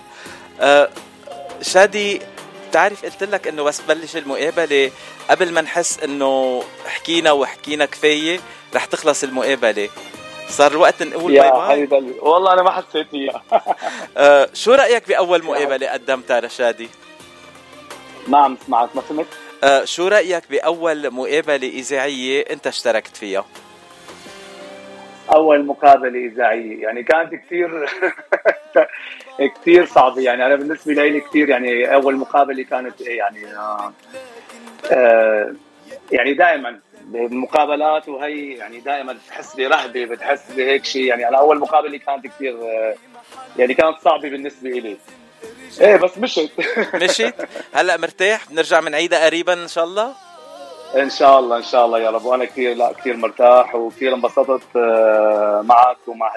أه، 0.61 0.89
شادي 1.61 2.21
بتعرف 2.69 3.05
قلت 3.05 3.23
لك 3.23 3.47
إنه 3.47 3.63
بس 3.63 3.81
بلش 3.81 4.15
المقابلة. 4.15 4.91
قبل 5.29 5.51
ما 5.51 5.61
نحس 5.61 5.99
إنه 5.99 6.63
حكينا 6.85 7.31
وحكينا 7.31 7.85
كفاية 7.85 8.39
رح 8.75 8.85
تخلص 8.85 9.23
المقابلة. 9.23 9.89
صار 10.49 10.71
الوقت 10.71 11.03
نقول 11.03 11.31
bye 11.33 11.51
bye 11.51 11.61
حبيب 11.61 11.93
والله 12.21 12.53
أنا 12.53 12.61
ما 12.63 12.71
حسيت 12.71 13.07
فيها. 13.07 13.43
أه 14.17 14.49
شو 14.53 14.73
رأيك 14.73 15.07
بأول 15.07 15.43
مقابلة 15.43 15.91
قدمتها 15.91 16.39
رشادي؟ 16.39 16.89
ما 18.27 18.37
عم 18.37 18.57
سمعك 18.67 18.95
ما 18.95 19.01
فهمت 19.01 19.27
أه 19.63 19.85
شو 19.85 20.07
رأيك 20.07 20.43
بأول 20.49 21.11
مقابلة 21.13 21.67
إذاعية 21.67 22.45
أنت 22.51 22.67
اشتركت 22.67 23.17
فيها؟ 23.17 23.45
أول 25.33 25.65
مقابلة 25.65 26.19
إذاعية. 26.25 26.81
يعني 26.81 27.03
كانت 27.03 27.35
كثير 27.35 27.89
كثير 29.61 29.85
صعبة. 29.85 30.21
يعني 30.21 30.45
أنا 30.45 30.55
بالنسبة 30.55 30.93
لي 30.93 31.19
كثير 31.19 31.49
يعني 31.49 31.93
أول 31.93 32.15
مقابلة 32.15 32.63
كانت 32.63 33.01
يعني 33.01 33.45
آه 33.55 33.93
آه 34.91 35.53
يعني 36.11 36.33
دائما 36.33 36.79
بالمقابلات 37.11 38.09
وهي 38.09 38.53
يعني 38.53 38.79
دائما 38.79 39.13
بتحس 39.13 39.55
برهبة 39.55 40.05
بتحس 40.05 40.51
بهيك 40.51 40.85
شيء 40.85 41.03
يعني 41.03 41.27
أنا 41.27 41.37
أول 41.37 41.59
مقابلة 41.59 41.97
كانت 41.97 42.27
كثير 42.27 42.57
يعني 43.57 43.73
كانت 43.73 43.97
صعبة 44.03 44.29
بالنسبة 44.29 44.69
لي 44.69 44.97
إيه 45.81 45.95
بس 45.95 46.17
مشيت. 46.17 46.51
مشيت. 47.03 47.35
هلأ 47.73 47.97
مرتاح 47.97 48.49
بنرجع 48.49 48.79
بنعيدها 48.79 49.25
قريبا 49.25 49.53
إن 49.53 49.67
شاء 49.67 49.83
الله؟ 49.83 50.13
إن 50.95 51.09
شاء 51.09 51.39
الله 51.39 51.57
إن 51.57 51.63
شاء 51.63 51.85
الله 51.85 51.99
يا 51.99 52.09
رب. 52.09 52.25
وأنا 52.25 52.45
كثير 52.45 52.75
لا 52.75 52.93
كثير 52.93 53.17
مرتاح 53.17 53.75
وكثير 53.75 54.15
انبسطت 54.15 54.75
آه، 54.75 55.61
معك 55.65 55.97
ومع 56.07 56.35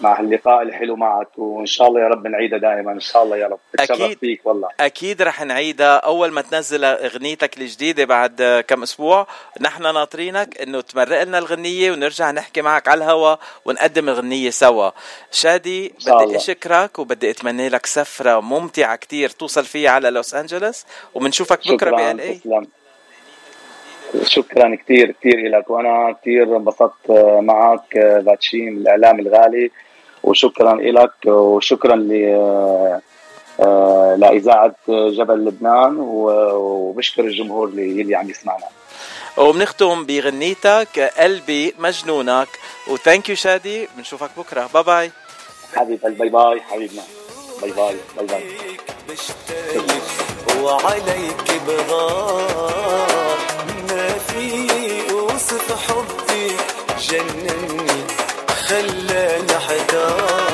مع 0.00 0.20
هاللقاء 0.20 0.62
الحلو 0.62 0.96
معك 0.96 1.38
وإن 1.38 1.66
شاء 1.66 1.88
الله 1.88 2.00
يا 2.00 2.08
رب 2.08 2.26
نعيدها 2.26 2.58
دائما 2.58 2.92
إن 2.92 3.00
شاء 3.00 3.22
الله 3.22 3.36
يا 3.36 3.46
رب. 3.46 3.58
أكيد. 3.78 4.18
فيك 4.18 4.40
والله. 4.44 4.68
أكيد 4.80 5.22
رح 5.22 5.42
نعيدها 5.42 5.96
أول 5.96 6.30
ما 6.32 6.42
تنزل 6.42 6.84
أغنيتك 6.84 7.58
الجديدة 7.58 8.04
بعد 8.04 8.64
كم 8.68 8.82
أسبوع 8.82 9.26
نحن 9.60 9.82
ناطرينك 9.82 10.60
إنه 10.60 10.80
تمرق 10.80 11.22
لنا 11.22 11.38
الغنية 11.38 11.92
ونرجع 11.92 12.30
نحكي 12.30 12.62
معك 12.62 12.88
على 12.88 13.04
الهوا 13.04 13.36
ونقدم 13.64 14.08
الغنية 14.08 14.50
سوا. 14.50 14.90
شادي 15.30 15.94
بدي. 16.06 16.36
أشكرك 16.36 16.98
وبدي 16.98 17.30
أتمنى 17.30 17.68
لك 17.68 17.86
سفرة 17.86 18.40
ممتعة 18.40 18.96
كتير 18.96 19.30
توصل 19.30 19.64
فيها 19.64 19.90
على 19.90 20.10
لوس 20.10 20.34
أنجلوس 20.34 20.84
وبنشوفك 21.14 21.68
بكرة 21.68 21.90
بال 21.90 22.20
اي 22.20 22.40
شكرا 24.22 24.76
كثير 24.76 25.10
كثير 25.20 25.48
لك 25.58 25.70
وأنا 25.70 26.12
كثير 26.20 26.56
انبسطت 26.56 27.10
معك 27.40 27.96
باتشين 27.96 28.68
الإعلام 28.68 29.20
الغالي. 29.20 29.70
وشكرا 30.24 30.74
لك 30.74 31.12
وشكرا 31.26 31.96
ل 31.96 32.12
آه، 33.60 34.16
لإذاعة 34.18 34.74
جبل 34.88 35.44
لبنان. 35.44 35.96
و- 36.00 36.54
وبشكر 36.54 37.24
الجمهور 37.24 37.68
اللي 37.68 38.02
اللي 38.02 38.14
عم 38.14 38.30
يسمعنا. 38.30 38.64
وبنختم 39.36 40.04
بغنيتك 40.06 41.12
قلبي 41.18 41.74
مجنونك. 41.78 42.48
و 42.88 42.95
thank 42.95 43.28
you 43.28 43.34
شادي 43.34 43.88
بنشوفك 43.96 44.30
بكرة. 44.36 44.68
bye 44.74 44.82
bye 44.82 45.10
حبيب 45.76 46.00
bye 46.18 46.28
bye 46.28 46.60
حبيبنا. 46.60 47.02
bye 47.62 47.70
bye 47.72 47.96
bye 48.16 48.26
bye 48.26 48.42
وعليك 50.62 51.52
بغار 51.66 53.38
في 54.08 54.62
اوصف 55.10 55.88
حبي 55.88 56.56
جنني 57.08 58.04
خلاني 58.68 59.56
احتار 59.56 60.51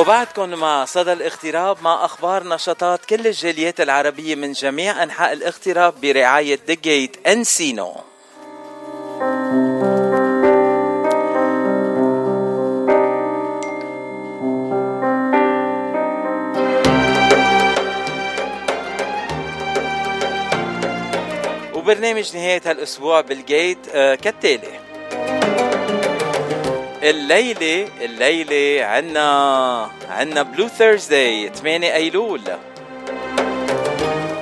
وبعدكم 0.00 0.48
مع 0.48 0.84
صدى 0.84 1.12
الاغتراب 1.12 1.82
مع 1.82 2.04
أخبار 2.04 2.48
نشاطات 2.48 3.04
كل 3.04 3.26
الجاليات 3.26 3.80
العربية 3.80 4.34
من 4.34 4.52
جميع 4.52 5.02
أنحاء 5.02 5.32
الاغتراب 5.32 6.00
برعاية 6.00 6.58
The 6.68 6.74
Gate 6.74 7.26
Encino 7.26 7.96
وبرنامج 21.74 22.36
نهاية 22.36 22.62
هالأسبوع 22.64 23.20
بال 23.20 23.39
Gate 23.39 23.78
آه 23.94 24.14
كالتالي. 24.14 24.79
الليلة 27.02 27.88
الليلة 28.00 28.84
عنا 28.84 29.90
عنا 30.10 30.42
Blue 30.42 30.68
Thursday 30.68 31.50
8 31.54 31.94
أيلول. 31.94 32.42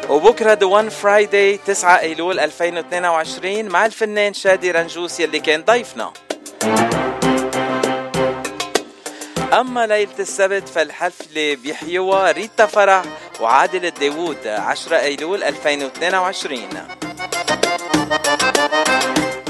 وبكرة 0.08 0.52
the 0.52 0.66
one 0.66 0.88
Friday 0.88 1.56
9 1.56 2.00
أيلول 2.00 2.40
2022 2.40 3.68
مع 3.68 3.86
الفنان 3.86 4.34
شادي 4.34 4.70
رنجوس 4.70 5.20
يلي 5.20 5.40
كان 5.40 5.62
ضيفنا. 5.62 6.12
أما 9.52 9.86
ليلة 9.86 10.18
السبت 10.18 10.68
فالحفلة 10.68 11.56
بيحيوها 11.62 12.32
ريتا 12.32 12.66
فرح 12.66 13.02
وعادل 13.40 13.90
داوود 13.90 14.46
10 14.46 14.96
أيلول 14.96 15.42
2022 15.42 16.68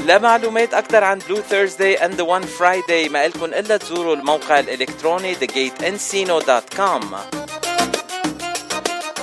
لمعلومات 0.09 0.73
أكثر 0.73 1.03
عن 1.03 1.19
Blue 1.19 1.35
Thursday 1.41 1.97
and 1.97 2.13
the 2.13 2.25
one 2.25 2.43
Friday. 2.59 3.11
ما 3.11 3.25
إلكن 3.25 3.53
إلا 3.53 3.77
تزوروا 3.77 4.15
الموقع 4.15 4.59
الإلكتروني 4.59 5.35
thegateencino.com 5.35 7.15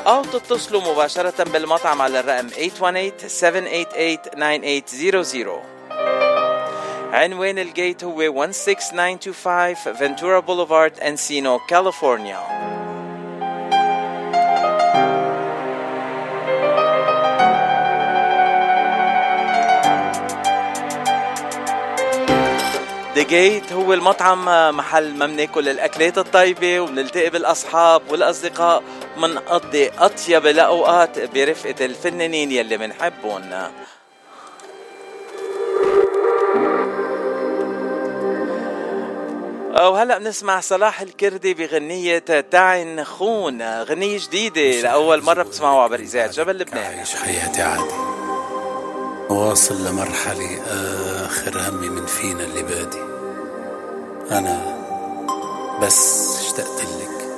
أو 0.07 0.25
تتصلوا 0.25 0.93
مباشرة 0.93 1.45
بالمطعم 1.45 2.03
على 2.03 2.21
الرقم 2.21 2.49
818-788-9800 2.49 2.57
عنوان 7.15 7.59
ال 7.59 7.68
Gate 7.68 8.05
هو 8.05 8.53
16925 8.53 9.75
Ventura 9.95 10.41
Boulevard 10.41 11.01
Encino 11.01 11.59
كاليفورنيا 11.59 12.41
ذا 23.17 23.23
جيت 23.23 23.73
هو 23.73 23.93
المطعم 23.93 24.45
محل 24.77 25.15
ما 25.15 25.27
بناكل 25.27 25.69
الأكلات 25.69 26.19
الطيبة 26.19 26.81
وبنلتقي 26.81 27.31
بالأصحاب 27.31 28.03
والأصدقاء 28.11 28.83
منقضي 29.17 29.89
أطيب 29.89 30.47
الأوقات 30.47 31.35
برفقة 31.35 31.85
الفنانين 31.85 32.53
يلي 32.53 32.77
بنحبهم 32.77 33.73
وهلا 39.81 40.19
بنسمع 40.19 40.61
صلاح 40.61 41.01
الكردي 41.01 41.55
بغنية 41.55 42.19
تعن 42.51 43.05
خون 43.05 43.83
غنية 43.83 44.19
جديدة 44.19 44.81
لأول 44.81 45.23
مرة 45.23 45.43
بتسمعوها 45.43 45.83
عبر 45.83 46.01
إذاعة 46.01 46.31
جبل 46.31 46.59
لبنان. 46.59 46.97
عايش 46.97 47.15
حياتي 47.15 47.63
عادي. 47.63 48.16
واصل 49.37 49.87
لمرحلة 49.87 50.63
آخر 51.27 51.69
همي 51.69 51.89
من 51.89 52.07
فينا 52.07 52.45
اللي 52.45 52.63
بادي. 52.63 52.99
أنا 54.31 54.77
بس 55.83 56.37
اشتقت 56.41 56.81
لك. 56.81 57.29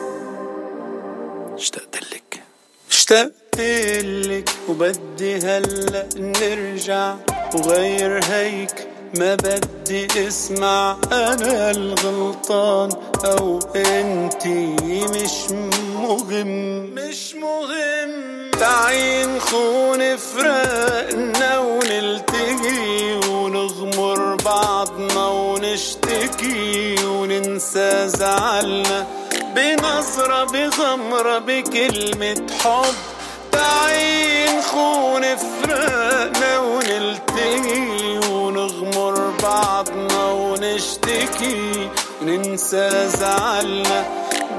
اشتقت 1.55 1.97
لك. 2.13 2.43
اشتقت 2.91 3.61
لك 4.03 4.51
وبدي 4.69 5.37
هلأ 5.37 6.09
نرجع 6.17 7.17
وغير 7.55 8.25
هيك. 8.25 8.88
ما 9.15 9.35
بدي 9.35 10.29
اسمع 10.29 10.97
أنا 11.13 11.71
الغلطان 11.71 12.91
أو 13.25 13.61
انتي 13.77 14.77
مش 14.85 15.51
مهم. 15.95 16.81
مش 16.95 17.35
مهم. 17.35 18.51
تعي 18.61 19.27
نخون 19.27 20.17
فراقنا 20.17 21.59
ونلتقي 21.59 23.13
ونغمر 23.31 24.37
بعضنا 24.45 25.29
ونشتكي 25.29 27.05
وننسى 27.05 28.09
زعلنا. 28.09 29.07
بنظرة 29.57 30.45
بغمرة 30.45 31.39
بكلمة 31.39 32.47
حب. 32.65 32.95
تعي 33.53 34.59
نخون 34.59 35.37
فراقنا 35.37 36.59
ونلتقي 36.59 38.18
بعضنا 39.79 40.25
ونشتكي 40.33 41.91
وننسى 42.23 43.09
زعلنا 43.09 44.05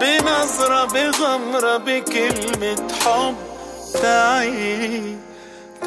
بنظرة 0.02 0.86
بغمرة 0.86 1.78
بكلمة 1.78 2.88
حب 3.06 3.36
تعي 4.02 5.16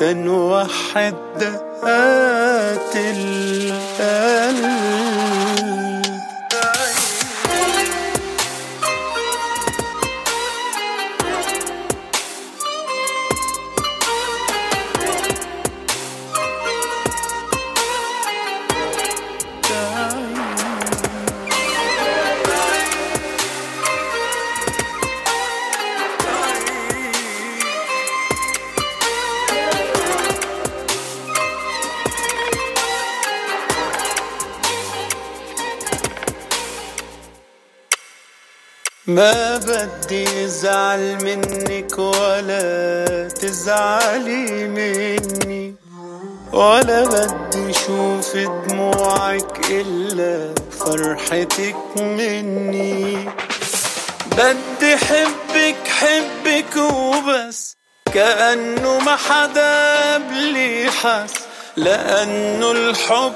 تنوحد 0.01 1.15
دقات 1.41 2.97
القلب. 2.97 4.33
ما 39.13 39.57
بدي 39.57 40.45
ازعل 40.45 41.25
منك 41.25 41.99
ولا 41.99 43.29
تزعلي 43.29 44.69
مني. 44.69 45.75
ولا 46.53 47.05
بدي 47.05 47.71
أشوف 47.71 48.37
دموعك 48.37 49.71
إلا 49.71 50.55
فرحتك 50.81 51.77
مني. 51.97 53.29
بدي 54.39 54.97
حبك 54.97 55.89
حبك 55.89 56.77
وبس. 56.77 57.77
كأنه 58.15 58.99
ما 58.99 59.17
حدا 59.17 60.15
قبلي 60.15 60.91
حس 60.91 61.35
لأنه 61.77 62.71
الحب 62.73 63.33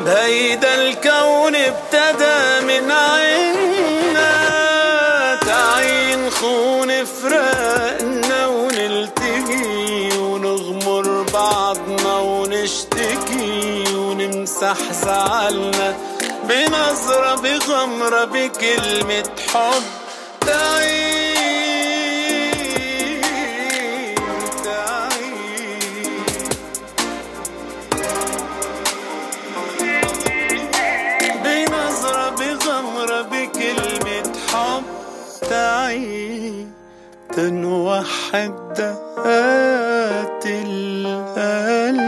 بهيدا 0.00 0.74
الكون 0.74 1.54
ابتدى 1.56 2.66
من 2.66 2.90
عنا 2.90 4.51
نخون 6.32 7.04
فراقنا 7.04 8.46
ونلتقي 8.46 10.18
ونغمر 10.18 11.22
بعضنا 11.34 12.16
ونشتكي 12.18 13.84
ونمسح 13.94 14.76
زعلنا 15.04 15.96
بنظرة 16.48 17.34
بغمرة 17.34 18.24
بكلمة 18.24 19.30
حب. 19.54 19.82
تعي 20.46 21.31
تنوحد 37.36 38.54
دقات 38.78 40.44
القلب. 40.46 42.02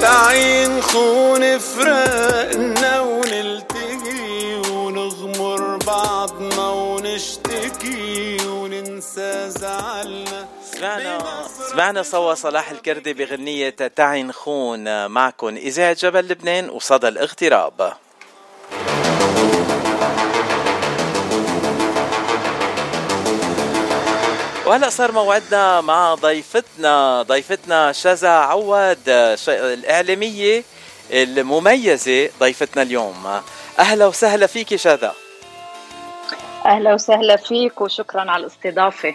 تعي 0.00 0.66
نخون 0.68 1.58
فراقنا 1.58 3.00
ونلتقي 3.00 4.54
ونغمر 4.70 5.76
بعضنا 5.76 6.70
ونشتكي 6.70 8.46
وننسى 8.46 9.50
زعلنا. 9.50 10.48
سمعنا 10.72 11.18
سمعنا 11.70 12.02
سوا 12.02 12.34
صلاح 12.34 12.70
الكردي 12.70 13.12
بغنية 13.12 13.70
تعي 13.70 14.32
خون 14.32 15.10
معكم 15.10 15.56
إذاعة 15.56 15.92
جبل 15.92 16.28
لبنان 16.28 16.70
وصدى 16.70 17.08
الاغتراب. 17.08 17.92
وهلا 24.72 24.88
صار 24.90 25.12
موعدنا 25.12 25.80
مع 25.80 26.14
ضيفتنا 26.14 27.22
ضيفتنا 27.22 27.92
شذا 27.92 28.28
عواد 28.28 29.34
ش- 29.34 29.48
الإعلامية 29.48 30.64
المميزة 31.10 32.30
ضيفتنا 32.40 32.82
اليوم. 32.82 33.40
أهلا 33.78 34.06
وسهلا 34.06 34.46
فيك 34.46 34.76
شذا. 34.76 35.14
أهلا 36.66 36.94
وسهلا 36.94 37.36
فيك 37.36 37.80
وشكرا 37.80 38.20
على 38.30 38.46
الاستضافة. 38.46 39.14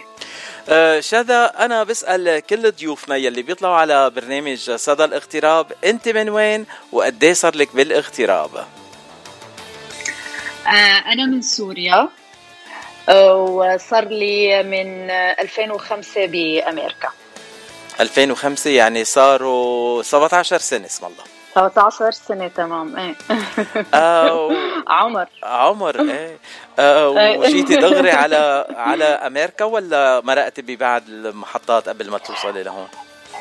آه، 0.68 1.00
شذا 1.00 1.44
أنا 1.58 1.84
بسأل 1.84 2.40
كل 2.50 2.72
ضيوفنا 2.72 3.16
يلي 3.16 3.42
بيطلعوا 3.42 3.76
على 3.76 4.10
برنامج 4.10 4.70
صدى 4.70 5.04
الاغتراب 5.04 5.72
أنت 5.84 6.08
من 6.08 6.28
وين 6.28 6.66
وقد 6.92 7.24
إيه 7.24 7.32
صار 7.32 7.56
لك 7.56 7.68
بالاغتراب 7.76 8.56
آه، 10.66 11.12
أنا 11.12 11.26
من 11.26 11.42
سوريا. 11.42 12.08
وصار 13.14 14.04
لي 14.04 14.62
من 14.62 15.10
آه، 15.10 15.36
2005 15.40 16.26
بأمريكا. 16.26 17.08
2005 18.00 18.70
يعني 18.70 19.04
صاروا 19.04 20.02
17 20.02 20.58
سنة 20.58 20.86
اسم 20.86 21.06
الله. 21.06 21.24
13 21.54 22.10
سنة 22.10 22.48
تمام 22.48 22.96
إيه. 22.96 23.14
آه، 23.94 24.50
عمر. 24.88 25.26
عمر 25.42 26.00
إيه. 26.10 26.38
آه، 26.78 27.08
وجيتي 27.08 27.76
دغري 27.86 28.10
على 28.10 28.66
على 28.76 29.04
أمريكا 29.04 29.64
ولا 29.64 30.20
مرقتي 30.24 30.62
ببعض 30.62 31.02
المحطات 31.08 31.88
قبل 31.88 32.10
ما 32.10 32.18
توصلي 32.18 32.62
لهون؟ 32.62 32.88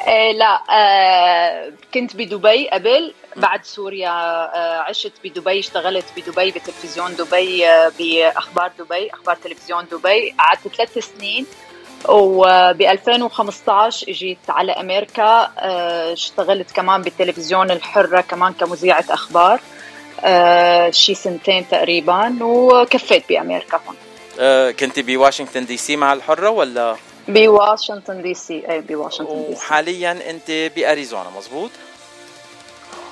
إيه 0.07 0.31
لا 0.31 0.59
آه 0.69 1.71
كنت 1.93 2.15
بدبي 2.15 2.69
قبل 2.69 3.13
بعد 3.37 3.65
سوريا 3.65 4.09
آه 4.09 4.79
عشت 4.79 5.11
بدبي 5.23 5.59
اشتغلت 5.59 6.05
بدبي 6.17 6.51
بتلفزيون 6.51 7.15
دبي 7.15 7.67
آه 7.69 7.91
بأخبار 7.99 8.71
دبي 8.79 9.09
أخبار 9.13 9.35
تلفزيون 9.35 9.85
دبي. 9.91 10.35
قعدت 10.39 10.67
ثلاث 10.67 10.97
سنين 11.17 11.45
وب 12.09 12.81
2015 12.81 14.09
إجيت 14.09 14.37
على 14.49 14.71
أمريكا 14.71 15.51
آه 15.59 16.13
اشتغلت 16.13 16.71
كمان 16.71 17.01
بالتلفزيون 17.01 17.71
الحرة 17.71 18.21
كمان 18.21 18.53
كمذيعة 18.53 19.05
أخبار 19.09 19.59
آه 20.23 20.89
شي 20.89 21.15
سنتين 21.15 21.67
تقريبا 21.69 22.37
وكفيت 22.41 23.23
بأمريكا 23.29 23.79
هون. 23.87 23.95
آه، 24.39 24.71
كنت 24.71 24.99
بواشنطن 24.99 25.65
DC 25.65 25.95
مع 25.95 26.13
الحرة 26.13 26.49
ولا؟ 26.49 26.95
بواشنطن 27.27 28.21
DC 28.21 28.63
اي 28.69 28.81
بواشنطن 28.81 29.45
DC. 29.47 29.59
وحاليا 29.61 30.11
أنت 30.29 30.71
بأريزونا 30.75 31.29
مزبوط؟ 31.37 31.71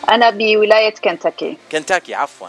أنا 0.10 0.30
بولاية 0.30 0.94
كنتاكي. 0.94 1.57
كنتاكي 1.72 2.15
عفوا. 2.15 2.48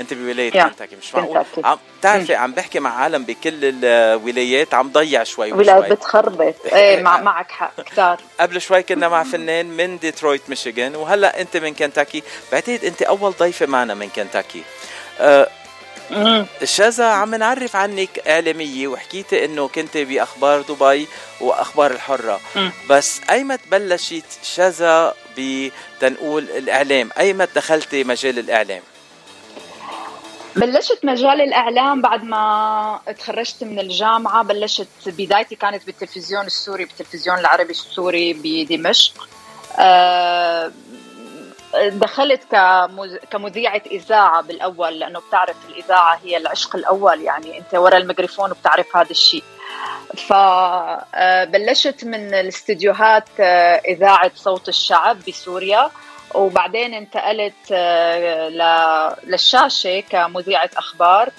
أنت 0.00 0.14
بولاية 0.14 0.50
كنتاكي 0.50 0.96
مش 0.96 1.14
معقول. 1.14 1.44
عم 1.64 1.78
تعرفي 2.02 2.34
عم 2.34 2.52
بحكي 2.52 2.80
مع 2.80 3.00
عالم 3.00 3.24
بكل 3.24 3.84
الولايات 3.84 4.74
عم 4.74 4.92
ضيع 4.92 5.24
شوي 5.24 5.52
شوي. 5.52 5.88
بتخربط. 5.88 6.54
إيه 6.72 7.02
مع 7.02 7.20
معك 7.20 7.50
حق 7.50 7.80
كتار. 7.80 8.20
قبل 8.40 8.60
شوي 8.60 8.82
كنا 8.82 9.08
مع 9.08 9.22
فنان 9.22 9.66
من 9.66 9.98
ديترويت 9.98 10.42
ميشيغان 10.48 10.96
وهلأ 10.96 11.40
أنت 11.40 11.56
من 11.56 11.74
كنتاكي. 11.74 12.22
بعتقد 12.52 12.84
أنت 12.84 13.02
أول 13.02 13.32
ضيفة 13.32 13.66
معنا 13.66 13.94
من 13.94 14.08
كنتاكي. 14.08 14.62
أه 15.20 15.48
شذا 16.64 17.04
عم 17.04 17.34
نعرف 17.34 17.76
عنك 17.76 18.28
إعلامية 18.28 18.88
وحكيتي 18.88 19.44
إنه 19.44 19.68
كنت 19.68 19.96
بأخبار 19.96 20.60
دبي 20.60 21.08
وأخبار 21.40 21.90
الحرة. 21.90 22.40
مم. 22.56 22.72
بس 22.90 23.20
ايمت 23.30 23.60
بلشت 23.70 24.24
شذا 24.42 25.14
بتنقول 25.98 26.42
الإعلام. 26.44 27.10
أيمت 27.18 27.48
دخلتي 27.54 28.04
مجال 28.04 28.38
الإعلام؟ 28.38 28.82
بلشت 30.56 30.98
مجال 31.04 31.40
الإعلام 31.40 32.02
بعد 32.02 32.24
ما 32.24 33.00
تخرجت 33.18 33.64
من 33.64 33.78
الجامعة. 33.78 34.42
بلشت 34.42 34.88
بدايتي 35.06 35.54
كانت 35.54 35.86
بالتلفزيون 35.86 36.46
السوري 36.46 36.84
بالتلفزيون 36.84 37.38
العربي 37.38 37.70
السوري 37.70 38.32
بدمشق. 38.32 39.28
آه، 39.78 40.72
دخلت 41.88 42.42
كمذ- 42.42 43.24
كمذيعة 43.30 43.82
إذاعة 43.90 44.42
بالأول 44.42 44.98
لأنه 44.98 45.20
بتعرف 45.28 45.56
الإذاعة 45.68 46.20
هي 46.24 46.36
العشق 46.36 46.76
الأول. 46.76 47.20
يعني 47.22 47.58
أنت 47.58 47.74
ورا 47.74 47.96
الميكروفون 47.96 48.50
وبتعرف 48.50 48.96
هذا 48.96 49.10
الشيء. 49.10 49.44
فبلشت 50.16 52.04
من 52.04 52.34
الاستديوهات 52.34 53.28
آه، 53.40 53.80
إذاعة 53.88 54.30
صوت 54.34 54.68
الشعب 54.68 55.18
بسوريا 55.28 55.90
وبعدين 56.34 56.94
انتقلت 56.94 57.54
آه، 57.72 58.48
للشاشة 59.26 60.00
كمذيعة 60.00 60.70
أخبار. 60.76 61.30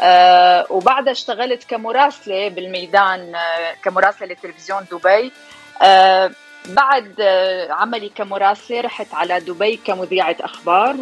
آه، 0.00 0.66
وبعدها 0.70 1.12
اشتغلت 1.12 1.64
كمراسلة 1.64 2.48
بالميدان 2.48 3.32
كمراسلة 3.84 4.28
لتلفزيون 4.28 4.86
دبي. 4.92 5.32
بعد 6.66 7.20
عملي 7.70 8.08
كمراسلة 8.08 8.80
رحت 8.80 9.14
على 9.14 9.40
دبي 9.40 9.76
كمذيعة 9.76 10.36
أخبار 10.40 10.96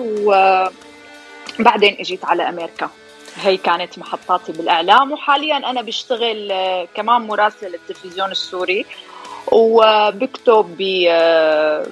وبعدين 1.58 1.96
إجيت 2.00 2.24
على 2.24 2.48
أمريكا. 2.48 2.90
هي 3.36 3.56
كانت 3.56 3.98
محطاتي 3.98 4.52
بالإعلام 4.52 5.12
وحاليا 5.12 5.56
أنا 5.56 5.82
بشتغل 5.82 6.52
آه، 6.52 6.88
كمان 6.94 7.22
مراسلة 7.22 7.68
للتلفزيون 7.68 8.30
السوري 8.30 8.86
وبكتب 9.52 10.76
ب 10.78 11.06
آه، 11.08 11.86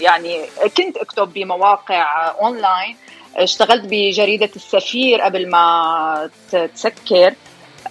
يعني 0.00 0.46
كنت 0.76 0.96
أكتب 0.96 1.32
بمواقع 1.32 2.30
أونلاين. 2.30 2.96
اشتغلت 3.36 3.84
بجريدة 3.84 4.50
السفير 4.56 5.20
قبل 5.20 5.50
ما 5.50 6.30
تسكر 6.74 7.34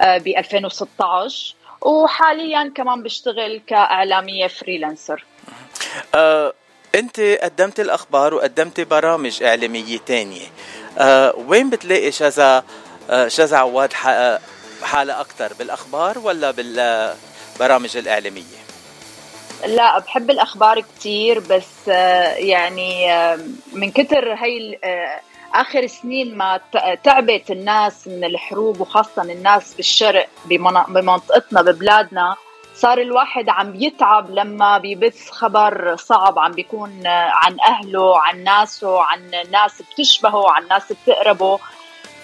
ب 0.01 0.27
2016 0.27 1.55
وحاليا 1.81 2.71
كمان 2.75 3.03
بشتغل 3.03 3.61
كإعلامية 3.67 4.47
فريلانسر. 4.47 5.25
آه، 6.15 6.53
أنت 6.95 7.19
قدمت 7.19 7.79
الأخبار 7.79 8.33
وقدمت 8.33 8.81
برامج 8.81 9.43
إعلامية 9.43 9.97
تانية. 9.97 10.47
آه، 10.97 11.33
وين 11.47 11.69
بتلاقي 11.69 12.11
شذا 12.11 12.63
آه، 13.09 13.27
شذا 13.27 13.57
عواد 13.57 13.93
ح- 13.93 14.37
حالة 14.83 15.21
أكثر 15.21 15.53
بالأخبار 15.59 16.19
ولا 16.19 16.51
بالبرامج 16.51 17.97
الإعلامية؟ 17.97 18.43
لا 19.67 19.99
بحب 19.99 20.29
الأخبار 20.29 20.81
كتير 20.81 21.39
بس 21.39 21.65
آه، 21.89 22.33
يعني 22.35 23.13
آه، 23.13 23.39
من 23.73 23.91
كتر 23.91 24.35
آه، 24.83 25.19
آخر 25.53 25.87
سنين 25.87 26.37
ما 26.37 26.59
تعبت 27.03 27.51
الناس 27.51 28.07
من 28.07 28.23
الحروب 28.23 28.81
وخاصة 28.81 29.21
الناس 29.21 29.73
بالشرق 29.73 30.27
بمنطقتنا 30.87 31.61
ببلادنا 31.61 32.35
صار 32.77 32.97
الواحد 33.01 33.49
عم 33.49 33.75
يتعب 33.75 34.31
لما 34.31 34.77
بيبث 34.77 35.29
خبر 35.29 35.95
صعب 35.95 36.39
عم 36.39 36.51
بيكون 36.51 37.07
آه، 37.07 37.29
عن 37.33 37.57
أهله 37.59 38.19
عن 38.21 38.43
ناسه 38.43 39.01
عن 39.01 39.31
ناس 39.51 39.81
بتشبهه 39.81 40.51
عن 40.51 40.67
ناس 40.67 40.91
بتقربه. 40.91 41.59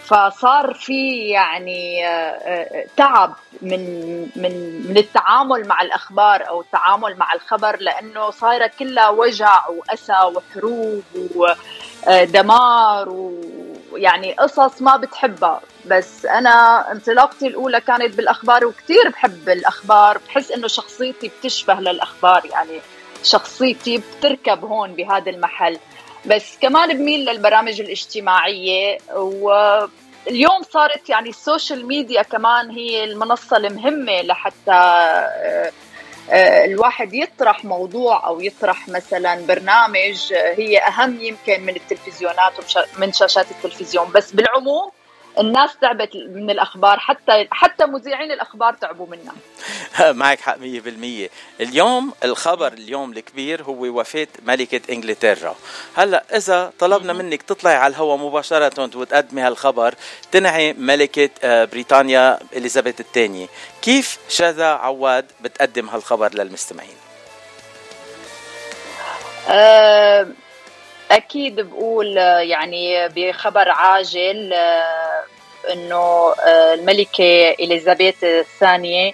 فصار 0.06 0.74
في 0.74 1.30
يعني 1.30 2.08
آه، 2.08 2.10
آه، 2.10 2.86
تعب 2.98 3.36
من 3.62 3.82
من 4.36 4.84
من 4.90 4.98
التعامل 4.98 5.68
مع 5.68 5.82
الأخبار 5.82 6.50
أو 6.50 6.62
التعامل 6.62 7.18
مع 7.18 7.34
الخبر 7.34 7.78
لأنه 7.80 8.30
صايرة 8.30 8.72
كلها 8.80 9.10
وجع 9.10 9.68
وأسى 9.68 10.18
وحروب 10.36 11.04
ودمار 12.08 13.10
ويعني 13.94 14.34
قصص 14.34 14.82
ما 14.82 14.98
بتحبها. 14.98 15.61
بس 15.86 16.26
أنا 16.26 16.86
انطلاقتي 16.91 17.48
الأولى 17.48 17.82
كانت 17.82 18.15
بالأخبار 18.15 18.65
وكثير 18.65 19.10
بحب 19.10 19.49
الأخبار. 19.49 20.18
بحس 20.28 20.52
إنه 20.52 20.68
شخصيتي 20.68 21.32
بتشبه 21.40 21.74
للأخبار 21.74 22.45
يعني 22.45 22.82
شخصيتي 23.24 23.98
بتركب 23.98 24.65
هون 24.65 24.94
بهذا 24.94 25.32
المحل. 25.32 25.80
بس 26.26 26.57
كمان 26.61 26.98
بميل 26.98 27.26
للبرامج 27.26 27.82
الاجتماعية 27.82 28.98
واليوم 29.15 30.64
صارت 30.72 31.10
يعني 31.10 31.30
السوشيال 31.30 31.88
ميديا 31.88 32.22
كمان 32.22 32.70
هي 32.70 33.03
المنصة 33.03 33.57
المهمة 33.57 34.22
لحتى 34.22 34.72
آه، 34.72 35.72
الواحد 36.30 37.14
يطرح 37.14 37.66
موضوع 37.66 38.28
أو 38.28 38.41
يطرح 38.41 38.90
مثلا 38.90 39.45
برنامج 39.45 40.34
آه، 40.34 40.54
هي 40.54 40.80
أهم 40.80 41.22
يمكن 41.22 41.62
من 41.66 41.76
التلفزيونات 41.76 42.54
ومن 42.98 43.14
شاشات 43.14 43.52
التلفزيون. 43.52 44.12
بس 44.12 44.32
بالعموم 44.32 44.91
الناس 45.39 45.77
تعبت 45.81 46.15
من 46.15 46.49
الأخبار 46.49 46.99
حتى 46.99 47.47
حتى 47.51 47.85
مذيعين 47.85 48.31
الأخبار 48.31 48.73
تعبوا 48.73 49.07
منها. 49.07 49.34
معك 50.19 50.39
حق 50.39 50.57
100% 50.57 50.61
اليوم 51.61 52.14
الخبر 52.23 52.73
اليوم 52.73 53.11
الكبير 53.11 53.64
هو 53.64 53.99
وفاة 53.99 54.27
ملكة 54.45 54.93
إنجلترا. 54.93 55.55
هلأ 55.95 56.23
إذا 56.35 56.73
طلبنا 56.80 57.14
منك 57.14 57.41
تطلعي 57.41 57.76
على 57.76 57.91
الهواء 57.91 58.18
مباشرة 58.18 58.97
وتقدمي 58.97 59.41
هالخبر 59.41 59.95
تنعي 60.31 60.73
ملكة 60.73 61.30
آه، 61.43 61.65
بريطانيا 61.65 62.39
إليزابيث 62.55 62.99
الثانية. 62.99 63.47
كيف 63.81 64.18
شذا 64.30 64.68
عواد 64.68 65.26
بتقدم 65.41 65.89
هالخبر 65.89 66.34
للمستمعين؟ 66.34 66.97
آه، 69.49 70.27
أكيد 71.12 71.60
بقول 71.60 72.18
يعني 72.18 73.08
بخبر 73.08 73.70
عاجل 73.70 74.54
آه، 74.54 75.24
إنه 75.74 76.34
آه، 76.34 76.74
الملكة 76.74 77.56
إليزابيث 77.60 78.24
الثانية 78.24 79.14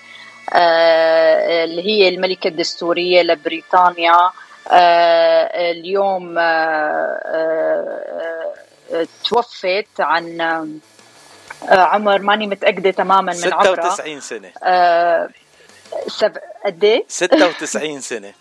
آه، 0.54 1.64
اللي 1.64 1.86
هي 1.86 2.10
الملكة 2.10 2.48
الدستورية 2.48 3.22
لبريطانيا 3.22 4.32
اليوم 5.72 6.40
توفت 9.24 9.88
عن 10.00 10.42
عمر 11.62 12.20
ماني 12.20 12.48
متأكدة 12.48 12.92
تماما 12.92 13.34
من 13.34 13.54
عمرها 13.54 13.90
96 13.90 14.22
سنة. 14.22 14.52
آه، 14.64 15.30
سب... 16.08 16.38
قد 16.66 16.84
إيه؟ 16.84 17.04
96 17.08 18.02
سنة. 18.02 18.34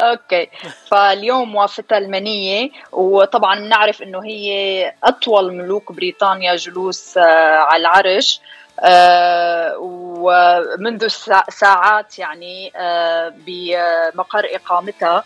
okay. 0.00 0.48
فاليوم 0.90 1.54
وافته 1.54 1.98
المنيه 1.98 2.70
وطبعا 2.92 3.60
بنعرف 3.60 4.02
إنه 4.02 4.24
هي 4.24 4.92
أطول 5.04 5.54
ملوك 5.54 5.92
بريطانيا 5.92 6.56
جلوس 6.56 7.18
آه، 7.18 7.56
على 7.58 7.80
العرش 7.80 8.40
آه، 8.80 9.74
ومنذ 9.78 11.06
سا- 11.08 11.44
ساعات 11.50 12.18
يعني 12.18 12.72
آه، 12.76 13.32
بمقر 13.46 14.46
إقامتها 14.54 15.24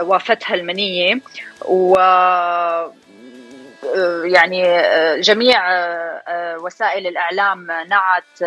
وافتها 0.00 0.54
المنيه 0.54 1.20
و 1.64 1.94
يعني 4.24 4.64
آه، 4.66 5.16
جميع 5.16 5.72
آه، 5.72 6.22
آه، 6.28 6.56
وسائل 6.58 7.06
الإعلام 7.06 7.66
نعت 7.66 8.42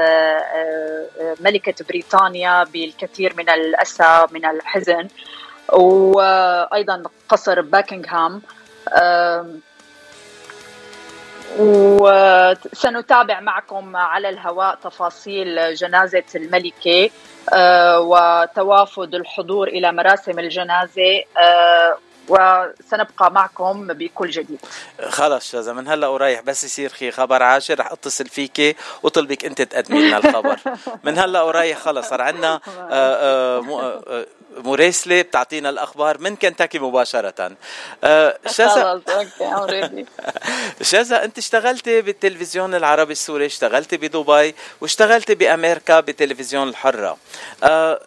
ملكة 1.40 1.86
بريطانيا 1.90 2.64
بالكثير 2.64 3.34
من 3.38 3.50
الأسى 3.50 4.26
من 4.32 4.46
الحزن. 4.46 5.08
وأيضا 5.74 7.04
قصر 7.30 7.62
باكنغهام. 7.62 8.42
وسنتابع 11.60 13.40
معكم 13.40 13.96
على 13.96 14.30
الهواء 14.30 14.76
تفاصيل 14.76 15.74
جنازة 15.74 16.24
الملكة 16.36 17.10
آه، 17.54 18.00
وتوافد 18.00 19.16
الحضور 19.16 19.68
إلى 19.68 19.92
مراسم 19.92 20.40
الجنازة 20.40 21.24
آه، 21.38 21.98
وسنبقى 22.30 23.32
معكم 23.32 23.88
بكل 23.88 24.30
جديد. 24.30 24.60
خلص 25.10 25.52
شذا 25.52 25.74
من 25.74 25.88
هلا 25.88 26.08
ورايح 26.08 26.42
بس 26.42 26.64
يصير 26.64 26.90
خي 26.90 27.12
خبر 27.12 27.44
عاشر 27.44 27.80
رح 27.80 27.92
اتصل 27.92 28.26
فيكي 28.26 28.76
وطلبك 29.04 29.46
انت 29.46 29.62
تقدمي 29.62 30.08
لنا 30.08 30.18
الخبر. 30.18 30.60
من 31.06 31.18
هلا 31.18 31.42
ورايح 31.42 31.78
خلص 31.78 32.10
صار 32.10 32.22
عندنا 32.22 32.62
مراسله 34.58 35.22
بتعطينا 35.22 35.70
الأخبار 35.70 36.18
من 36.18 36.36
كنتاكي 36.36 36.80
مباشرة. 36.80 37.52
آه، 38.04 38.38
شذا 38.48 39.02
شذا 40.82 41.24
انت 41.24 41.38
اشتغلتي 41.38 42.02
بالتلفزيون 42.02 42.76
العربي 42.76 43.12
السوري 43.12 43.46
اشتغلتي 43.46 43.98
بدبي 43.98 44.56
واشتغلتي 44.82 45.36
بأمريكا 45.36 46.00
بالتلفزيون 46.00 46.70
الحرة. 46.70 47.18
آه، 47.64 48.00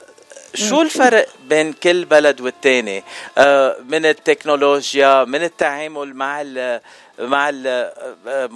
شو 0.54 0.82
الفرق 0.82 1.28
بين 1.48 1.72
كل 1.72 2.04
بلد 2.04 2.40
والتاني؟ 2.40 3.02
آه، 3.38 3.76
من 3.88 4.06
التكنولوجيا 4.06 5.24
من 5.24 5.42
التعامل 5.42 6.14
مع 6.14 6.40
ال 6.40 6.80
مع 7.18 7.48
ال 7.48 7.66
آه، 8.26 8.50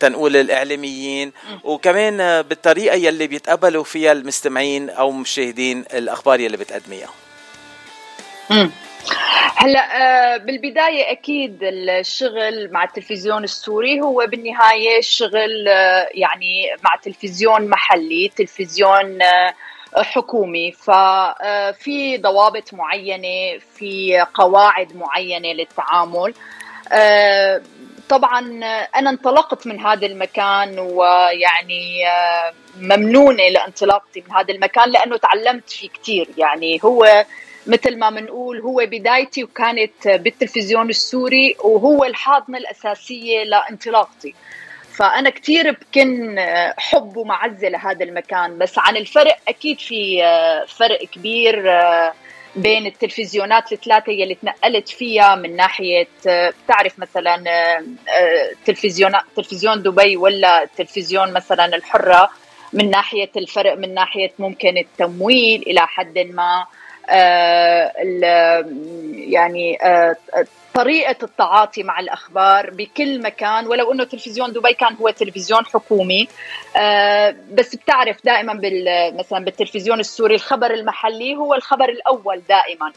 تنقول 0.00 0.36
الإعلاميين 0.36 1.32
وكمان 1.64 2.20
آه، 2.20 2.40
بالطريقة 2.40 2.96
يلي 2.96 3.26
بيتقبلوا 3.26 3.84
فيها 3.84 4.12
المستمعين 4.12 4.90
أو 4.90 5.10
مشاهدين 5.10 5.84
الأخبار 5.94 6.40
يلي 6.40 6.56
بتقدميها. 6.56 7.08
هلأ 9.56 10.34
آه، 10.34 10.36
بالبداية 10.36 11.12
أكيد 11.12 11.58
الشغل 11.62 12.72
مع 12.72 12.84
التلفزيون 12.84 13.44
السوري 13.44 14.00
هو 14.00 14.26
بالنهاية 14.30 15.00
شغل 15.00 15.68
آه، 15.68 16.08
يعني 16.14 16.66
مع 16.84 16.96
تلفزيون 17.02 17.68
محلي 17.68 18.30
تلفزيون 18.36 19.22
آه، 19.22 19.54
حكومي. 19.96 20.72
ففي 20.72 22.18
ضوابط 22.18 22.74
معينة 22.74 23.58
في 23.74 24.26
قواعد 24.34 24.96
معينة 24.96 25.52
للتعامل. 25.52 26.34
آه، 26.92 27.62
طبعا 28.08 28.40
أنا 28.96 29.10
انطلقت 29.10 29.66
من 29.66 29.80
هذا 29.80 30.06
المكان 30.06 30.78
ويعني 30.78 32.08
آه، 32.08 32.52
ممنونة 32.80 33.48
لانطلاقتي 33.48 34.24
من 34.28 34.36
هذا 34.36 34.54
المكان 34.54 34.90
لأنه 34.90 35.16
تعلمت 35.16 35.70
فيه 35.70 35.88
كثير 35.88 36.28
يعني 36.38 36.80
هو 36.84 37.24
مثل 37.66 37.98
ما 37.98 38.10
بنقول 38.10 38.60
هو 38.60 38.86
بدايتي 38.86 39.44
وكانت 39.44 40.08
بالتلفزيون 40.08 40.90
السوري 40.90 41.56
وهو 41.64 42.04
الحاضنة 42.04 42.58
الأساسية 42.58 43.44
لانطلاقتي. 43.44 44.34
فأنا 44.98 45.30
كثير 45.30 45.70
بكن 45.70 46.36
حب 46.78 47.16
ومعزة 47.16 47.68
لهذا 47.68 48.04
المكان 48.04 48.58
بس 48.58 48.78
عن 48.78 48.96
الفرق 48.96 49.36
أكيد 49.48 49.80
في 49.80 50.24
آه، 50.24 50.64
فرق 50.64 51.04
كبير 51.04 51.70
آه، 51.70 52.12
بين 52.56 52.86
التلفزيونات 52.86 53.72
الثلاثة 53.72 54.12
يلي 54.12 54.34
تنقلت 54.34 54.88
فيها 54.88 55.34
من 55.34 55.56
ناحية 55.56 56.08
آه، 56.28 56.52
بتعرف 56.64 56.98
مثلا 56.98 57.44
آه، 57.46 57.82
آه، 58.08 58.50
تلفزيون 58.64 59.12
تلفزيون 59.36 59.82
دبي 59.82 60.16
ولا 60.16 60.68
تلفزيون 60.76 61.32
مثلا 61.32 61.64
الحرة 61.64 62.30
من 62.72 62.90
ناحية 62.90 63.30
الفرق 63.36 63.74
من 63.78 63.94
ناحية 63.94 64.32
ممكن 64.38 64.78
التمويل 64.78 65.62
إلى 65.62 65.80
حد 65.80 66.18
ما 66.18 66.66
آه، 67.10 67.92
يعني 69.14 69.78
طريقة 70.78 71.16
التعاطي 71.22 71.82
مع 71.82 72.00
الأخبار 72.00 72.70
بكل 72.70 73.22
مكان 73.22 73.66
ولو 73.66 73.92
أنه 73.92 74.04
تلفزيون 74.04 74.52
دبي 74.52 74.74
كان 74.74 74.94
هو 74.94 75.10
تلفزيون 75.10 75.66
حكومي. 75.66 76.28
آه، 76.76 77.34
بس 77.52 77.76
بتعرف 77.76 78.16
دائما 78.24 78.52
بال 78.52 79.16
مثلا 79.18 79.44
بالتلفزيون 79.44 80.00
السوري 80.00 80.34
الخبر 80.34 80.70
المحلي 80.74 81.36
هو 81.36 81.54
الخبر 81.54 81.88
الأول 81.88 82.42
دائما. 82.48 82.92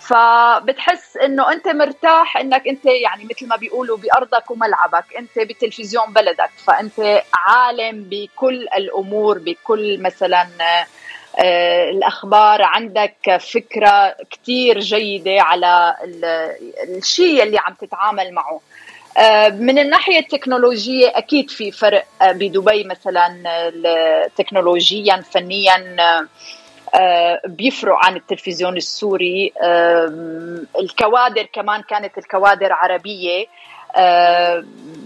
فبتحس 0.00 1.16
إنه 1.16 1.52
أنت 1.52 1.68
مرتاح 1.68 2.36
إنك 2.36 2.68
أنت 2.68 2.84
يعني 2.86 3.24
مثل 3.24 3.48
ما 3.48 3.56
بيقولوا 3.56 3.96
بأرضك 3.96 4.50
وملعبك 4.50 5.04
أنت 5.18 5.38
بتلفزيون 5.38 6.12
بلدك. 6.12 6.50
فأنت 6.66 7.22
عالم 7.34 8.06
بكل 8.10 8.68
الأمور 8.76 9.38
بكل 9.38 10.02
مثلا 10.02 10.42
آه، 10.60 10.86
الأخبار 11.90 12.62
عندك 12.62 13.36
فكرة 13.40 14.16
كتير 14.30 14.80
جيدة 14.80 15.42
على 15.42 15.96
ال- 16.04 16.52
الشيء 16.96 17.42
اللي 17.42 17.58
عم 17.58 17.74
تتعامل 17.74 18.32
معه. 18.34 18.60
آه، 19.18 19.48
من 19.48 19.78
الناحية 19.78 20.18
التكنولوجية 20.18 21.12
أكيد 21.14 21.50
في 21.50 21.70
فرق 21.72 22.04
آه، 22.22 22.32
بدبي 22.32 22.84
مثلا 22.84 23.42
آه، 23.46 24.26
تكنولوجيا 24.36 25.16
فنيا 25.16 25.96
آه، 26.00 26.26
آه، 26.98 27.40
بيفرق 27.46 27.96
عن 28.04 28.16
التلفزيون 28.16 28.76
السوري. 28.76 29.52
الكوادر 30.80 31.42
كمان 31.52 31.82
كانت 31.82 32.18
الكوادر 32.18 32.72
عربية. 32.72 33.40
آه، 33.40 33.46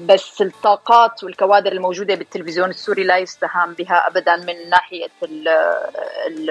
بس 0.06 0.42
الطاقات 0.42 1.24
والكوادر 1.24 1.72
الموجودة 1.72 2.14
بالتلفزيون 2.14 2.70
السوري 2.70 3.04
لا 3.04 3.18
يستهان 3.18 3.72
بها 3.74 4.06
أبدا 4.06 4.36
من 4.36 4.70
ناحية 4.70 5.08
ال- 5.22 5.48
ال- 6.26 6.50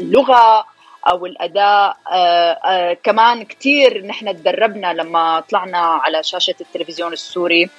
اللغة 0.00 0.64
أو 1.10 1.26
الأداء. 1.26 1.96
آه، 2.12 2.52
آه، 2.52 2.92
كمان 2.92 3.44
كتير 3.44 4.06
نحن 4.06 4.36
تدربنا 4.36 4.92
لما 4.92 5.40
طلعنا 5.40 5.78
على 5.78 6.22
شاشة 6.22 6.54
التلفزيون 6.60 7.12
السوري. 7.12 7.70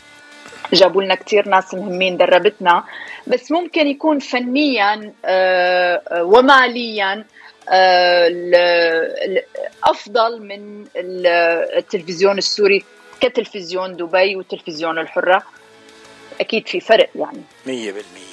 جابوا 0.73 1.03
لنا 1.03 1.15
كثير 1.15 1.47
ناس 1.49 1.73
مهمين 1.73 2.17
دربتنا. 2.17 2.83
بس 3.27 3.51
ممكن 3.51 3.87
يكون 3.87 4.19
فنيا 4.19 5.13
آه، 5.25 6.01
آه، 6.07 6.23
وماليا 6.23 7.25
آه، 7.69 8.27
ال- 8.27 8.55
ال- 9.25 9.43
أفضل 9.83 10.41
من 10.41 10.81
ال- 10.81 11.27
التلفزيون 11.77 12.37
السوري. 12.37 12.85
كتلفزيون 13.23 13.95
دبي 13.95 14.35
والتلفزيون 14.35 14.99
الحرة 14.99 15.43
أكيد 16.41 16.67
في 16.67 16.79
فرق 16.79 17.09
يعني. 17.15 17.41
مية 17.65 17.91
بالمية. 17.91 18.32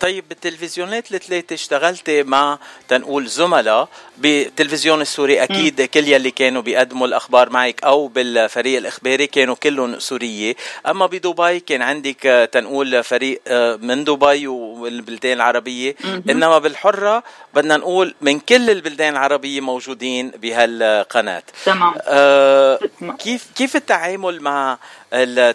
طيب 0.00 0.28
بالتلفزيونات 0.28 1.12
الثلاثة 1.14 1.54
اشتغلتي 1.54 2.22
مع 2.22 2.58
تنقول 2.88 3.26
زملاء 3.26 3.88
بالتلفزيون 4.18 5.00
السوري 5.00 5.42
أكيد 5.42 5.82
كل 5.82 6.08
يلي 6.08 6.30
كانوا 6.30 6.62
بيقدموا 6.62 7.06
الأخبار 7.06 7.50
معك 7.50 7.84
أو 7.84 8.08
بالفريق 8.08 8.78
الإخباري 8.78 9.26
كانوا 9.26 9.54
كلهم 9.54 9.98
سورية. 9.98 10.56
أما 10.86 11.06
بدبي 11.06 11.60
كان 11.60 11.82
عندك 11.82 12.26
آه، 12.26 12.44
تنقول 12.44 13.04
فريق 13.04 13.40
آه، 13.48 13.76
من 13.76 14.04
دبي 14.04 14.46
والبلدان 14.46 15.32
العربية. 15.32 15.96
مهم. 16.04 16.22
إنما 16.30 16.58
بالحرة 16.58 17.22
بدنا 17.54 17.76
نقول 17.76 18.14
من 18.20 18.40
كل 18.40 18.70
البلدان 18.70 19.12
العربية 19.12 19.60
موجودين 19.60 20.30
بهالقناة. 20.30 21.42
تمام. 21.64 21.94
آه، 22.02 22.78
كيف 23.18 23.46
كيف 23.56 23.76
التعامل 23.76 24.40
مع 24.40 24.78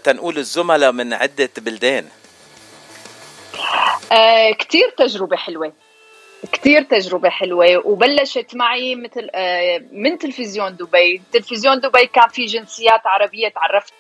تنقول 0.04 0.38
الزملاء 0.38 0.92
من 0.92 1.14
عدة 1.14 1.50
بلدان؟ 1.58 2.06
آه 4.12 4.52
كتير 4.52 4.90
تجربة 4.98 5.38
حلوة. 5.38 5.74
كتير 6.52 6.82
تجربة 6.82 7.30
حلوة. 7.30 7.88
وبلشت 7.88 8.56
معي 8.56 8.96
مثل 8.96 9.30
آه 9.36 9.82
من 9.92 10.18
تلفزيون 10.18 10.76
دبي. 10.76 11.22
تلفزيون 11.34 11.80
دبي 11.80 12.06
كان 12.06 12.28
في 12.28 12.46
جنسيات 12.46 13.02
عربية. 13.08 13.48
تعرفت 13.48 13.94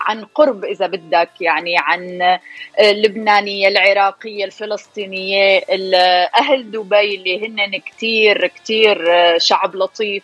عن 0.00 0.24
قرب 0.24 0.64
إذا 0.64 0.86
بدك 0.86 1.30
يعني 1.40 1.74
عن 1.78 2.22
آه، 2.22 2.40
اللبنانية 2.80 3.68
العراقية 3.68 4.44
الفلسطينية. 4.44 5.58
ال- 5.58 5.94
أهل 6.38 6.70
دبي 6.70 7.14
اللي 7.14 7.46
هن 7.48 7.78
كتير 7.80 8.46
كتير 8.46 9.12
آه، 9.14 9.38
شعب 9.38 9.76
لطيف. 9.76 10.22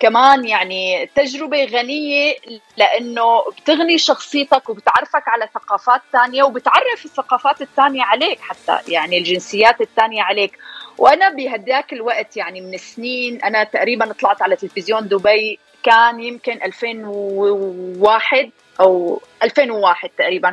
كمان 0.00 0.44
يعني 0.44 1.10
تجربة 1.14 1.64
غنية 1.64 2.34
لأنه 2.76 3.42
بتغني 3.50 3.98
شخصيتك 3.98 4.68
وبتعرفك 4.68 5.28
على 5.28 5.48
ثقافات 5.54 6.00
تانية 6.12 6.42
وبتعرف 6.42 7.04
الثقافات 7.04 7.62
التانية 7.62 8.02
عليك 8.02 8.40
حتى 8.40 8.78
يعني 8.88 9.18
الجنسيات 9.18 9.80
التانية 9.80 10.22
عليك. 10.22 10.58
وأنا 10.98 11.28
بهداك 11.28 11.92
الوقت 11.92 12.36
يعني 12.36 12.60
من 12.60 12.78
سنين 12.78 13.42
أنا 13.42 13.64
تقريبا 13.64 14.12
طلعت 14.12 14.42
على 14.42 14.56
تلفزيون 14.56 15.08
دبي 15.08 15.58
كان 15.82 16.20
يمكن 16.20 16.62
2001 16.62 18.50
أو 18.80 19.22
2001 19.42 20.10
تقريبا. 20.18 20.52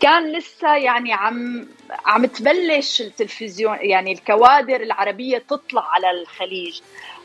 كان 0.00 0.32
لسه 0.32 0.76
يعني 0.76 1.12
عم 1.12 1.68
عم 2.06 2.26
تبلش 2.26 3.00
التلفزيون 3.00 3.76
يعني 3.80 4.12
الكوادر 4.12 4.80
العربية 4.80 5.38
تطلع 5.38 5.82
على 5.90 6.10
الخليج. 6.10 6.80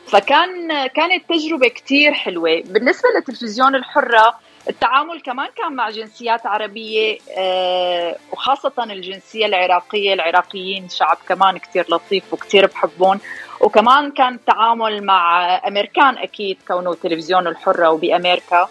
فكان 0.08 0.86
كانت 0.86 1.28
تجربة 1.28 1.68
كتير 1.68 2.12
حلوة. 2.12 2.62
بالنسبة 2.66 3.08
للتلفزيون 3.16 3.74
الحرة 3.74 4.34
التعامل 4.68 5.20
كمان 5.20 5.48
كان 5.56 5.72
مع 5.72 5.90
جنسيات 5.90 6.46
عربية 6.46 7.18
آه، 7.38 8.16
وخاصة 8.32 8.72
الجنسية 8.78 9.46
العراقية. 9.46 10.14
العراقيين 10.14 10.88
شعب 10.88 11.18
كمان 11.28 11.58
كتير 11.58 11.86
لطيف 11.88 12.32
وكتير 12.32 12.66
بحبون 12.66 13.20
وكمان 13.60 14.10
كان 14.10 14.34
التعامل 14.34 15.04
مع 15.04 15.54
أمريكان 15.68 16.18
أكيد 16.18 16.58
كونه 16.68 16.94
تلفزيون 16.94 17.46
الحرة 17.46 17.90
وبأمريكا. 17.90 18.68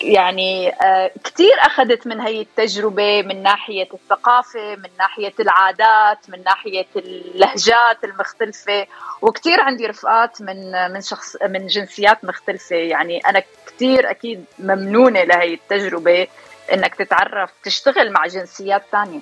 يعني 0.00 0.72
آه، 0.72 1.10
كثير 1.24 1.54
أخذت 1.60 2.06
من 2.06 2.20
هي 2.20 2.40
التجربة 2.40 3.22
من 3.22 3.42
ناحية 3.42 3.88
الثقافة 3.94 4.76
من 4.76 4.90
ناحية 4.98 5.32
العادات 5.40 6.30
من 6.30 6.42
ناحية 6.44 6.86
اللهجات 6.96 8.04
المختلفة. 8.04 8.86
وكثير 9.22 9.60
عندي 9.60 9.86
رفقات 9.86 10.42
من 10.42 10.92
من 10.92 11.00
شخص 11.00 11.36
من 11.42 11.66
جنسيات 11.66 12.24
مختلفة. 12.24 12.76
يعني 12.76 13.18
أنا 13.18 13.42
كثير 13.66 14.10
أكيد 14.10 14.44
ممنونة 14.58 15.24
لهي 15.24 15.54
التجربة 15.54 16.26
إنك 16.72 16.94
تتعرف 16.94 17.50
تشتغل 17.64 18.12
مع 18.12 18.26
جنسيات 18.26 18.82
ثانية 18.92 19.20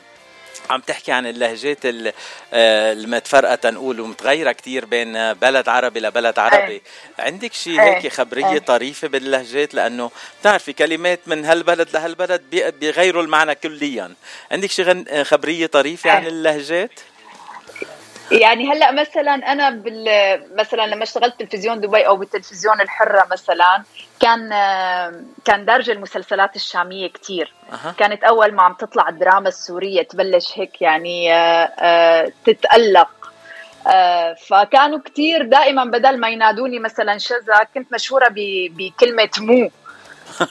عم 0.70 0.80
تحكي 0.80 1.12
عن 1.12 1.26
اللهجات 1.26 1.78
ال- 1.86 2.12
آه، 2.52 2.92
المتفرقة 2.92 3.54
تنقول 3.54 4.00
ومتغيرة 4.00 4.52
كتير 4.52 4.84
بين 4.84 5.32
بلد 5.32 5.68
عربي 5.68 6.00
لبلد 6.00 6.38
عربي 6.38 6.82
عندك 7.18 7.52
شيء. 7.52 7.80
هيك 7.80 8.08
خبرية 8.12 8.46
إيه. 8.52 8.58
طريفة 8.58 9.08
باللهجات 9.08 9.74
لأنه 9.74 10.10
بتعرفي 10.40 10.72
كلمات 10.72 11.20
من 11.26 11.44
هالبلد 11.44 11.88
لهالبلد 11.94 12.42
بي- 12.50 12.70
بيغيروا 12.70 13.22
المعنى 13.22 13.54
كليا 13.54 14.14
عندك 14.52 14.70
شي 14.70 14.82
غن- 14.82 15.04
آه، 15.08 15.22
خبرية 15.22 15.66
طريفة 15.66 16.10
عن 16.10 16.22
إيه. 16.22 16.28
اللهجات 16.28 16.90
يعني 18.32 18.72
هلا 18.72 18.92
مثلا 18.92 19.34
أنا 19.34 19.70
بال 19.70 20.06
مثلا 20.58 20.86
لما 20.86 21.02
اشتغلت 21.02 21.42
تلفزيون 21.42 21.80
دبي 21.80 22.06
أو 22.06 22.16
بالتلفزيون 22.16 22.80
الحرة 22.80 23.26
مثلا 23.30 23.82
كان 24.20 24.50
كان 25.44 25.64
دارجه 25.64 25.92
المسلسلات 25.92 26.56
الشامية 26.56 27.08
كتير. 27.08 27.52
أها. 27.72 27.94
كانت 27.98 28.24
أول 28.24 28.52
ما 28.52 28.62
عم 28.62 28.72
تطلع 28.74 29.08
الدراما 29.08 29.48
السورية 29.48 30.02
تبلش 30.02 30.58
هيك 30.58 30.82
يعني 30.82 31.34
آه، 31.34 31.72
آه، 31.78 32.32
تتألق. 32.44 33.10
آه، 33.86 34.34
فكانوا 34.48 34.98
كتير 34.98 35.44
دائما 35.44 35.84
بدل 35.84 36.20
ما 36.20 36.28
ينادوني 36.28 36.78
مثلا 36.78 37.18
شذا 37.18 37.58
كنت 37.74 37.92
مشهورة 37.92 38.26
بكلمة 38.30 39.30
مو. 39.38 39.70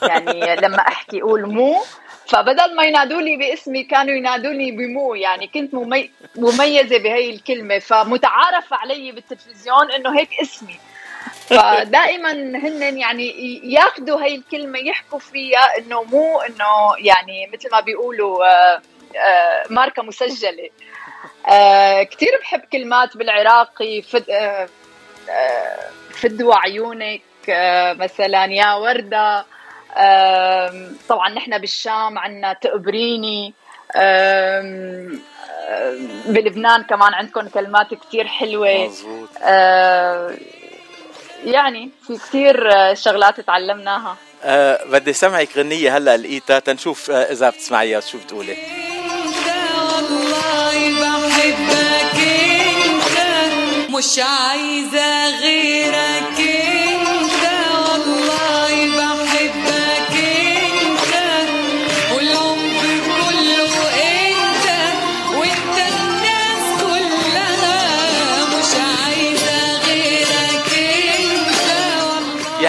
يعني 0.01 0.55
لما 0.63 0.79
أحكي 0.79 1.21
أقول 1.21 1.45
مو 1.45 1.83
فبدل 2.27 2.75
ما 2.75 2.83
ينادوا 2.83 3.21
لي 3.21 3.37
باسمي 3.37 3.83
كانوا 3.83 4.15
ينادوني 4.15 4.71
بمو. 4.71 5.15
يعني 5.15 5.47
كنت 5.47 5.73
ممي... 5.73 6.11
مميزة 6.35 6.97
بهي 6.97 7.29
الكلمة. 7.29 7.79
فمتعارف 7.79 8.73
علي 8.73 9.11
بالتلفزيون 9.11 9.91
إنه 9.91 10.19
هيك 10.19 10.29
اسمي. 10.41 10.79
فدائما 11.47 12.31
هن 12.31 12.97
يعني 12.97 13.59
ياخذوا 13.63 14.21
هي 14.21 14.35
الكلمة 14.35 14.79
يحكوا 14.79 15.19
فيها 15.19 15.77
إنه 15.77 16.03
مو 16.03 16.41
إنه 16.41 16.95
يعني 16.97 17.49
مثل 17.53 17.71
ما 17.71 17.79
بيقولوا 17.79 18.45
آه، 18.45 18.81
آه، 19.17 19.63
ماركة 19.69 20.03
مسجلة. 20.03 20.69
آه، 21.49 22.03
كثير 22.03 22.39
بحب 22.41 22.59
كلمات 22.59 23.17
بالعراقي 23.17 24.01
فد 24.01 24.25
فدوى 26.11 26.53
عيونك 26.55 27.21
مثلا 27.99 28.45
يا 28.45 28.73
وردة 28.73 29.45
طبعا 31.09 31.29
نحن 31.29 31.57
بالشام 31.57 32.17
عندنا 32.17 32.53
تقبريني 32.53 33.53
بلبنان 36.25 36.83
كمان 36.83 37.13
عندكم 37.13 37.47
كلمات 37.47 37.93
كتير 37.93 38.27
حلوة. 38.27 38.87
مزبوط 38.87 39.29
آه، 39.41 40.33
يعني 41.45 41.89
في 42.07 42.17
كتير 42.17 42.71
آه، 42.73 42.93
شغلات 42.93 43.39
تعلمناها. 43.39 44.15
أه 44.43 44.83
بدي 44.85 45.13
سمعك 45.13 45.57
غنية 45.57 45.97
هلا 45.97 46.17
لقيتها 46.17 46.59
تنشوف 46.59 47.11
آه، 47.11 47.31
إذا 47.31 47.49
بتسمعيها 47.49 47.99
شو 47.99 48.17
بتقولي. 48.17 48.57
والله 49.77 51.01
بحبك 51.01 52.19
انت 52.85 53.17
مش 53.95 54.19
عايزة 54.19 55.39
غيرك 55.39 56.39
إنت 56.39 57.43
والله 57.89 58.97
بحبك. 58.97 59.32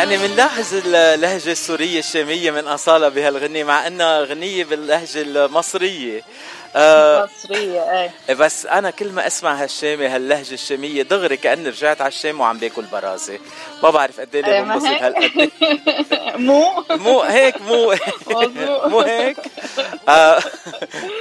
يعني 0.04 0.28
بنلاحظ 0.28 0.74
اللهجة 0.74 1.52
السورية 1.52 1.98
الشامية 1.98 2.50
من 2.50 2.66
أصالة 2.66 3.08
بهالغنية 3.08 3.64
مع 3.64 3.86
أنها 3.86 4.20
غنية 4.20 4.64
باللهجة 4.64 5.22
المصرية. 5.22 6.22
آه 6.76 7.28
مصرية 7.38 8.10
إيه. 8.28 8.34
بس 8.34 8.66
أنا 8.66 8.90
كل 8.90 9.08
ما 9.12 9.26
أسمع 9.26 9.62
هالشامي 9.62 10.06
هاللهجة 10.06 10.54
الشامية 10.54 11.02
دغري 11.02 11.36
كأني 11.36 11.68
رجعت 11.68 12.00
على 12.00 12.08
الشام 12.08 12.40
وعم 12.40 12.58
باكل 12.58 12.84
برازة. 12.84 13.38
ما 13.82 13.90
بعرف 13.90 14.20
قد 14.20 14.34
إيه 14.34 14.46
إيه، 14.46 14.62
بنبسط؟ 14.62 14.86
هالقد. 14.86 15.50
مو؟ 16.46 16.84
مو 16.90 17.20
هيك 17.20 17.62
مو. 17.62 17.94
مو. 18.90 19.00
هيك؟ 19.00 19.36
آه، 20.08 20.40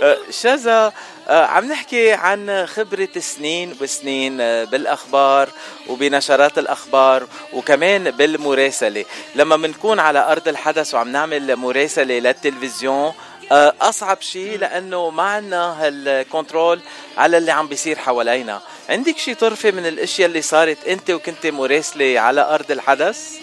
آه، 0.03 0.17
شذا 0.29 0.93
آه، 1.27 1.45
عم 1.45 1.65
نحكي 1.65 2.11
عن 2.11 2.65
خبرة 2.65 3.09
سنين 3.19 3.75
وسنين 3.81 4.37
بالأخبار 4.65 5.49
وبنشرات 5.87 6.57
الأخبار 6.57 7.27
وكمان 7.53 8.11
بالمراسلة. 8.11 9.05
لما 9.35 9.55
بنكون 9.57 9.99
على 9.99 10.31
أرض 10.31 10.47
الحدث 10.47 10.93
وعم 10.93 11.11
نعمل 11.11 11.55
مراسلة 11.55 12.19
للتلفزيون 12.19 13.13
آه، 13.53 13.73
أصعب 13.81 14.21
شيء 14.21 14.57
لأنه 14.57 15.09
ما 15.09 15.23
عنا 15.23 15.85
هالكنترول 15.85 16.81
على 17.17 17.37
اللي 17.37 17.51
عم 17.51 17.67
بيصير 17.67 17.97
حوالينا 17.97 18.61
عندك 18.89 19.17
شي 19.17 19.35
طرفة 19.35 19.71
من 19.71 19.85
الأشياء 19.85 20.27
اللي 20.27 20.41
صارت 20.41 20.87
أنت 20.87 21.09
وكنت 21.09 21.47
مراسلة 21.47 22.19
على 22.19 22.41
أرض 22.41 22.71
الحدث؟ 22.71 23.39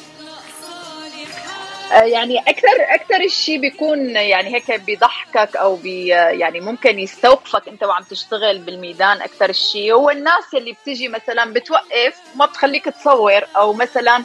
آه، 1.93 2.03
يعني 2.03 2.39
أكثر 2.39 2.77
أكثر 2.89 3.29
شيء 3.29 3.61
بيكون 3.61 4.11
يعني 4.11 4.55
هيك 4.55 4.81
بيضحكك 4.81 5.57
أو 5.57 5.77
بي 5.77 6.07
يعني 6.07 6.61
ممكن 6.61 6.99
يستوقفك 6.99 7.69
أنت 7.69 7.83
وعم 7.83 8.03
تشتغل 8.03 8.59
بالميدان 8.59 9.23
أكثر 9.23 9.53
شيء 9.53 9.93
هو 9.93 10.11
الناس 10.11 10.55
اللي 10.55 10.73
بتيجي 10.73 11.09
مثلا 11.09 11.53
بتوقف 11.53 12.15
وما 12.35 12.47
بتخليك 12.47 12.85
تصور 12.85 13.45
أو 13.57 13.73
مثلا 13.73 14.17
آه، 14.17 14.23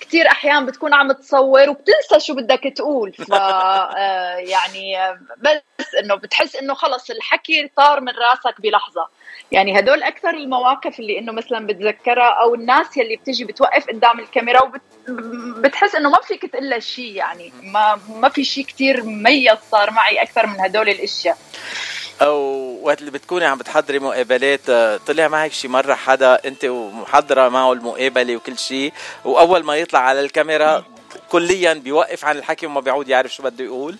كثير 0.00 0.26
أحيان 0.26 0.66
بتكون 0.66 0.94
عم 0.94 1.12
تصور 1.12 1.68
وبتنسى 1.70 2.26
شو 2.26 2.34
بدك 2.34 2.72
تقول. 2.76 3.12
ف 3.12 3.32
آه، 3.32 4.36
يعني 4.36 4.98
آه، 4.98 5.18
بس 5.38 5.94
إنه 6.02 6.14
بتحس 6.14 6.56
إنه 6.56 6.74
خلص 6.74 7.10
الحكي 7.10 7.70
طار 7.76 8.00
من 8.00 8.12
راسك 8.12 8.60
بلحظة. 8.60 9.08
يعني 9.52 9.78
هدول 9.78 10.02
أكثر 10.02 10.30
المواقف 10.30 11.00
اللي 11.00 11.18
إنه 11.18 11.32
مثلا 11.32 11.66
بتذكرها 11.66 12.30
أو 12.42 12.54
الناس 12.54 12.96
يلي 12.96 13.16
بتيجي 13.16 13.44
بتوقف 13.44 13.86
قدام 13.88 14.20
الكاميرا 14.20 14.60
وبتحس 15.08 15.94
إنه 15.94 16.10
ما 16.10 16.20
فيك 16.20 16.46
تقول 16.46 16.82
شيء 16.82 17.12
يعني. 17.12 17.52
ما 17.62 18.00
ما 18.08 18.28
في 18.28 18.44
شيء 18.44 18.64
كثير 18.64 19.04
مميز 19.04 19.58
صار 19.70 19.90
معي 19.90 20.22
أكثر 20.22 20.46
من 20.46 20.60
هدول 20.60 20.88
الأشياء. 20.88 21.38
أو 22.22 22.78
وقت 22.82 23.00
اللي 23.00 23.10
بتكوني 23.10 23.44
عم 23.44 23.58
بتحضري 23.58 23.98
مقابلات 23.98 24.70
آه، 24.70 24.96
طلع 24.96 25.28
معك 25.28 25.52
شي 25.52 25.68
مرة 25.68 25.94
حدا 25.94 26.40
أنت 26.44 26.64
ومحضرة 26.64 27.48
معه 27.48 27.72
المقابلة 27.72 28.36
وكل 28.36 28.58
شيء 28.58 28.92
وأول 29.24 29.64
ما 29.64 29.76
يطلع 29.76 30.00
على 30.00 30.20
الكاميرا 30.20 30.84
كليا 31.28 31.74
بيوقف 31.74 32.24
عن 32.24 32.36
الحكي 32.36 32.66
وما 32.66 32.80
بيعود 32.80 33.08
يعرف 33.08 33.34
شو 33.34 33.42
بده 33.42 33.64
يقول؟ 33.64 33.96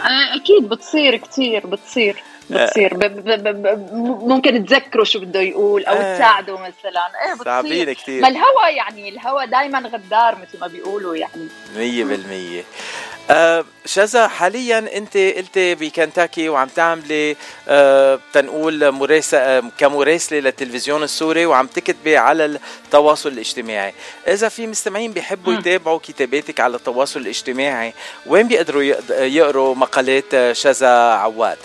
آه، 0.00 0.36
أكيد 0.36 0.68
بتصير 0.68 1.16
كثير 1.16 1.66
بتصير 1.66 2.22
آه. 2.52 2.66
بتصير. 2.66 2.94
بب 2.94 3.24
بب 3.24 3.62
بب 3.62 3.92
ممكن 4.28 4.66
تذكره 4.66 5.04
شو 5.04 5.20
بده 5.20 5.40
يقول 5.40 5.84
أو 5.84 5.94
آه. 5.96 6.14
تساعده 6.14 6.52
مثلا. 6.54 7.06
إيه 7.26 7.32
بتصير. 7.34 7.44
صعبين 7.44 7.92
كثير 7.92 8.22
ما 8.22 8.28
الهوى 8.28 8.76
يعني 8.76 9.08
الهوى 9.08 9.46
دائما 9.46 9.78
غدار 9.78 10.38
مثل 10.42 10.60
ما 10.60 10.66
بيقولوا 10.66 11.16
يعني. 11.16 11.48
100% 11.76 12.64
أه، 13.30 13.64
شذا 13.84 14.28
حاليا 14.28 14.78
أنت 14.78 15.16
قلتي 15.16 15.74
بكنتاكي 15.74 16.48
وعم 16.48 16.68
تعملي 16.68 17.36
أه، 17.68 18.18
تنقول 18.32 18.84
أه، 19.34 19.62
كمراسلة 19.78 20.38
للتلفزيون 20.40 21.02
السوري 21.02 21.46
وعم 21.46 21.66
تكتبي 21.66 22.16
على 22.16 22.44
التواصل 22.44 23.28
الاجتماعي، 23.28 23.94
إذا 24.28 24.48
في 24.48 24.66
مستمعين 24.66 25.12
بيحبوا 25.12 25.52
يتابعوا 25.52 25.98
كتاباتك 25.98 26.60
على 26.60 26.76
التواصل 26.76 27.20
الاجتماعي، 27.20 27.92
وين 28.26 28.48
بيقدروا 28.48 28.82
يقروا 29.10 29.74
مقالات 29.74 30.52
شذا 30.52 30.88
عواد؟ 31.12 31.58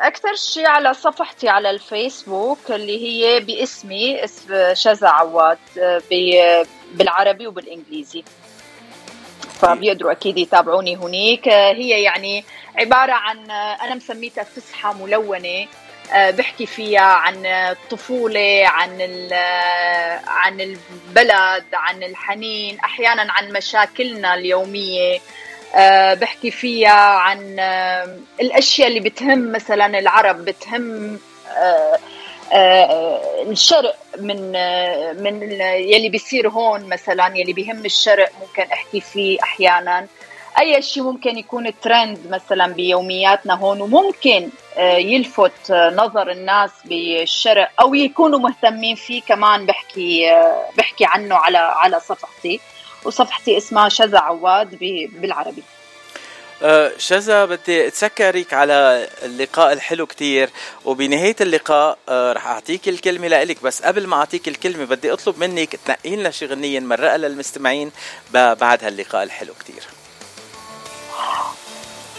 أكثر 0.00 0.34
شيء 0.34 0.66
على 0.66 0.94
صفحتي 0.94 1.48
على 1.48 1.70
الفيسبوك 1.70 2.58
اللي 2.70 3.02
هي 3.06 3.40
باسمي 3.40 4.24
اسم 4.24 4.74
شذا 4.74 5.08
عواد 5.08 5.58
بالعربي 6.92 7.46
وبالإنجليزي. 7.46 8.24
فبيقدروا 9.56 10.12
أكيد 10.12 10.38
يتابعوني 10.38 10.96
هناك. 10.96 11.48
آه، 11.48 11.72
هي 11.72 12.02
يعني 12.02 12.44
عبارة 12.76 13.12
عن 13.12 13.50
آه، 13.50 13.84
أنا 13.84 13.94
مسميتها 13.94 14.44
فسحة 14.44 14.92
ملونة. 14.92 15.66
آه، 16.12 16.30
بحكي 16.30 16.66
فيها 16.66 17.00
عن 17.00 17.46
الطفولة 17.46 18.62
عن 18.66 18.90
عن 20.26 20.60
البلد 20.60 21.64
عن 21.72 22.02
الحنين 22.02 22.78
أحيانا 22.78 23.32
عن 23.32 23.52
مشاكلنا 23.52 24.34
اليومية. 24.34 25.18
بحكي 26.12 26.50
فيها 26.50 26.90
عن 26.90 27.60
الأشياء 28.40 28.88
اللي 28.88 29.00
بتهم 29.00 29.52
مثلا 29.52 29.98
العرب 29.98 30.44
بتهم 30.44 31.18
الشرق 32.52 33.96
من 34.18 34.56
آه، 34.56 35.12
من 35.12 35.42
يلي 35.62 36.08
بيصير 36.08 36.48
هون 36.48 36.88
مثلا 36.88 37.36
يلي 37.36 37.52
بيهم 37.52 37.84
الشرق 37.84 38.30
ممكن 38.40 38.72
أحكي 38.72 39.00
فيه 39.00 39.38
أحيانا. 39.42 40.06
أي 40.60 40.82
شيء 40.82 41.02
ممكن 41.02 41.38
يكون 41.38 41.80
ترند 41.80 42.18
مثلا 42.30 42.66
بيومياتنا 42.72 43.54
هون 43.54 43.80
وممكن 43.80 44.48
آه، 44.76 44.96
يلفت 44.96 45.70
آه، 45.70 45.90
نظر 45.90 46.30
الناس 46.30 46.70
بالشرق 46.84 47.70
أو 47.80 47.94
يكونوا 47.94 48.38
مهتمين 48.38 48.96
فيه 48.96 49.22
كمان 49.22 49.66
بحكي 49.66 50.30
آه، 50.30 50.64
بحكي 50.78 51.04
عنه 51.04 51.34
على 51.34 51.58
على 51.58 52.00
صفحتي. 52.00 52.60
وصفحتي 53.04 53.56
اسمها 53.56 53.88
شذا 53.88 54.18
عواد 54.18 54.78
بالعربي. 55.12 55.62
آه، 55.62 55.75
شذا 56.98 57.44
بدي 57.44 57.86
أتذكرك 57.86 58.52
على 58.52 59.08
اللقاء 59.22 59.72
الحلو 59.72 60.06
كتير. 60.06 60.50
وبنهاية 60.84 61.36
اللقاء 61.40 61.98
آه، 62.08 62.32
رح 62.32 62.46
أعطيك 62.46 62.88
الكلمة 62.88 63.28
لإلك. 63.28 63.62
بس 63.62 63.82
قبل 63.82 64.06
ما 64.06 64.16
أعطيك 64.16 64.48
الكلمة 64.48 64.84
بدي 64.84 65.12
أطلب 65.12 65.38
منك 65.38 65.76
تنقي 65.76 66.16
لنا 66.16 66.30
شي 66.30 66.46
غنية 66.46 66.78
نمرقها 66.78 67.16
للمستمعين 67.16 67.92
بعد 68.32 68.84
هاللقاء 68.84 69.22
الحلو 69.22 69.54
كتير. 69.54 69.82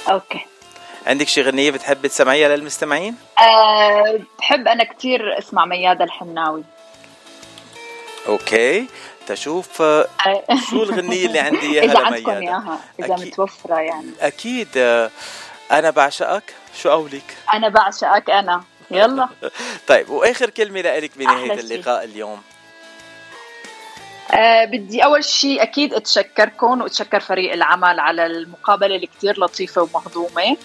okay. 0.09 0.45
عندك 1.07 1.27
شي 1.27 1.41
غنية 1.41 1.71
بتحبي 1.71 2.09
تسمعيها 2.09 2.55
للمستمعين؟ 2.55 3.15
أه 3.39 4.19
بحب 4.39 4.67
أنا 4.67 4.83
كثير 4.83 5.39
أسمع 5.39 5.65
ميادة 5.65 6.03
الحناوي. 6.03 6.63
okay. 8.27 8.87
تشوف 9.27 9.81
آه، 9.81 10.07
شو 10.69 10.83
الغنية 10.83 11.25
اللي 11.25 11.39
عندي 11.39 11.81
إياها 11.81 12.05
عندكم 12.05 12.31
لميادة؟ 12.31 12.39
إياها 12.39 12.79
إذا 12.99 13.15
متوفرة 13.15 13.75
يعني. 13.79 14.11
أكيد. 14.21 14.67
آه، 14.77 15.09
أنا 15.71 15.89
بعشقك. 15.89 16.55
شو 16.81 16.89
قولك؟ 16.89 17.37
أنا 17.53 17.69
بعشقك 17.69 18.29
أنا. 18.29 18.63
يلا. 18.91 19.29
طيب 19.87 20.09
وآخر 20.09 20.49
كلمة 20.49 20.81
لإلك 20.81 21.17
بنهاية. 21.17 21.59
اللقاء 21.59 22.03
اليوم. 22.03 22.41
أه 24.33 24.65
بدي 24.65 25.03
أول 25.03 25.23
شيء 25.23 25.61
أكيد 25.63 25.93
أتشكركم 25.93 26.81
وأتشكر 26.81 27.19
فريق 27.19 27.53
العمل 27.53 27.99
على 27.99 28.25
المقابلة 28.25 28.95
اللي 28.95 29.07
كثير 29.07 29.39
لطيفة 29.39 29.81
ومهضومة. 29.81 30.57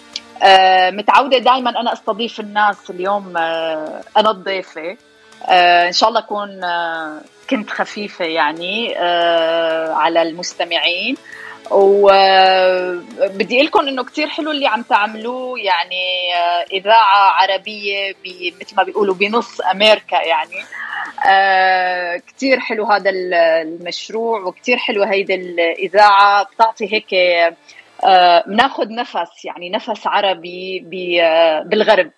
أه 0.43 0.89
متعودة 0.91 1.37
دائما 1.37 1.69
أنا 1.69 1.93
أستضيف 1.93 2.39
الناس 2.39 2.89
اليوم 2.89 3.37
أه 3.37 4.03
أنا 4.17 4.31
الضيفة. 4.31 4.97
أه 5.45 5.87
إن 5.87 5.93
شاء 5.93 6.09
الله 6.09 6.19
أكون 6.19 6.63
أه 6.63 7.21
كنت 7.55 7.69
خفيفة 7.69 8.25
يعني 8.25 8.93
أه 8.99 9.93
على 9.93 10.21
المستمعين. 10.21 11.15
وبدي 11.71 13.55
أقول 13.55 13.65
لكم 13.65 13.87
إنه 13.87 14.03
كثير 14.03 14.27
حلو 14.29 14.51
اللي 14.51 14.67
عم 14.67 14.81
تعملوه. 14.81 15.59
يعني 15.59 16.33
آه، 16.35 16.65
إذاعة 16.71 17.31
عربية 17.31 18.13
مثل 18.61 18.75
ما 18.77 18.83
بيقولوا 18.83 19.15
بنص 19.15 19.61
أمريكا 19.61 20.15
يعني. 20.27 20.63
آه 21.29 22.17
كتير 22.17 22.59
حلو 22.59 22.85
هذا 22.85 23.09
ال- 23.09 23.33
المشروع 23.33 24.39
وكتير 24.39 24.77
حلو 24.77 25.03
هيدي 25.03 25.35
الإذاعة. 25.35 26.43
بتعطي 26.43 26.93
هيك 26.93 27.13
آه 28.05 28.43
بناخد 28.47 28.91
نفس 28.91 29.45
يعني 29.45 29.69
نفس 29.69 30.07
عربي 30.07 31.23
آه، 31.23 31.59
بالغرب. 31.65 32.11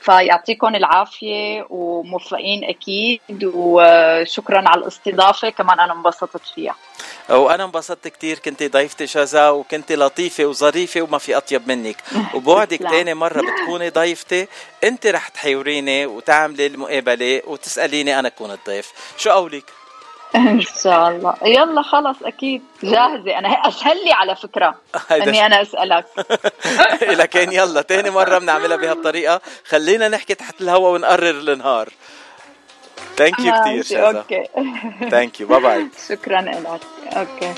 فيعطيكم 0.00 0.74
العافية 0.74 1.66
وموفقين 1.70 2.64
أكيد 2.64 3.20
وشكرا 3.44 4.68
على 4.68 4.80
الاستضافة 4.80 5.50
كمان 5.50 5.80
أنا 5.80 5.92
انبسطت 5.92 6.46
فيها. 6.54 6.74
وأنا 7.30 7.64
انبسطت 7.64 8.08
كتير 8.08 8.38
كنت 8.38 8.62
ضيفتي 8.62 9.06
شذا 9.06 9.50
وكنت 9.50 9.92
لطيفة 9.92 10.44
وظريفة 10.44 11.02
وما 11.02 11.18
في 11.18 11.36
أطيب 11.36 11.68
منك. 11.68 11.96
وبوعدك 12.34 12.78
تسلم. 12.78 12.90
تاني 12.90 13.14
مرة 13.14 13.42
بتكوني 13.42 13.88
ضيفتي. 13.88 14.46
انت 14.84 15.06
رح 15.06 15.28
تحاوريني 15.28 16.06
وتعملي 16.06 16.66
المقابلة 16.66 17.42
وتسأليني 17.46 18.18
أنا 18.18 18.28
أكون 18.28 18.50
الضيف. 18.50 18.92
شو 19.16 19.30
قولك؟ 19.30 19.83
إن 20.36 20.60
شاء 20.82 21.08
الله. 21.08 21.34
يلا 21.44 21.82
خلص 21.82 22.16
أكيد 22.22 22.62
جاهزة. 22.82 23.38
أنا 23.38 23.48
هي 23.52 23.62
أسهل 23.68 24.04
لي 24.04 24.12
على 24.12 24.36
إني 25.28 25.38
ش- 25.38 25.40
أنا 25.40 25.62
أسألك. 25.62 26.06
لكن 27.20 27.52
يلا 27.52 27.82
تاني 27.82 28.10
مرة 28.10 28.38
بنعملها 28.38 28.76
بهالطريقة. 28.76 29.40
خلينا 29.68 30.08
نحكي 30.08 30.34
تحت 30.34 30.60
الهوا 30.60 30.88
ونقرر 30.88 31.30
النهار. 31.30 31.88
thank 33.16 33.38
you 33.38 33.52
كثير 33.60 33.82
شذا 33.82 34.18
okay. 34.18 34.44
thank 35.10 35.40
you 35.40 35.46
bye 35.46 35.60
bye 35.60 35.88
شكرا 36.08 36.40
لك. 36.40 36.80
okay. 37.16 37.54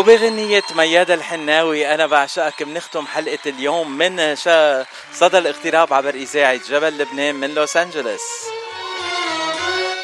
وبغنية 0.00 0.62
ميادة 0.74 1.14
الحناوي 1.14 1.94
أنا 1.94 2.06
بعشقك. 2.06 2.62
بنختم 2.62 3.06
حلقة 3.06 3.38
اليوم 3.46 3.98
من 3.98 4.36
شا 4.36 4.86
صدى 5.14 5.38
الاغتراب 5.38 5.92
عبر 5.92 6.14
إذاعة 6.14 6.60
جبل 6.68 6.98
لبنان 6.98 7.34
من 7.34 7.54
لوس 7.54 7.76
أنجلوس. 7.76 8.20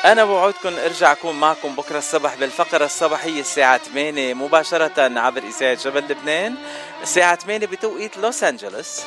أنا 0.04 0.24
بوعدكم 0.24 0.76
أرجع 0.84 1.12
أكون 1.12 1.40
معكم 1.40 1.76
بكرة 1.76 1.98
الصبح 1.98 2.34
بالفقرة 2.34 2.84
الصباحية 2.84 3.40
الساعة 3.40 3.78
8 3.78 4.34
مباشرة 4.34 5.18
عبر 5.20 5.42
إذاعة 5.42 5.74
جبل 5.74 6.04
لبنان. 6.04 6.54
الساعة 7.02 7.36
8 7.36 7.66
بتوقيت 7.66 8.16
لوس 8.16 8.44
أنجلوس. 8.44 9.00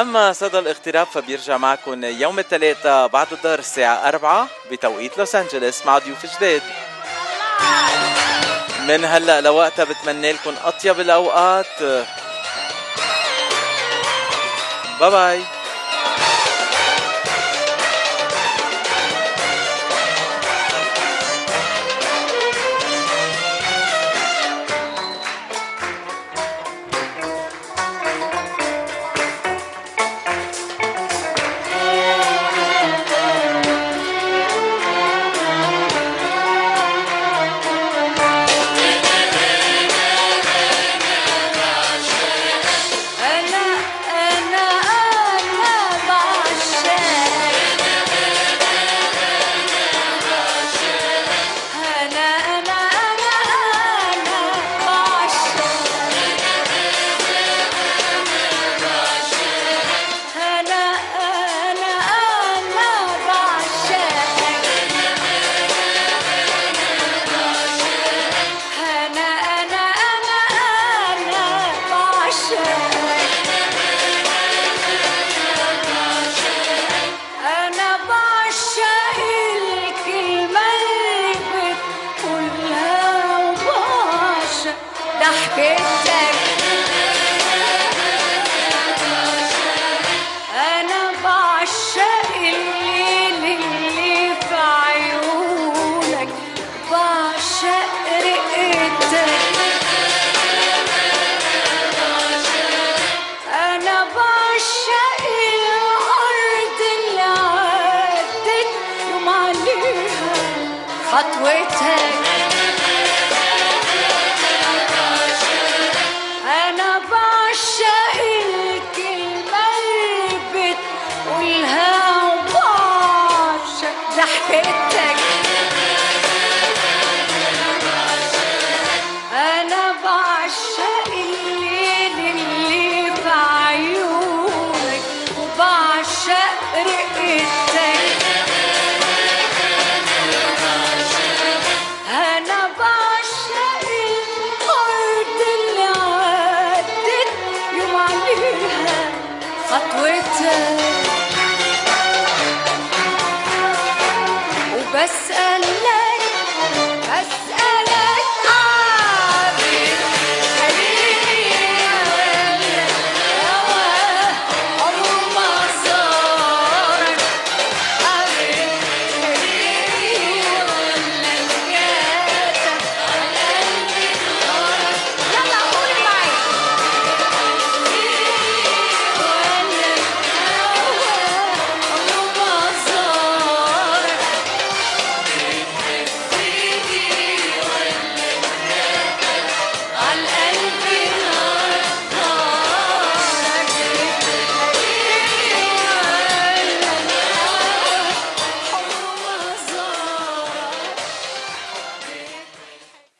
أما 0.00 0.32
صدى 0.32 0.58
الاغتراب 0.58 1.06
فبيرجع 1.06 1.56
معكم 1.56 2.04
يوم 2.04 2.38
الثلاثاء 2.38 3.08
بعد 3.08 3.26
الظهر 3.32 3.58
الساعة 3.58 4.08
4 4.08 4.48
بتوقيت 4.70 5.18
لوس 5.18 5.34
أنجلوس 5.34 5.86
مع 5.86 5.98
ضيوف 5.98 6.26
جداد 6.36 6.62
من 8.88 9.04
هلأ 9.04 9.40
لوقتها 9.40 9.84
بتمنى 9.84 10.32
لكم 10.32 10.54
أطيب 10.64 11.00
الأوقات. 11.00 11.82
باي 15.00 15.10
باي 15.10 15.42